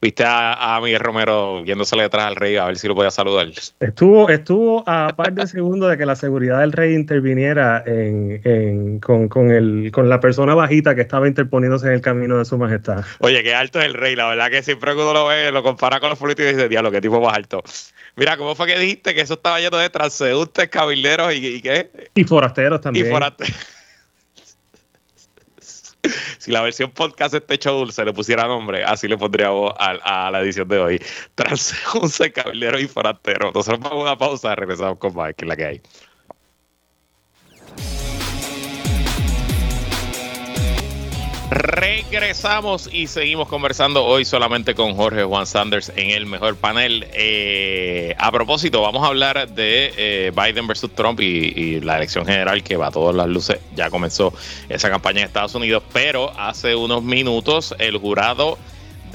Viste 0.04 0.22
a, 0.26 0.78
Miguel 0.82 1.00
Romero 1.00 1.64
yéndosele 1.64 2.02
detrás 2.02 2.26
al 2.26 2.36
rey 2.36 2.56
a 2.58 2.66
ver 2.66 2.76
si 2.76 2.86
lo 2.86 2.94
podía 2.94 3.10
saludar. 3.10 3.48
Estuvo, 3.80 4.28
estuvo 4.28 4.84
a 4.86 5.16
par 5.16 5.32
de 5.32 5.46
segundos 5.46 5.90
de 5.90 5.96
que 5.96 6.04
la 6.04 6.14
seguridad 6.14 6.60
del 6.60 6.72
rey 6.72 6.94
interviniera 6.94 7.82
en, 7.86 9.00
con, 9.00 9.30
con, 9.30 9.50
el, 9.50 9.90
con 9.94 10.10
la 10.10 10.20
persona 10.20 10.54
bajita 10.54 10.94
que 10.94 11.00
estaba 11.00 11.26
interponiéndose 11.26 11.86
en 11.86 11.94
el 11.94 12.00
camino 12.02 12.36
de 12.36 12.44
su 12.44 12.58
majestad. 12.58 13.02
Oye, 13.20 13.42
qué 13.42 13.54
alto 13.54 13.80
es 13.80 13.86
el 13.86 13.94
rey. 13.94 14.14
La 14.14 14.28
verdad 14.28 14.50
que 14.50 14.62
siempre 14.62 14.92
que 14.92 15.00
uno 15.00 15.14
lo 15.14 15.26
ve, 15.26 15.50
lo 15.50 15.62
compara 15.62 16.00
con 16.00 16.10
los 16.10 16.18
políticos 16.18 16.52
y 16.52 16.54
dice, 16.56 16.68
diablo, 16.68 16.90
qué 16.90 17.00
tipo 17.00 17.18
más 17.22 17.34
alto. 17.34 17.62
Mira, 18.16 18.36
¿cómo 18.36 18.54
fue 18.54 18.66
que 18.66 18.78
dijiste 18.78 19.14
que 19.14 19.22
eso 19.22 19.34
estaba 19.34 19.58
lleno 19.58 19.78
de 19.78 19.88
transeúntes, 19.88 20.68
cabilderos 20.68 21.32
y, 21.32 21.46
y 21.46 21.62
qué? 21.62 22.10
Y 22.14 22.24
forasteros 22.24 22.82
también. 22.82 23.06
Y 23.06 23.10
forasteros. 23.10 23.56
si 26.44 26.50
la 26.50 26.60
versión 26.60 26.90
podcast 26.90 27.32
este 27.32 27.56
show 27.56 27.90
se 27.90 28.04
le 28.04 28.12
pusiera 28.12 28.46
nombre, 28.46 28.84
así 28.84 29.08
le 29.08 29.16
pondría 29.16 29.48
a, 29.48 30.26
a 30.26 30.30
la 30.30 30.40
edición 30.42 30.68
de 30.68 30.78
hoy. 30.78 31.02
Transeúnte, 31.34 32.32
cabildero 32.32 32.78
y 32.78 32.86
forastero. 32.86 33.50
Nosotros 33.54 33.80
vamos 33.80 34.00
a 34.00 34.02
una 34.02 34.18
pausa, 34.18 34.54
regresamos 34.54 34.98
con 34.98 35.14
más, 35.14 35.34
que 35.34 35.46
es 35.46 35.48
la 35.48 35.56
que 35.56 35.64
hay. 35.64 35.80
Regresamos 41.54 42.90
y 42.92 43.06
seguimos 43.06 43.46
conversando 43.46 44.04
hoy 44.04 44.24
solamente 44.24 44.74
con 44.74 44.96
Jorge 44.96 45.22
Juan 45.22 45.46
Sanders 45.46 45.92
en 45.94 46.10
el 46.10 46.26
mejor 46.26 46.56
panel. 46.56 47.06
Eh, 47.12 48.12
a 48.18 48.32
propósito, 48.32 48.82
vamos 48.82 49.04
a 49.04 49.06
hablar 49.06 49.48
de 49.48 49.92
eh, 49.96 50.32
Biden 50.34 50.66
versus 50.66 50.92
Trump 50.96 51.20
y, 51.20 51.78
la 51.78 51.96
elección 51.98 52.26
general 52.26 52.64
que 52.64 52.76
va 52.76 52.88
a 52.88 52.90
todas 52.90 53.14
las 53.14 53.28
luces. 53.28 53.60
Ya 53.76 53.88
comenzó 53.88 54.34
esa 54.68 54.90
campaña 54.90 55.20
en 55.20 55.26
Estados 55.26 55.54
Unidos, 55.54 55.84
pero 55.92 56.32
hace 56.36 56.74
unos 56.74 57.04
minutos 57.04 57.72
el 57.78 57.98
jurado 57.98 58.58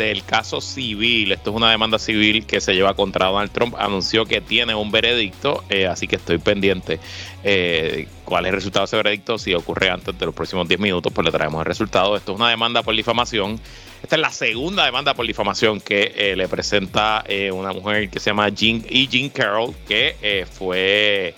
del 0.04 0.24
caso 0.24 0.62
civil, 0.62 1.32
esto 1.32 1.52
es 1.52 1.56
una 1.56 1.70
demanda 1.70 2.00
civil 2.00 2.46
que 2.46 2.62
se 2.62 2.74
lleva 2.74 2.96
contra 2.96 3.28
Donald 3.28 3.52
Trump, 3.52 3.76
anunció 3.78 4.26
que 4.26 4.42
tiene 4.42 4.74
un 4.74 4.92
veredicto, 4.92 5.64
eh, 5.70 5.86
así 5.86 6.08
que 6.08 6.16
estoy 6.16 6.38
pendiente 6.38 7.00
eh, 7.44 8.08
cuál 8.26 8.46
es 8.46 8.50
el 8.50 8.56
resultado 8.56 8.84
de 8.84 8.86
ese 8.86 8.96
veredicto. 8.98 9.38
Si 9.38 9.54
ocurre 9.54 9.90
antes 9.90 10.18
de 10.18 10.26
los 10.26 10.34
próximos 10.34 10.68
10 10.68 10.80
minutos, 10.80 11.12
pues 11.14 11.26
le 11.26 11.32
traemos 11.32 11.60
el 11.60 11.66
resultado. 11.66 12.16
Esto 12.16 12.34
es 12.34 12.40
una 12.40 12.50
demanda 12.50 12.82
por 12.82 12.96
difamación. 12.96 13.60
Esta 14.02 14.16
es 14.16 14.22
la 14.22 14.32
segunda 14.32 14.86
demanda 14.86 15.14
por 15.14 15.28
difamación 15.28 15.80
que 15.82 16.14
eh, 16.16 16.36
le 16.36 16.48
presenta 16.48 17.24
eh, 17.28 17.52
una 17.52 17.74
mujer 17.74 18.10
que 18.10 18.20
se 18.20 18.30
llama 18.30 18.50
Jean, 18.50 18.84
e. 18.90 19.08
Jean 19.08 19.30
Carroll, 19.30 19.76
que 19.88 20.46
fue... 20.52 21.36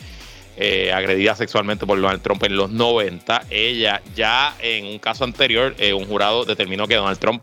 agredida 0.93 1.35
sexualmente 1.35 1.87
por 1.87 1.99
Donald 1.99 2.21
Trump 2.21 2.43
en 2.43 2.55
los 2.55 2.69
90. 2.69 3.45
Ella 3.49 4.01
ya 4.15 4.55
en 4.61 4.85
un 4.85 4.99
caso 4.99 5.23
anterior, 5.23 5.75
un 5.95 6.05
jurado 6.05 6.45
determinó 6.45 6.87
que 6.87 6.95
Donald 6.95 7.17
Trump 7.17 7.41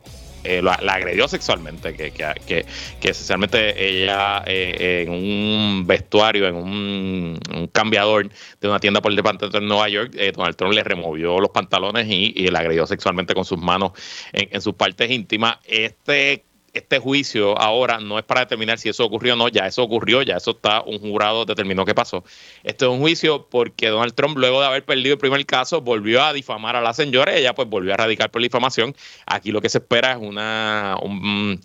eh, 0.49 0.63
la, 0.63 0.73
agredió 0.73 1.29
sexualmente, 1.29 1.95
que, 1.95 2.11
que, 2.11 2.65
que, 3.01 3.09
esencialmente 3.11 3.87
ella 3.87 4.43
eh, 4.47 5.05
en 5.07 5.13
un 5.13 5.87
vestuario, 5.87 6.49
en 6.49 6.55
un, 6.55 7.71
cambiador 7.71 8.31
de 8.61 8.69
una 8.69 8.81
tienda 8.81 9.03
por 9.03 9.13
el 9.13 9.17
departamento 9.17 9.61
de 9.61 9.67
Nueva 9.67 9.91
York, 9.91 10.15
eh, 10.17 10.33
Donald 10.35 10.57
Trump 10.57 10.73
le 10.73 10.83
removió 10.83 11.39
los 11.39 11.51
pantalones 11.51 12.07
y, 12.09 12.33
y 12.35 12.49
la 12.49 12.61
agredió 12.61 12.87
sexualmente 12.87 13.35
con 13.35 13.45
sus 13.45 13.59
manos 13.59 13.93
en, 14.33 14.49
en 14.51 14.61
sus 14.63 14.73
partes 14.73 15.11
íntimas. 15.11 15.59
Este 15.67 16.45
este 16.79 16.99
juicio 16.99 17.59
ahora 17.59 17.99
no 17.99 18.19
es 18.19 18.25
para 18.25 18.41
determinar 18.41 18.79
si 18.79 18.89
eso 18.89 19.05
ocurrió 19.05 19.35
o 19.35 19.37
no, 19.37 19.49
ya 19.49 19.67
eso 19.67 19.83
ocurrió, 19.83 20.23
ya 20.23 20.37
eso 20.37 20.53
está, 20.53 20.83
un 20.83 20.99
jurado 20.99 21.45
determinó 21.45 21.85
qué 21.85 21.95
pasó. 21.95 22.25
Este 22.65 22.85
es 22.85 22.91
un 22.91 23.01
juicio 23.01 23.49
porque 23.49 23.89
Donald 23.89 24.15
Trump, 24.15 24.39
luego 24.39 24.61
de 24.61 24.67
haber 24.67 24.85
perdido 24.85 25.15
el 25.15 25.19
primer 25.19 25.45
caso, 25.47 25.81
volvió 25.81 26.23
a 26.23 26.33
difamar 26.33 26.77
a 26.77 26.81
la 26.81 26.95
señora, 26.95 27.35
ella 27.35 27.55
pues 27.55 27.69
volvió 27.69 27.95
a 27.95 27.97
radicar 27.97 28.31
por 28.31 28.41
la 28.41 28.47
difamación. 28.47 28.95
Aquí 29.27 29.53
lo 29.53 29.61
que 29.61 29.69
se 29.69 29.79
espera 29.79 30.13
es 30.13 30.19
una, 30.19 30.97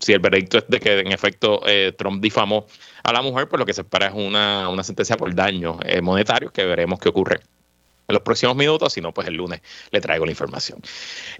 si 0.00 0.12
el 0.12 0.20
veredicto 0.20 0.58
es 0.58 0.64
de 0.68 0.80
que 0.80 0.98
en 1.00 1.12
efecto 1.12 1.60
eh, 1.66 1.92
Trump 1.96 2.22
difamó 2.22 2.66
a 3.02 3.12
la 3.12 3.22
mujer, 3.22 3.48
pues 3.48 3.58
lo 3.58 3.66
que 3.66 3.72
se 3.72 3.82
espera 3.82 4.08
es 4.08 4.14
una, 4.14 4.68
una 4.68 4.82
sentencia 4.82 5.16
por 5.16 5.34
daños 5.34 5.76
eh, 5.84 6.00
monetarios 6.00 6.52
que 6.52 6.64
veremos 6.64 6.98
qué 6.98 7.08
ocurre 7.08 7.40
en 8.06 8.12
los 8.12 8.22
próximos 8.22 8.56
minutos, 8.56 8.92
si 8.92 9.00
no, 9.00 9.12
pues 9.12 9.28
el 9.28 9.34
lunes 9.34 9.60
le 9.90 10.00
traigo 10.00 10.24
la 10.24 10.32
información. 10.32 10.80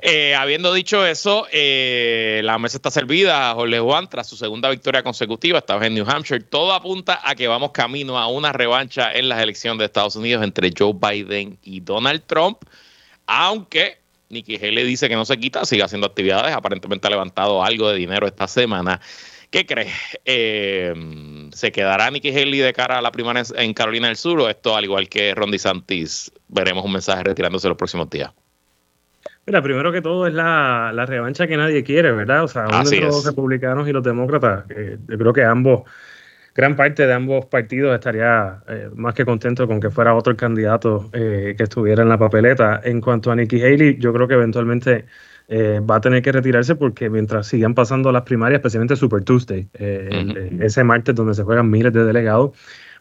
Eh, 0.00 0.34
habiendo 0.34 0.72
dicho 0.72 1.06
eso, 1.06 1.46
eh, 1.52 2.40
la 2.44 2.58
mesa 2.58 2.78
está 2.78 2.90
servida 2.90 3.50
a 3.50 3.54
Jorge 3.54 3.80
Juan 3.80 4.08
tras 4.08 4.28
su 4.28 4.36
segunda 4.36 4.70
victoria 4.70 5.02
consecutiva, 5.02 5.58
esta 5.58 5.84
en 5.84 5.94
New 5.94 6.06
Hampshire. 6.08 6.40
Todo 6.40 6.72
apunta 6.72 7.20
a 7.22 7.34
que 7.34 7.48
vamos 7.48 7.72
camino 7.72 8.18
a 8.18 8.28
una 8.28 8.52
revancha 8.52 9.12
en 9.12 9.28
las 9.28 9.42
elecciones 9.42 9.78
de 9.78 9.84
Estados 9.86 10.16
Unidos 10.16 10.42
entre 10.42 10.70
Joe 10.76 10.94
Biden 10.94 11.58
y 11.62 11.80
Donald 11.80 12.22
Trump, 12.26 12.58
aunque 13.26 13.98
Nikki 14.30 14.56
Haley 14.56 14.84
dice 14.84 15.08
que 15.08 15.16
no 15.16 15.24
se 15.24 15.38
quita, 15.38 15.64
sigue 15.64 15.82
haciendo 15.82 16.06
actividades, 16.06 16.54
aparentemente 16.54 17.06
ha 17.06 17.10
levantado 17.10 17.62
algo 17.62 17.90
de 17.90 17.96
dinero 17.96 18.26
esta 18.26 18.48
semana. 18.48 19.00
¿Qué 19.50 19.66
crees? 19.66 19.92
Eh, 20.24 20.92
¿Se 21.52 21.70
quedará 21.70 22.10
Nikki 22.10 22.30
Haley 22.30 22.58
de 22.58 22.72
cara 22.72 22.98
a 22.98 23.02
la 23.02 23.12
primaria 23.12 23.44
en 23.54 23.72
Carolina 23.72 24.08
del 24.08 24.16
Sur 24.16 24.40
o 24.40 24.48
esto, 24.48 24.74
al 24.74 24.82
igual 24.82 25.08
que 25.08 25.32
Ron 25.32 25.52
DeSantis, 25.52 26.32
veremos 26.54 26.84
un 26.84 26.92
mensaje 26.92 27.24
retirándose 27.24 27.68
los 27.68 27.76
próximos 27.76 28.08
días? 28.08 28.32
Mira, 29.46 29.60
primero 29.60 29.92
que 29.92 30.00
todo 30.00 30.26
es 30.26 30.32
la, 30.32 31.04
revancha 31.06 31.46
que 31.46 31.56
nadie 31.56 31.84
quiere, 31.84 32.12
¿verdad? 32.12 32.44
O 32.44 32.48
sea, 32.48 32.64
entre 32.64 33.00
los 33.00 33.26
republicanos 33.26 33.86
y 33.88 33.92
los 33.92 34.02
demócratas, 34.02 34.64
yo 34.68 35.18
creo 35.18 35.32
que 35.34 35.44
ambos, 35.44 35.82
gran 36.54 36.76
parte 36.76 37.06
de 37.06 37.12
ambos 37.12 37.44
partidos 37.46 37.94
estaría 37.94 38.62
eh, 38.68 38.88
más 38.94 39.14
que 39.14 39.26
contento 39.26 39.66
con 39.66 39.80
que 39.80 39.90
fuera 39.90 40.14
otro 40.14 40.34
candidato 40.34 41.10
eh, 41.12 41.54
que 41.58 41.64
estuviera 41.64 42.02
en 42.02 42.08
la 42.08 42.16
papeleta. 42.16 42.80
En 42.84 43.02
cuanto 43.02 43.30
a 43.30 43.36
Nikki 43.36 43.62
Haley, 43.62 43.98
yo 43.98 44.14
creo 44.14 44.26
que 44.26 44.34
eventualmente 44.34 45.04
eh, 45.46 45.80
va 45.80 45.96
a 45.96 46.00
tener 46.00 46.22
que 46.22 46.32
retirarse 46.32 46.74
porque 46.74 47.10
mientras 47.10 47.46
sigan 47.48 47.74
pasando 47.74 48.10
las 48.12 48.22
primarias, 48.22 48.60
especialmente 48.60 48.96
Super 48.96 49.22
Tuesday, 49.22 49.68
eh, 49.74 50.58
ese 50.60 50.84
martes 50.84 51.14
donde 51.14 51.34
se 51.34 51.42
juegan 51.42 51.70
miles 51.70 51.92
de 51.92 52.04
delegados, 52.04 52.52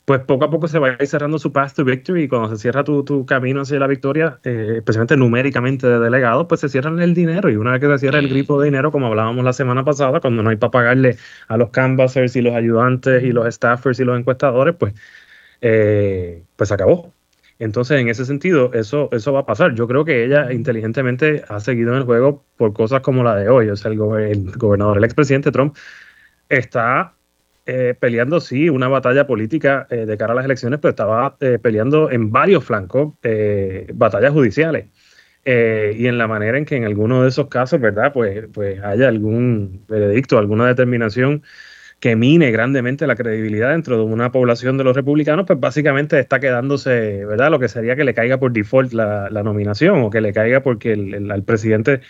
pues 0.05 0.21
poco 0.21 0.45
a 0.45 0.49
poco 0.49 0.67
se 0.67 0.79
va 0.79 0.89
a 0.89 0.91
ir 0.99 1.07
cerrando 1.07 1.39
su 1.39 1.53
path 1.53 1.73
to 1.75 1.85
victory 1.85 2.23
y 2.23 2.27
cuando 2.27 2.49
se 2.49 2.57
cierra 2.57 2.83
tu, 2.83 3.25
camino 3.25 3.61
hacia 3.61 3.79
la 3.79 3.87
victoria, 3.87 4.39
eh, 4.43 4.75
especialmente 4.77 5.15
numéricamente 5.17 5.87
de 5.87 5.99
delegados, 5.99 6.45
pues 6.47 6.61
se 6.61 6.69
cierra 6.69 6.91
el 7.03 7.13
dinero 7.13 7.49
y 7.49 7.55
una 7.55 7.71
vez 7.71 7.81
que 7.81 7.87
se 7.87 7.99
cierra 7.99 8.19
el 8.19 8.29
grifo 8.29 8.59
de 8.59 8.65
dinero, 8.65 8.91
como 8.91 9.07
hablábamos 9.07 9.43
la 9.45 9.53
semana 9.53 9.83
pasada, 9.85 10.19
cuando 10.19 10.43
no 10.43 10.49
hay 10.49 10.57
para 10.57 10.71
pagarle 10.71 11.17
a 11.47 11.57
los 11.57 11.69
canvassers 11.69 12.35
y 12.35 12.41
los 12.41 12.53
ayudantes 12.55 13.23
y 13.23 13.31
los 13.31 13.53
staffers 13.53 13.99
y 13.99 14.03
los 14.03 14.19
encuestadores, 14.19 14.75
pues, 14.75 14.93
pues 15.61 16.69
se 16.69 16.73
acabó. 16.73 17.13
Entonces, 17.59 18.01
en 18.01 18.09
ese 18.09 18.25
sentido, 18.25 18.73
eso, 18.73 19.09
eso 19.13 19.31
va 19.33 19.41
a 19.41 19.45
pasar. 19.45 19.73
Yo 19.75 19.87
creo 19.87 20.03
que 20.05 20.25
ella 20.25 20.51
inteligentemente 20.51 21.43
ha 21.47 21.59
seguido 21.59 21.91
en 21.91 21.99
el 21.99 22.03
juego 22.03 22.45
por 22.57 22.73
cosas 22.73 23.01
como 23.01 23.23
la 23.23 23.35
de 23.35 23.49
hoy. 23.49 23.69
O 23.69 23.75
sea, 23.77 23.91
el, 23.91 23.97
gobernador, 23.97 24.97
el 24.97 25.03
expresidente 25.05 25.51
Trump, 25.51 25.75
está 26.49 27.15
eh, 27.65 27.95
peleando, 27.99 28.39
sí, 28.41 28.69
una 28.69 28.87
batalla 28.87 29.25
política 29.27 29.87
eh, 29.89 30.05
de 30.05 30.17
cara 30.17 30.33
a 30.33 30.35
las 30.35 30.45
elecciones, 30.45 30.79
pero 30.79 30.91
estaba 30.91 31.37
eh, 31.39 31.59
peleando 31.61 32.11
en 32.11 32.31
varios 32.31 32.63
flancos 32.63 33.13
batallas 33.93 34.31
judiciales. 34.33 34.85
eh, 35.45 35.95
y 35.97 36.07
en 36.07 36.17
la 36.17 36.27
manera 36.27 36.57
en 36.57 36.65
que 36.65 36.77
en 36.77 36.85
alguno 36.85 37.23
de 37.23 37.29
esos 37.29 37.47
casos, 37.47 37.79
¿verdad? 37.81 38.13
Pues, 38.13 38.47
pues 38.53 38.81
haya 38.83 39.07
algún 39.09 39.85
veredicto, 39.87 40.37
alguna 40.37 40.67
determinación 40.67 41.43
que 42.03 42.17
mine 42.17 42.51
grandemente 42.51 43.07
la 43.07 43.15
credibilidad 43.15 43.71
dentro 43.71 43.97
de 43.97 44.03
una 44.03 44.29
población 44.31 44.77
de 44.77 44.83
los 44.83 44.93
republicanos, 44.93 45.45
pues 45.47 45.57
básicamente 45.57 46.19
está 46.19 46.41
quedándose, 46.41 47.25
¿verdad? 47.25 47.49
Lo 47.49 47.59
que 47.59 47.69
sería 47.69 47.95
que 47.95 48.03
le 48.03 48.13
caiga 48.13 48.39
por 48.39 48.51
default 48.51 48.91
la, 48.91 49.29
nominación 49.43 50.03
o 50.03 50.09
que 50.09 50.19
le 50.19 50.33
caiga 50.33 50.61
porque 50.61 50.91
el, 50.91 51.43
presidente 51.45 52.01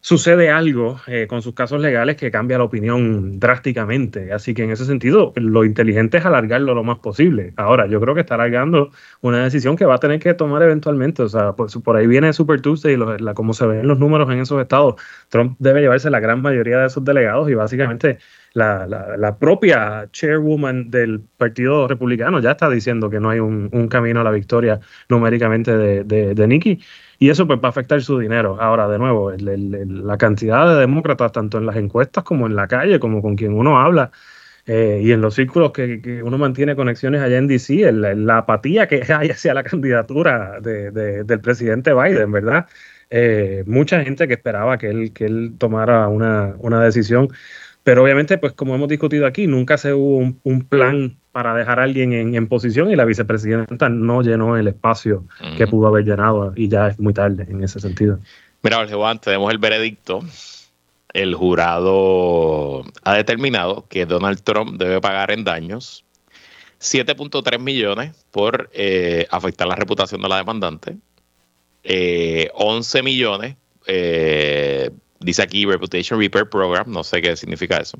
sucede 0.00 0.50
algo 0.50 1.00
eh, 1.08 1.26
con 1.28 1.42
sus 1.42 1.54
casos 1.54 1.80
legales 1.80 2.16
que 2.16 2.30
cambia 2.30 2.58
la 2.58 2.64
opinión 2.64 3.40
drásticamente. 3.40 4.32
Así 4.32 4.54
que 4.54 4.64
en 4.64 4.70
ese 4.70 4.84
sentido, 4.84 5.32
lo 5.36 5.64
inteligente 5.64 6.18
es 6.18 6.24
alargarlo 6.24 6.74
lo 6.74 6.84
más 6.84 6.98
posible. 6.98 7.52
Ahora, 7.56 7.86
yo 7.86 8.00
creo 8.00 8.14
que 8.14 8.20
está 8.20 8.36
alargando 8.36 8.90
una 9.20 9.42
decisión 9.42 9.76
que 9.76 9.84
va 9.84 9.96
a 9.96 9.98
tener 9.98 10.20
que 10.20 10.34
tomar 10.34 10.62
eventualmente. 10.62 11.22
O 11.22 11.28
sea, 11.28 11.54
pues, 11.54 11.74
por 11.76 11.96
ahí 11.96 12.06
viene 12.06 12.32
Super 12.32 12.60
Tuesday 12.60 12.94
y 12.94 13.34
como 13.34 13.52
se 13.52 13.66
ven 13.66 13.88
los 13.88 13.98
números 13.98 14.30
en 14.30 14.38
esos 14.38 14.60
estados, 14.60 14.94
Trump 15.28 15.56
debe 15.58 15.80
llevarse 15.80 16.08
la 16.10 16.20
gran 16.20 16.40
mayoría 16.40 16.78
de 16.78 16.86
esos 16.86 17.04
delegados 17.04 17.50
y 17.50 17.54
básicamente 17.54 18.18
la, 18.56 19.36
propia 19.38 20.08
chairwoman 20.12 20.90
del 20.90 21.20
Partido 21.36 21.86
Republicano 21.86 22.40
ya 22.40 22.52
está 22.52 22.70
diciendo 22.70 23.10
que 23.10 23.20
no 23.20 23.30
hay 23.30 23.40
un, 23.40 23.88
camino 23.88 24.20
a 24.20 24.24
la 24.24 24.30
victoria 24.30 24.80
numéricamente 25.08 25.76
de, 26.04 26.46
Nikki. 26.46 26.80
Y 27.18 27.30
eso 27.30 27.46
pues 27.46 27.58
va 27.58 27.68
a 27.68 27.70
afectar 27.70 28.00
su 28.02 28.18
dinero. 28.18 28.58
Ahora, 28.60 28.88
de 28.88 28.98
nuevo, 28.98 29.32
la 29.32 30.18
cantidad 30.18 30.68
de 30.68 30.80
demócratas, 30.80 31.32
tanto 31.32 31.58
en 31.58 31.66
las 31.66 31.76
encuestas 31.76 32.24
como 32.24 32.46
en 32.46 32.56
la 32.56 32.68
calle, 32.68 33.00
como 33.00 33.22
con 33.22 33.36
quien 33.36 33.54
uno 33.54 33.78
habla, 33.78 34.10
eh, 34.66 35.00
y 35.02 35.12
en 35.12 35.20
los 35.20 35.34
círculos 35.34 35.72
que, 35.72 36.22
uno 36.24 36.38
mantiene 36.38 36.76
conexiones 36.76 37.20
allá 37.22 37.38
en 37.38 37.46
DC, 37.46 37.92
la 37.92 38.38
apatía 38.38 38.86
que 38.88 39.02
hay 39.12 39.30
hacia 39.30 39.54
la 39.54 39.62
candidatura 39.62 40.60
del 40.60 41.40
presidente 41.40 41.94
Biden, 41.94 42.32
¿verdad? 42.32 42.66
Eh, 43.10 43.62
mucha 43.66 44.02
gente 44.02 44.26
que 44.26 44.34
esperaba 44.34 44.78
que 44.78 44.88
él, 44.88 45.12
que 45.12 45.26
él 45.26 45.54
tomara 45.58 46.08
una, 46.08 46.56
una 46.58 46.82
decisión 46.82 47.28
pero 47.86 48.02
obviamente, 48.02 48.36
pues 48.36 48.52
como 48.52 48.74
hemos 48.74 48.88
discutido 48.88 49.26
aquí, 49.28 49.46
nunca 49.46 49.78
se 49.78 49.94
hubo 49.94 50.34
un, 50.42 50.62
plan 50.62 51.16
para 51.36 51.52
dejar 51.52 51.80
a 51.80 51.82
alguien 51.82 52.14
en, 52.34 52.48
posición 52.48 52.90
y 52.90 52.96
la 52.96 53.04
vicepresidenta 53.04 53.90
no 53.90 54.22
llenó 54.22 54.56
el 54.56 54.68
espacio 54.68 55.26
que 55.58 55.66
pudo 55.66 55.88
haber 55.88 56.06
llenado 56.06 56.54
y 56.56 56.66
ya 56.66 56.88
es 56.88 56.98
muy 56.98 57.12
tarde 57.12 57.46
en 57.46 57.62
ese 57.62 57.78
sentido. 57.78 58.18
Mira, 58.62 58.78
Jorge 58.78 58.94
Juan, 58.94 59.18
tenemos 59.18 59.52
el 59.52 59.58
veredicto. 59.58 60.20
El 61.12 61.34
jurado 61.34 62.84
ha 63.02 63.14
determinado 63.16 63.84
que 63.86 64.06
Donald 64.06 64.40
Trump 64.40 64.78
debe 64.78 64.98
pagar 65.02 65.30
en 65.30 65.44
daños 65.44 66.06
7.3 66.80 67.58
millones 67.58 68.12
por 68.30 68.70
eh, 68.72 69.26
afectar 69.30 69.68
la 69.68 69.74
reputación 69.74 70.22
de 70.22 70.30
la 70.30 70.38
demandante, 70.38 70.96
11 72.54 72.98
eh, 72.98 73.02
millones 73.02 73.56
eh, 73.86 74.88
dice 75.20 75.42
aquí 75.42 75.66
Reputation 75.66 76.18
Repair 76.18 76.48
Program, 76.48 76.90
no 76.90 77.04
sé 77.04 77.20
qué 77.20 77.36
significa 77.36 77.76
eso, 77.76 77.98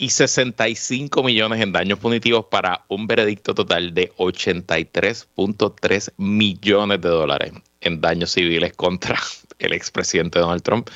y 0.00 0.08
65 0.08 1.22
millones 1.22 1.60
en 1.60 1.72
daños 1.72 1.98
punitivos 1.98 2.46
para 2.46 2.86
un 2.88 3.06
veredicto 3.06 3.54
total 3.54 3.92
de 3.92 4.10
83.3 4.16 6.14
millones 6.16 7.02
de 7.02 7.08
dólares 7.10 7.52
en 7.82 8.00
daños 8.00 8.30
civiles 8.30 8.72
contra 8.72 9.20
el 9.58 9.74
expresidente 9.74 10.38
Donald 10.38 10.62
Trump, 10.62 10.88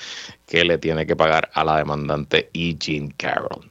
que 0.46 0.64
le 0.64 0.78
tiene 0.78 1.06
que 1.06 1.16
pagar 1.16 1.50
a 1.52 1.64
la 1.64 1.76
demandante 1.76 2.48
E. 2.54 2.76
Jean 2.78 3.10
Carroll. 3.10 3.70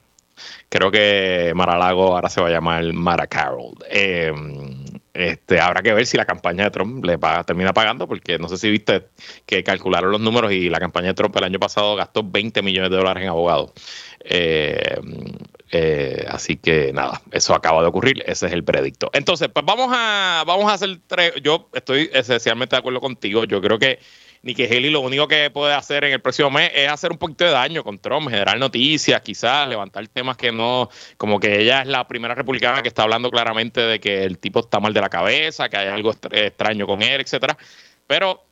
Creo 0.70 0.92
que 0.92 1.52
Maralago 1.56 2.14
ahora 2.14 2.30
se 2.30 2.40
va 2.40 2.50
a 2.50 2.52
llamar 2.52 2.94
Mara 2.94 3.26
Carroll. 3.26 3.74
Em, 3.90 4.86
este, 5.14 5.60
habrá 5.60 5.84
que 5.84 5.94
ver 5.94 6.08
si 6.08 6.18
la 6.18 6.26
campaña 6.26 6.64
de 6.66 6.72
Trump 6.72 7.06
le 7.06 7.20
termina 7.46 7.72
pagando, 7.72 8.08
porque 8.08 8.40
no 8.40 8.50
sé 8.50 8.58
si 8.58 8.70
viste 8.72 9.10
que 9.46 9.64
calcularon 9.64 10.12
los 10.12 10.22
números 10.22 10.52
y 10.52 10.70
la 10.70 10.80
campaña 10.80 11.10
de 11.10 11.14
Trump 11.14 11.36
el 11.38 11.44
año 11.44 11.60
pasado 11.60 11.96
gastó 11.96 12.24
20 12.24 12.62
millones 12.64 12.90
de 12.90 12.98
dólares 12.98 13.24
en 13.24 13.30
abogados. 13.30 13.72
Em, 14.22 15.38
eh, 15.72 16.26
así 16.30 16.58
que 16.58 16.94
nada, 16.94 17.22
eso 17.32 17.54
acaba 17.54 17.82
de 17.82 17.88
ocurrir, 17.88 18.24
ese 18.26 18.48
es 18.48 18.54
el 18.54 18.64
predicto. 18.64 19.10
Entonces, 19.14 19.50
pues 19.54 19.66
vamos 19.66 19.90
a, 19.92 20.44
vamos 20.48 20.70
a 20.70 20.74
hacer 20.74 21.00
tres. 21.08 21.34
Yo 21.44 21.70
estoy 21.74 22.10
esencialmente 22.14 22.76
de 22.76 22.80
acuerdo 22.80 23.00
contigo. 23.00 23.44
Yo 23.44 23.62
creo 23.62 23.78
que 23.80 24.00
Nikki 24.44 24.66
Haley 24.66 24.90
lo 24.90 25.00
único 25.00 25.26
que 25.28 25.50
puede 25.50 25.74
hacer 25.74 26.04
en 26.04 26.12
el 26.12 26.20
próximo 26.20 26.52
mes 26.52 26.70
es 26.76 26.90
hacer 26.90 27.12
un 27.12 27.18
poquito 27.18 27.46
de 27.46 27.52
daño 27.52 27.82
con 27.82 27.98
Trump, 27.98 28.30
generar 28.30 28.60
noticias, 28.60 29.22
quizás 29.22 29.68
levantar 29.70 30.06
temas 30.10 30.36
que 30.36 30.52
no, 30.52 30.90
como 31.18 31.40
que 31.40 31.62
ella 31.62 31.82
es 31.82 31.88
la 31.88 32.06
primera 32.08 32.36
republicana 32.36 32.82
que 32.82 32.90
está 32.90 33.04
hablando 33.04 33.32
claramente 33.32 33.80
de 33.80 34.02
que 34.02 34.26
el 34.26 34.38
tipo 34.40 34.60
está 34.60 34.82
mal 34.82 34.94
de 34.94 35.00
la 35.00 35.10
cabeza, 35.10 35.70
que 35.70 35.78
hay 35.78 35.88
algo 35.88 36.12
extraño 36.12 36.86
con 36.86 37.02
él, 37.02 37.22
etcétera. 37.22 37.58
Pero 38.06 38.44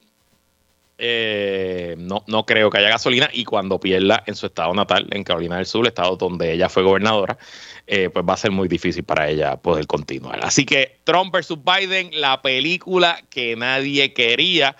eh, 0.98 1.96
no, 1.98 2.24
no 2.28 2.46
creo 2.46 2.70
que 2.70 2.78
haya 2.78 2.90
gasolina 2.90 3.30
y 3.34 3.44
cuando 3.44 3.78
pierda 3.78 4.24
en 4.28 4.36
su 4.36 4.46
estado 4.46 4.74
natal, 4.74 5.10
en 5.12 5.26
Carolina 5.26 5.58
del 5.58 5.66
Sur, 5.66 5.86
estado 5.88 6.16
donde 6.16 6.54
ella 6.54 6.70
fue 6.70 6.84
gobernadora, 6.84 7.38
eh, 7.86 8.10
pues 8.10 8.24
va 8.24 8.36
a 8.36 8.38
ser 8.38 8.52
muy 8.52 8.70
difícil 8.70 9.04
para 9.04 9.28
ella 9.28 9.58
poder 9.58 9.88
continuar. 9.88 10.40
Así 10.42 10.64
que 10.64 11.00
Trump 11.04 11.34
versus 11.34 11.60
Biden, 11.62 12.12
la 12.14 12.42
película 12.42 13.22
que 13.30 13.58
nadie 13.58 14.14
quería. 14.14 14.78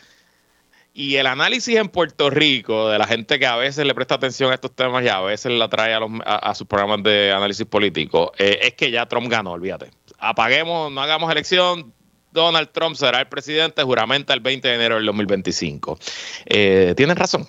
Y 0.94 1.16
el 1.16 1.28
análisis 1.28 1.78
en 1.78 1.88
Puerto 1.88 2.30
Rico 2.30 2.90
de 2.90 3.00
la 3.00 3.08
gente 3.08 3.40
que 3.40 3.46
a 3.46 3.56
veces 3.56 3.86
le 3.86 3.96
presta 3.96 4.16
atención 4.16 4.52
a 4.52 4.56
estos 4.56 4.76
temas 4.76 5.04
y 5.06 5.08
a 5.08 5.22
veces 5.22 5.54
la 5.54 5.70
trae 5.70 5.94
a, 5.94 6.56
sus 6.56 6.68
programas 6.68 7.02
de 7.04 7.32
análisis 7.32 7.66
político, 7.66 8.34
eh, 8.38 8.60
es 8.64 8.74
que 8.74 8.92
ya 8.92 9.06
Trump 9.06 9.30
ganó, 9.30 9.52
olvídate. 9.52 9.92
Apaguemos, 10.20 10.92
no 10.92 11.02
hagamos 11.02 11.32
elección, 11.32 11.94
Donald 12.34 12.70
Trump 12.72 12.96
será 12.96 13.22
el 13.22 13.28
presidente, 13.28 13.84
juramenta 13.84 14.34
el 14.34 14.42
20 14.42 14.68
de 14.68 14.76
enero 14.76 14.96
del 14.96 15.06
2025. 15.06 15.98
Eh, 16.46 16.94
¿Tienen 16.98 17.16
razón? 17.16 17.48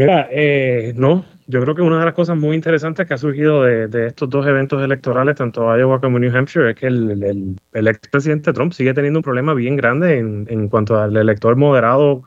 Mira, 0.00 0.28
eh, 0.30 0.94
no, 0.96 1.26
yo 1.46 1.60
creo 1.60 1.74
que 1.74 1.82
una 1.82 1.98
de 1.98 2.06
las 2.06 2.14
cosas 2.14 2.34
muy 2.38 2.56
interesantes 2.56 3.06
que 3.06 3.12
ha 3.12 3.18
surgido 3.18 3.64
de, 3.64 4.06
estos 4.06 4.30
dos 4.30 4.46
eventos 4.46 4.82
electorales, 4.82 5.36
tanto 5.36 5.76
Iowa 5.76 6.00
como 6.00 6.18
New 6.18 6.34
Hampshire, 6.34 6.70
es 6.70 6.76
que 6.76 6.86
el, 6.86 7.58
el, 7.74 7.88
expresidente 7.88 8.54
Trump 8.54 8.72
sigue 8.72 8.94
teniendo 8.94 9.18
un 9.18 9.22
problema 9.22 9.52
bien 9.52 9.76
grande 9.76 10.18
en, 10.18 10.68
cuanto 10.68 10.98
al 10.98 11.14
elector 11.18 11.54
moderado 11.56 12.22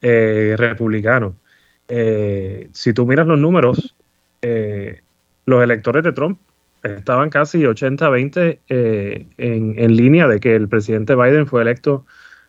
eh, 0.00 0.56
republicano. 0.58 1.36
Eh, 1.86 2.70
si 2.72 2.92
tú 2.92 3.06
miras 3.06 3.28
los 3.28 3.38
números, 3.38 3.94
eh, 4.40 5.02
los 5.46 5.62
electores 5.62 6.02
de 6.02 6.12
Trump 6.12 6.40
estaban 6.82 7.30
casi 7.30 7.62
80-20 7.62 8.58
en, 8.68 9.74
en 9.78 9.96
línea 9.96 10.26
de 10.26 10.40
que 10.40 10.56
el 10.56 10.68
presidente 10.68 11.14
Biden 11.14 11.46
fue 11.46 11.62
electo 11.62 12.04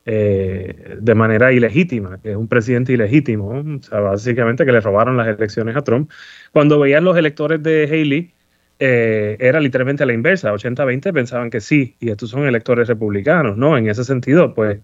eh, 0.05 0.97
de 0.99 1.15
manera 1.15 1.53
ilegítima, 1.53 2.19
que 2.21 2.31
es 2.31 2.35
un 2.35 2.47
presidente 2.47 2.93
ilegítimo, 2.93 3.63
básicamente 3.89 4.65
que 4.65 4.71
le 4.71 4.81
robaron 4.81 5.15
las 5.17 5.27
elecciones 5.27 5.75
a 5.75 5.81
Trump. 5.81 6.11
Cuando 6.51 6.79
veían 6.79 7.05
los 7.05 7.17
electores 7.17 7.63
de 7.63 7.85
Haley, 7.85 8.33
eh, 8.79 9.37
era 9.39 9.59
literalmente 9.61 10.05
la 10.05 10.13
inversa, 10.13 10.51
80-20 10.53 11.13
pensaban 11.13 11.49
que 11.49 11.61
sí, 11.61 11.95
y 11.99 12.09
estos 12.09 12.29
son 12.31 12.45
electores 12.45 12.87
republicanos, 12.87 13.55
¿no? 13.57 13.77
En 13.77 13.87
ese 13.87 14.03
sentido, 14.03 14.53
pues 14.53 14.79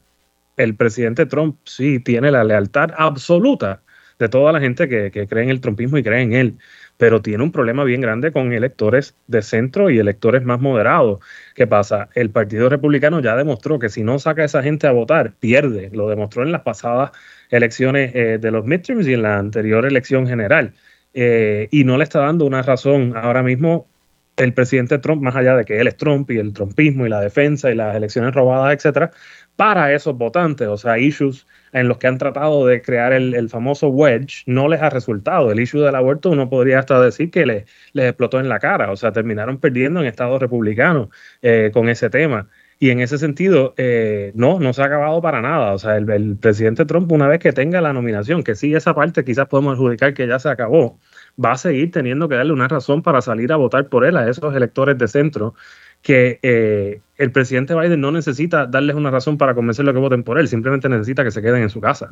el 0.58 0.76
presidente 0.76 1.26
Trump 1.26 1.58
sí 1.66 2.00
tiene 2.00 2.32
la 2.32 2.44
lealtad 2.44 2.92
absoluta 2.98 3.82
de 4.20 4.30
toda 4.30 4.52
la 4.52 4.60
gente 4.60 4.88
que, 4.90 5.12
que 5.12 5.28
cree 5.28 5.44
en 5.44 5.50
el 5.50 5.62
trumpismo 5.62 5.98
y 5.98 6.04
cree 6.04 6.22
en 6.22 6.34
él 6.34 6.58
pero 7.00 7.22
tiene 7.22 7.46
un 7.46 7.54
problema 7.54 7.86
bien 7.86 8.02
grande 8.02 8.34
con 8.34 8.52
electores 8.52 9.16
de 9.28 9.42
centro 9.42 9.90
y 9.90 10.00
electores 10.00 10.44
más 10.44 10.60
moderados. 10.60 11.20
¿Qué 11.56 11.66
pasa? 11.66 12.10
El 12.14 12.30
Partido 12.30 12.68
Republicano 12.68 13.22
ya 13.22 13.38
demostró 13.38 13.80
que 13.80 13.88
si 13.88 14.04
no 14.04 14.20
saca 14.20 14.42
a 14.42 14.46
esa 14.46 14.62
gente 14.62 14.86
a 14.86 14.92
votar, 14.92 15.32
pierde. 15.40 15.90
Lo 15.94 16.10
demostró 16.10 16.44
en 16.44 16.52
las 16.52 16.64
pasadas 16.64 17.12
elecciones 17.52 18.12
eh, 18.16 18.38
de 18.38 18.52
los 18.52 18.66
midterms 18.66 19.08
y 19.08 19.14
en 19.14 19.22
la 19.22 19.38
anterior 19.38 19.86
elección 19.86 20.28
general. 20.28 20.74
Eh, 21.14 21.70
y 21.72 21.86
no 21.86 21.98
le 21.98 22.04
está 22.04 22.20
dando 22.20 22.46
una 22.46 22.64
razón 22.64 23.14
ahora 23.16 23.44
mismo 23.44 23.88
el 24.36 24.54
presidente 24.54 25.00
Trump, 25.00 25.22
más 25.22 25.38
allá 25.38 25.56
de 25.56 25.64
que 25.64 25.80
él 25.80 25.88
es 25.88 25.96
Trump 25.96 26.30
y 26.32 26.38
el 26.38 26.52
trumpismo 26.52 27.06
y 27.06 27.10
la 27.10 27.22
defensa 27.22 27.72
y 27.72 27.76
las 27.76 27.96
elecciones 27.96 28.34
robadas, 28.34 28.76
etcétera, 28.76 29.12
para 29.56 29.94
esos 29.94 30.18
votantes, 30.18 30.68
o 30.68 30.76
sea, 30.76 31.00
issues 31.00 31.48
en 31.74 31.88
los 31.88 31.98
que 31.98 32.08
han 32.08 32.18
tratado 32.18 32.66
de 32.66 32.82
crear 32.82 33.14
el, 33.14 33.50
famoso 33.50 33.90
wedge, 33.90 34.44
no 34.46 34.68
les 34.68 34.82
ha 34.82 34.90
resultado. 34.90 35.52
El 35.52 35.60
issue 35.60 35.82
del 35.82 35.96
aborto 35.96 36.30
uno 36.30 36.50
podría 36.50 36.80
hasta 36.80 37.00
decir 37.02 37.32
que 37.32 37.46
les, 37.46 37.66
explotó 37.94 38.40
en 38.40 38.50
la 38.50 38.60
cara, 38.60 38.92
o 38.92 38.96
sea, 38.96 39.12
terminaron 39.12 39.60
perdiendo 39.60 40.00
en 40.02 40.08
estados 40.08 40.40
republicanos 40.42 41.10
eh, 41.42 41.72
con 41.74 41.90
ese 41.90 42.10
tema. 42.10 42.48
Y 42.82 42.92
en 42.92 43.02
ese 43.02 43.18
sentido, 43.18 43.74
eh, 43.76 44.32
no, 44.36 44.60
no 44.62 44.72
se 44.72 44.82
ha 44.82 44.86
acabado 44.86 45.22
para 45.22 45.42
nada. 45.42 45.74
O 45.74 45.80
sea, 45.80 45.98
el, 45.98 46.38
presidente 46.38 46.86
Trump, 46.86 47.12
una 47.12 47.28
vez 47.28 47.40
que 47.40 47.52
tenga 47.52 47.82
la 47.82 47.92
nominación, 47.92 48.42
que 48.42 48.56
sí, 48.56 48.74
esa 48.74 48.96
parte 48.96 49.26
quizás 49.26 49.48
podemos 49.48 49.74
adjudicar 49.74 50.14
que 50.14 50.26
ya 50.28 50.40
se 50.40 50.48
acabó, 50.48 50.98
va 51.44 51.52
a 51.54 51.58
seguir 51.58 51.92
teniendo 51.92 52.30
que 52.30 52.36
darle 52.36 52.54
una 52.54 52.70
razón 52.70 53.02
para 53.02 53.22
salir 53.22 53.52
a 53.52 53.58
votar 53.58 53.90
por 53.90 54.06
él 54.06 54.16
a 54.16 54.30
esos 54.30 54.56
electores 54.56 54.98
de 54.98 55.10
centro 55.10 55.56
que 56.02 56.40
eh, 56.42 57.02
el 57.18 57.32
presidente 57.32 57.76
Biden 57.76 58.02
no 58.02 58.12
necesita 58.12 58.66
darles 58.66 58.96
una 58.96 59.12
razón 59.12 59.38
para 59.38 59.54
convencerlos 59.54 59.94
que 59.94 60.00
voten 60.00 60.24
por 60.24 60.40
él, 60.40 60.48
simplemente 60.48 60.90
necesita 60.90 61.24
que 61.24 61.32
se 61.32 61.42
queden 61.42 61.64
en 61.64 61.70
su 61.70 61.82
casa. 61.82 62.12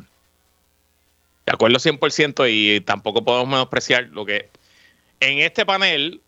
De 1.46 1.52
acuerdo 1.52 1.78
100% 1.78 2.46
y 2.50 2.80
tampoco 2.82 3.24
podemos 3.24 3.48
menospreciar 3.48 4.08
lo 4.12 4.26
que 4.26 4.50
en 5.20 5.38
este 5.38 5.64
panel 5.64 6.20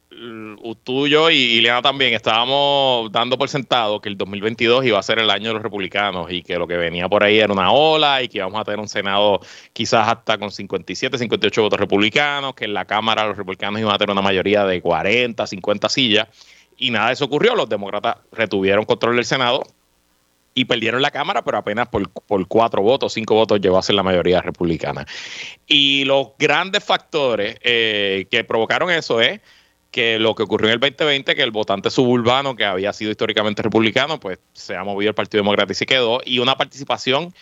tú, 0.83 1.07
yo 1.07 1.31
y 1.31 1.37
Ileana 1.37 1.83
también 1.83 2.15
estábamos 2.15 3.11
dando 3.13 3.39
por 3.39 3.49
sentado 3.49 4.01
que 4.01 4.09
el 4.09 4.17
2022 4.17 4.85
iba 4.85 4.99
a 4.99 5.03
ser 5.03 5.19
el 5.19 5.31
año 5.31 5.49
de 5.49 5.55
los 5.55 5.63
republicanos 5.63 6.31
y 6.31 6.43
que 6.43 6.59
lo 6.59 6.67
que 6.67 6.77
venía 6.77 7.09
por 7.09 7.23
ahí 7.23 7.39
era 7.39 7.53
una 7.53 7.71
ola 7.71 8.23
y 8.23 8.29
que 8.29 8.39
íbamos 8.39 8.61
a 8.61 8.65
tener 8.65 8.81
un 8.81 8.89
Senado 8.89 9.41
quizás 9.73 10.09
hasta 10.09 10.37
con 10.39 10.51
57, 10.51 11.17
58 11.17 11.63
votos 11.63 11.79
republicanos, 11.79 12.55
que 12.55 12.65
en 12.65 12.75
la 12.75 12.85
Cámara 12.85 13.27
los 13.27 13.37
republicanos 13.37 13.81
iban 13.81 13.95
a 13.95 13.99
tener 13.99 14.13
una 14.13 14.23
mayoría 14.23 14.65
de 14.65 14.83
40, 14.83 15.47
50 15.47 15.89
sillas. 15.89 16.29
Y 16.81 16.91
nada 16.91 17.09
de 17.09 17.13
eso 17.13 17.27
ocurrió. 17.27 17.55
Los 17.55 17.69
demócratas 17.69 18.17
retuvieron 18.33 18.85
control 18.85 19.15
del 19.15 19.25
Senado, 19.25 19.63
y 20.55 20.65
perdieron 20.65 21.01
la 21.01 21.11
Cámara, 21.11 21.43
pero 21.43 21.59
apenas 21.59 21.89
por, 21.89 22.11
cuatro 22.49 22.83
votos, 22.83 23.13
cinco 23.13 23.35
votos 23.35 23.61
llegó 23.61 23.79
a 23.79 23.83
ser 23.83 23.95
la 23.95 24.03
mayoría 24.03 24.43
republicana. 24.43 25.07
Y 25.67 26.05
los 26.05 26.31
grandes 26.39 26.83
factores 26.83 27.57
eh, 27.63 28.27
que 28.31 28.45
provocaron 28.45 28.91
eso 28.91 29.21
es 29.21 29.41
que 29.91 30.19
lo 30.19 30.35
que 30.35 30.43
ocurrió 30.43 30.69
en 30.69 30.75
el 30.75 30.81
2020, 30.81 31.35
que 31.35 31.43
el 31.43 31.51
votante 31.51 31.91
suburbano, 31.91 32.55
que 32.55 32.65
había 32.65 32.93
sido 32.93 33.11
históricamente 33.11 33.63
republicano, 33.63 34.21
pues 34.21 34.39
se 34.53 34.77
ha 34.77 34.85
movido 34.85 35.11
el 35.11 35.15
Partido 35.15 35.43
Demócrata 35.43 35.73
y 35.73 35.77
se 35.77 35.87
quedó, 35.87 36.21
y 36.25 36.39
una 36.39 36.57
participación 36.57 37.33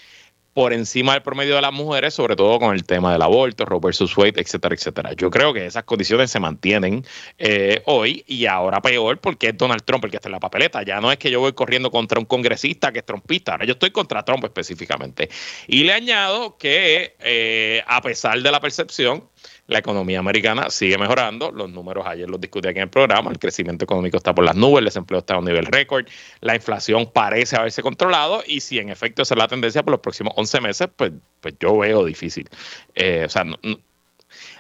por 0.59 0.73
encima 0.73 1.13
del 1.13 1.23
promedio 1.23 1.55
de 1.55 1.63
las 1.63 1.73
mujeres, 1.73 2.15
sobre 2.15 2.35
todo 2.35 2.59
con 2.59 2.75
el 2.75 2.83
tema 2.83 3.13
del 3.13 3.23
aborto, 3.23 3.65
Roe 3.65 3.79
versus 3.81 4.17
Wade, 4.17 4.41
etcétera, 4.41 4.75
etcétera. 4.75 5.13
Yo 5.13 5.31
creo 5.31 5.55
que 5.55 5.65
esas 5.65 5.85
condiciones 5.85 6.33
se 6.33 6.41
mantienen 6.41 7.07
eh, 7.39 7.81
hoy 7.87 8.25
y 8.27 8.45
ahora 8.47 8.83
peor 8.83 9.21
porque 9.21 9.51
es 9.51 9.57
Donald 9.57 9.85
Trump 9.85 10.05
el 10.07 10.11
que 10.11 10.17
está 10.17 10.27
en 10.27 10.33
la 10.33 10.41
papeleta. 10.41 10.83
Ya 10.83 11.01
no 11.01 11.13
es 11.13 11.19
que 11.19 11.31
yo 11.31 11.39
voy 11.39 11.53
corriendo 11.53 11.93
contra 11.93 12.19
un 12.19 12.25
congresista 12.25 12.91
que 12.91 12.99
es 12.99 13.07
trompista, 13.07 13.53
ahora 13.53 13.67
yo 13.67 13.75
estoy 13.75 13.93
contra 13.93 14.25
Trump 14.25 14.45
específicamente. 14.47 15.29
Y 15.69 15.85
le 15.85 15.93
añado 15.93 16.59
que 16.59 17.15
eh, 17.21 17.85
a 17.87 18.03
pesar 18.03 18.43
de 18.43 18.51
la 18.51 18.59
percepción, 18.59 19.29
la 19.69 19.79
economía 19.79 20.19
americana 20.19 20.71
sigue 20.71 20.99
mejorando. 20.99 21.53
Los 21.53 21.71
números 21.71 22.07
ayer 22.07 22.29
los 22.29 22.41
discutí 22.41 22.69
aquí 22.69 22.79
en 22.79 22.85
el 22.85 22.91
programa. 22.91 23.31
El 23.31 23.39
crecimiento 23.39 23.85
económico 23.85 24.17
está 24.17 24.35
por 24.35 24.45
las 24.45 24.57
nubes, 24.57 24.79
el 24.79 24.87
desempleo 24.87 25.21
está 25.21 25.35
a 25.35 25.39
un 25.39 25.45
nivel 25.45 25.67
récord, 25.67 26.07
la 26.41 26.57
inflación 26.57 27.11
parece 27.13 27.57
haberse 27.57 27.83
controlado 27.83 28.43
y 28.47 28.61
si 28.61 28.79
en 28.79 28.89
efecto 28.89 29.23
esa 29.23 29.35
es 29.35 29.39
la 29.39 29.47
tendencia 29.47 29.83
por 29.83 29.93
los 29.93 30.01
próximos 30.01 30.33
11 30.37 30.61
meses, 30.63 30.89
pues, 30.97 31.13
pues 31.41 31.55
yo 31.61 31.77
veo 31.77 32.05
difícil. 32.05 32.49
Eh, 32.95 33.25
o 33.27 33.29
sea, 33.29 33.45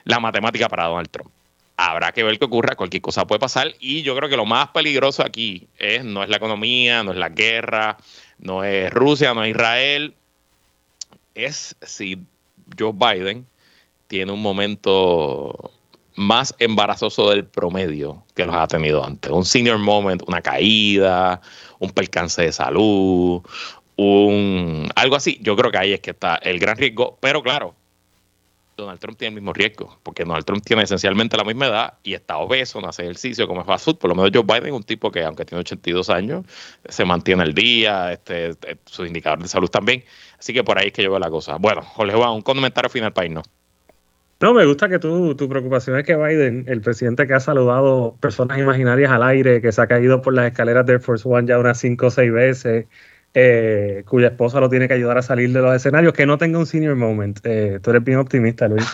la 0.04 0.20
matemática 0.20 0.68
para 0.68 0.84
Donald 0.84 1.08
Trump. 1.10 1.30
Habrá 1.78 2.12
que 2.12 2.22
ver 2.22 2.38
qué 2.38 2.44
ocurra, 2.44 2.74
cualquier 2.74 3.00
cosa 3.00 3.26
puede 3.26 3.38
pasar 3.38 3.72
y 3.80 4.02
yo 4.02 4.14
creo 4.14 4.28
que 4.28 4.36
lo 4.36 4.44
más 4.44 4.68
peligroso 4.70 5.24
aquí 5.24 5.68
es 5.78 6.04
no 6.04 6.22
es 6.22 6.28
la 6.28 6.36
economía, 6.36 7.02
no 7.02 7.12
es 7.12 7.16
la 7.16 7.30
guerra, 7.30 7.96
no 8.38 8.62
es 8.62 8.92
Rusia, 8.92 9.32
no 9.32 9.42
es 9.44 9.50
Israel, 9.50 10.12
es 11.34 11.76
si 11.80 12.18
Joe 12.76 12.92
Biden 12.92 13.46
tiene 14.08 14.32
un 14.32 14.42
momento 14.42 15.72
más 16.16 16.54
embarazoso 16.58 17.30
del 17.30 17.44
promedio 17.44 18.24
que 18.34 18.44
los 18.44 18.54
ha 18.56 18.66
tenido 18.66 19.04
antes. 19.04 19.30
Un 19.30 19.44
senior 19.44 19.78
moment, 19.78 20.22
una 20.26 20.42
caída, 20.42 21.40
un 21.78 21.90
percance 21.90 22.42
de 22.42 22.52
salud, 22.52 23.40
un 23.96 24.88
algo 24.96 25.16
así. 25.16 25.38
Yo 25.42 25.54
creo 25.56 25.70
que 25.70 25.78
ahí 25.78 25.92
es 25.92 26.00
que 26.00 26.10
está 26.10 26.36
el 26.36 26.58
gran 26.58 26.76
riesgo. 26.76 27.18
Pero 27.20 27.42
claro, 27.42 27.74
Donald 28.76 29.00
Trump 29.00 29.18
tiene 29.18 29.34
el 29.34 29.34
mismo 29.42 29.52
riesgo, 29.52 29.98
porque 30.02 30.24
Donald 30.24 30.44
Trump 30.44 30.64
tiene 30.64 30.84
esencialmente 30.84 31.36
la 31.36 31.44
misma 31.44 31.66
edad 31.66 31.94
y 32.02 32.14
está 32.14 32.38
obeso, 32.38 32.80
no 32.80 32.88
hace 32.88 33.02
ejercicio, 33.02 33.46
come 33.46 33.64
fast 33.64 33.84
food. 33.84 33.98
Por 33.98 34.10
lo 34.10 34.16
menos 34.16 34.30
Joe 34.32 34.42
Biden 34.42 34.72
es 34.72 34.72
un 34.72 34.84
tipo 34.84 35.10
que, 35.10 35.22
aunque 35.24 35.44
tiene 35.44 35.60
82 35.60 36.10
años, 36.10 36.46
se 36.88 37.04
mantiene 37.04 37.42
al 37.42 37.54
día, 37.54 38.12
este, 38.12 38.50
este, 38.50 38.76
de 38.76 39.48
salud 39.48 39.68
también. 39.68 40.04
Así 40.38 40.52
que 40.52 40.64
por 40.64 40.78
ahí 40.78 40.88
es 40.88 40.92
que 40.92 41.02
yo 41.02 41.10
veo 41.10 41.18
la 41.18 41.30
cosa. 41.30 41.56
Bueno, 41.56 41.82
Jorge 41.82 42.16
Juan, 42.16 42.30
un 42.30 42.42
comentario 42.42 42.88
final 42.88 43.12
para 43.12 43.26
irnos. 43.26 43.44
No, 44.40 44.54
me 44.54 44.64
gusta 44.66 44.88
que 44.88 45.00
tú, 45.00 45.34
tu 45.34 45.48
preocupación 45.48 45.98
es 45.98 46.04
que 46.04 46.14
Biden, 46.14 46.64
el 46.68 46.80
presidente 46.80 47.26
que 47.26 47.34
ha 47.34 47.40
saludado 47.40 48.16
personas 48.20 48.58
imaginarias 48.58 49.10
al 49.10 49.24
aire, 49.24 49.60
que 49.60 49.72
se 49.72 49.82
ha 49.82 49.88
caído 49.88 50.22
por 50.22 50.32
las 50.32 50.46
escaleras 50.46 50.86
de 50.86 50.92
Air 50.92 51.00
Force 51.00 51.28
One 51.28 51.48
ya 51.48 51.58
unas 51.58 51.78
cinco 51.78 52.06
o 52.06 52.10
seis 52.10 52.32
veces, 52.32 52.86
eh, 53.34 54.04
cuya 54.06 54.28
esposa 54.28 54.60
lo 54.60 54.68
tiene 54.68 54.86
que 54.86 54.94
ayudar 54.94 55.18
a 55.18 55.22
salir 55.22 55.52
de 55.52 55.60
los 55.60 55.74
escenarios, 55.74 56.12
que 56.12 56.24
no 56.24 56.38
tenga 56.38 56.58
un 56.58 56.66
senior 56.66 56.94
moment. 56.94 57.40
Eh, 57.42 57.80
tú 57.82 57.90
eres 57.90 58.04
bien 58.04 58.18
optimista, 58.18 58.68
Luis. 58.68 58.86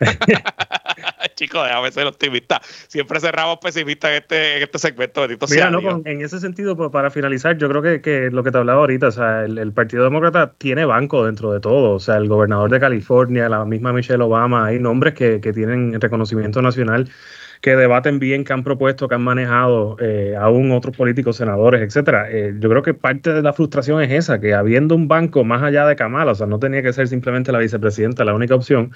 Chicos, 1.34 1.64
déjame 1.64 1.90
ser 1.92 2.06
optimista. 2.06 2.60
Siempre 2.88 3.20
cerramos 3.20 3.58
pesimistas 3.58 4.10
en 4.10 4.16
este, 4.16 4.56
en 4.56 4.62
este 4.62 4.78
segmento. 4.78 5.26
Mira, 5.50 5.70
no, 5.70 6.02
en 6.04 6.22
ese 6.22 6.40
sentido, 6.40 6.76
pues, 6.76 6.90
para 6.90 7.10
finalizar, 7.10 7.56
yo 7.58 7.68
creo 7.68 7.82
que, 7.82 8.00
que, 8.00 8.30
lo 8.30 8.42
que 8.42 8.50
te 8.50 8.58
hablaba 8.58 8.80
ahorita, 8.80 9.08
o 9.08 9.12
sea, 9.12 9.44
el, 9.44 9.72
Partido 9.72 10.04
Demócrata 10.04 10.52
tiene 10.56 10.84
banco 10.84 11.24
dentro 11.26 11.52
de 11.52 11.60
todo. 11.60 11.94
O 11.94 12.00
sea, 12.00 12.16
el 12.16 12.28
gobernador 12.28 12.70
de 12.70 12.80
California, 12.80 13.48
la 13.48 13.64
misma 13.64 13.92
Michelle 13.92 14.22
Obama, 14.22 14.66
hay 14.66 14.78
nombres 14.78 15.14
que, 15.14 15.40
que 15.40 15.52
tienen 15.52 16.00
reconocimiento 16.00 16.62
nacional 16.62 17.10
que 17.64 17.76
debaten 17.76 18.18
bien, 18.18 18.44
que 18.44 18.52
han 18.52 18.62
propuesto, 18.62 19.08
que 19.08 19.14
han 19.14 19.22
manejado 19.22 19.96
eh, 19.98 20.34
aún 20.38 20.70
otros 20.70 20.94
políticos, 20.94 21.38
senadores, 21.38 21.80
etcétera. 21.80 22.30
Eh, 22.30 22.54
yo 22.58 22.68
creo 22.68 22.82
que 22.82 22.92
parte 22.92 23.32
de 23.32 23.40
la 23.40 23.54
frustración 23.54 24.02
es 24.02 24.12
esa, 24.12 24.38
que 24.38 24.52
habiendo 24.52 24.94
un 24.94 25.08
banco 25.08 25.44
más 25.44 25.62
allá 25.62 25.86
de 25.86 25.96
Kamala, 25.96 26.32
o 26.32 26.34
sea, 26.34 26.46
no 26.46 26.58
tenía 26.58 26.82
que 26.82 26.92
ser 26.92 27.08
simplemente 27.08 27.52
la 27.52 27.58
vicepresidenta 27.58 28.22
la 28.22 28.34
única 28.34 28.54
opción, 28.54 28.92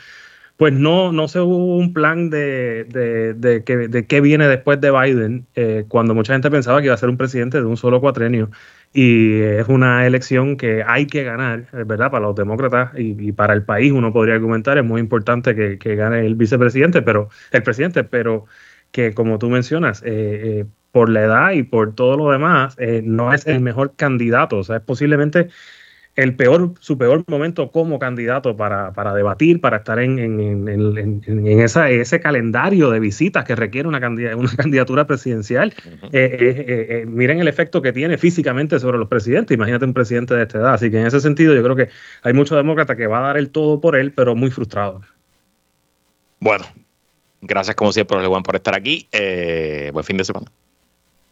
pues 0.58 0.72
no, 0.72 1.12
no 1.12 1.28
se 1.28 1.40
hubo 1.40 1.76
un 1.76 1.92
plan 1.92 2.30
de, 2.30 2.84
de, 2.84 3.62
que, 3.62 3.76
de 3.76 4.06
qué 4.06 4.20
viene 4.20 4.48
después 4.48 4.80
de 4.80 4.90
Biden, 4.90 5.46
eh, 5.54 5.84
cuando 5.86 6.16
mucha 6.16 6.32
gente 6.32 6.50
pensaba 6.50 6.80
que 6.80 6.86
iba 6.86 6.94
a 6.94 6.98
ser 6.98 7.10
un 7.10 7.16
presidente 7.16 7.58
de 7.58 7.64
un 7.64 7.76
solo 7.76 8.00
cuatrenio. 8.00 8.50
Y 8.92 9.40
es 9.40 9.68
una 9.68 10.04
elección 10.04 10.56
que 10.56 10.82
hay 10.84 11.06
que 11.06 11.22
ganar, 11.22 11.68
¿verdad? 11.86 12.10
Para 12.10 12.26
los 12.26 12.34
demócratas 12.34 12.90
y, 12.96 13.30
para 13.30 13.54
el 13.54 13.62
país, 13.62 13.92
uno 13.92 14.12
podría 14.12 14.34
argumentar, 14.34 14.78
es 14.78 14.84
muy 14.84 15.00
importante 15.00 15.54
que, 15.54 15.78
que, 15.78 15.94
gane 15.94 16.26
el 16.26 16.34
vicepresidente, 16.34 17.02
pero 17.02 17.28
el 17.52 17.62
presidente, 17.62 18.02
pero 18.02 18.46
que 18.90 19.14
como 19.14 19.38
tú 19.38 19.50
mencionas, 19.50 20.02
eh, 20.02 20.06
eh, 20.08 20.64
por 20.90 21.08
la 21.08 21.22
edad 21.22 21.52
y 21.52 21.62
por 21.62 21.94
todo 21.94 22.16
lo 22.16 22.32
demás, 22.32 22.76
no 23.04 23.32
es 23.32 23.46
el 23.46 23.60
mejor 23.60 23.94
candidato. 23.94 24.58
O 24.58 24.64
sea, 24.64 24.78
es 24.78 24.82
posiblemente 24.82 25.50
el 26.18 26.34
peor, 26.34 26.74
su 26.80 26.98
peor 26.98 27.22
momento 27.28 27.70
como 27.70 28.00
candidato 28.00 28.56
para, 28.56 28.92
para 28.92 29.14
debatir, 29.14 29.60
para 29.60 29.76
estar 29.76 30.00
en, 30.00 30.18
en, 30.18 30.68
en, 30.68 31.22
en 31.28 31.60
esa, 31.60 31.90
ese 31.90 32.18
calendario 32.18 32.90
de 32.90 32.98
visitas 32.98 33.44
que 33.44 33.54
requiere 33.54 33.86
una, 33.86 34.00
una 34.08 34.50
candidatura 34.56 35.06
presidencial. 35.06 35.72
Eh, 35.86 36.08
eh, 36.12 36.86
eh, 36.88 37.06
miren 37.06 37.38
el 37.38 37.46
efecto 37.46 37.80
que 37.80 37.92
tiene 37.92 38.18
físicamente 38.18 38.80
sobre 38.80 38.98
los 38.98 39.06
presidentes. 39.06 39.54
Imagínate 39.54 39.84
un 39.84 39.94
presidente 39.94 40.34
de 40.34 40.42
esta 40.42 40.58
edad. 40.58 40.74
Así 40.74 40.90
que 40.90 40.98
en 40.98 41.06
ese 41.06 41.20
sentido 41.20 41.54
yo 41.54 41.62
creo 41.62 41.76
que 41.76 41.88
hay 42.24 42.32
muchos 42.32 42.56
demócratas 42.56 42.96
que 42.96 43.06
va 43.06 43.20
a 43.20 43.22
dar 43.22 43.36
el 43.36 43.50
todo 43.50 43.80
por 43.80 43.94
él, 43.94 44.12
pero 44.12 44.34
muy 44.34 44.50
frustrados. 44.50 45.06
Bueno, 46.40 46.64
gracias 47.42 47.76
como 47.76 47.92
siempre, 47.92 48.26
Juan, 48.26 48.42
por 48.42 48.56
estar 48.56 48.74
aquí. 48.74 49.08
buen 49.92 50.04
fin 50.04 50.16
de 50.16 50.24
semana 50.24 50.50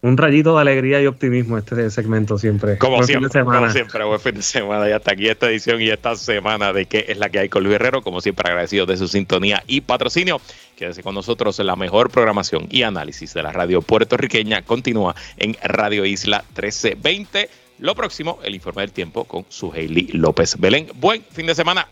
un 0.03 0.17
rayito 0.17 0.55
de 0.55 0.61
alegría 0.61 1.01
y 1.01 1.07
optimismo 1.07 1.59
este 1.59 1.91
segmento 1.91 2.39
siempre. 2.39 2.79
Como 2.79 3.03
siempre, 3.03 3.45
como 3.45 3.71
siempre, 3.71 4.05
buen 4.05 4.21
fin 4.21 4.35
de 4.35 4.43
semana. 4.43 4.89
Y 4.89 4.93
hasta 4.93 5.13
aquí 5.13 5.29
esta 5.29 5.49
edición 5.49 5.81
y 5.81 5.89
esta 5.89 6.15
semana 6.17 6.73
de 6.73 6.87
qué 6.87 7.07
es 7.09 7.19
la 7.19 7.29
que 7.29 7.39
hay 7.39 7.49
con 7.49 7.65
Luis 7.65 7.77
Herrero. 7.77 8.03
Como 8.03 8.21
siempre, 8.21 8.49
agradecido 8.49 8.87
de 8.87 8.97
su 8.97 9.09
sintonía 9.09 9.63
y 9.67 9.81
patrocinio. 9.81 10.41
Quédese 10.77 11.03
con 11.03 11.15
nosotros. 11.15 11.59
La 11.59 11.77
mejor 11.77 12.11
programación 12.11 12.69
y 12.71 12.83
análisis 12.83 13.33
de 13.35 13.43
la 13.43 13.53
radio 13.53 13.83
puertorriqueña 13.83 14.63
continúa 14.63 15.17
en 15.39 15.57
Radio 15.63 16.05
Isla 16.05 16.45
1320. 16.49 17.49
Lo 17.79 17.95
próximo, 17.95 18.39
el 18.43 18.55
informe 18.55 18.83
del 18.83 18.93
tiempo 18.93 19.25
con 19.25 19.45
su 19.49 19.73
Hailey 19.73 20.09
López 20.13 20.57
Belén. 20.59 20.89
Buen 20.95 21.23
fin 21.33 21.47
de 21.47 21.55
semana. 21.55 21.89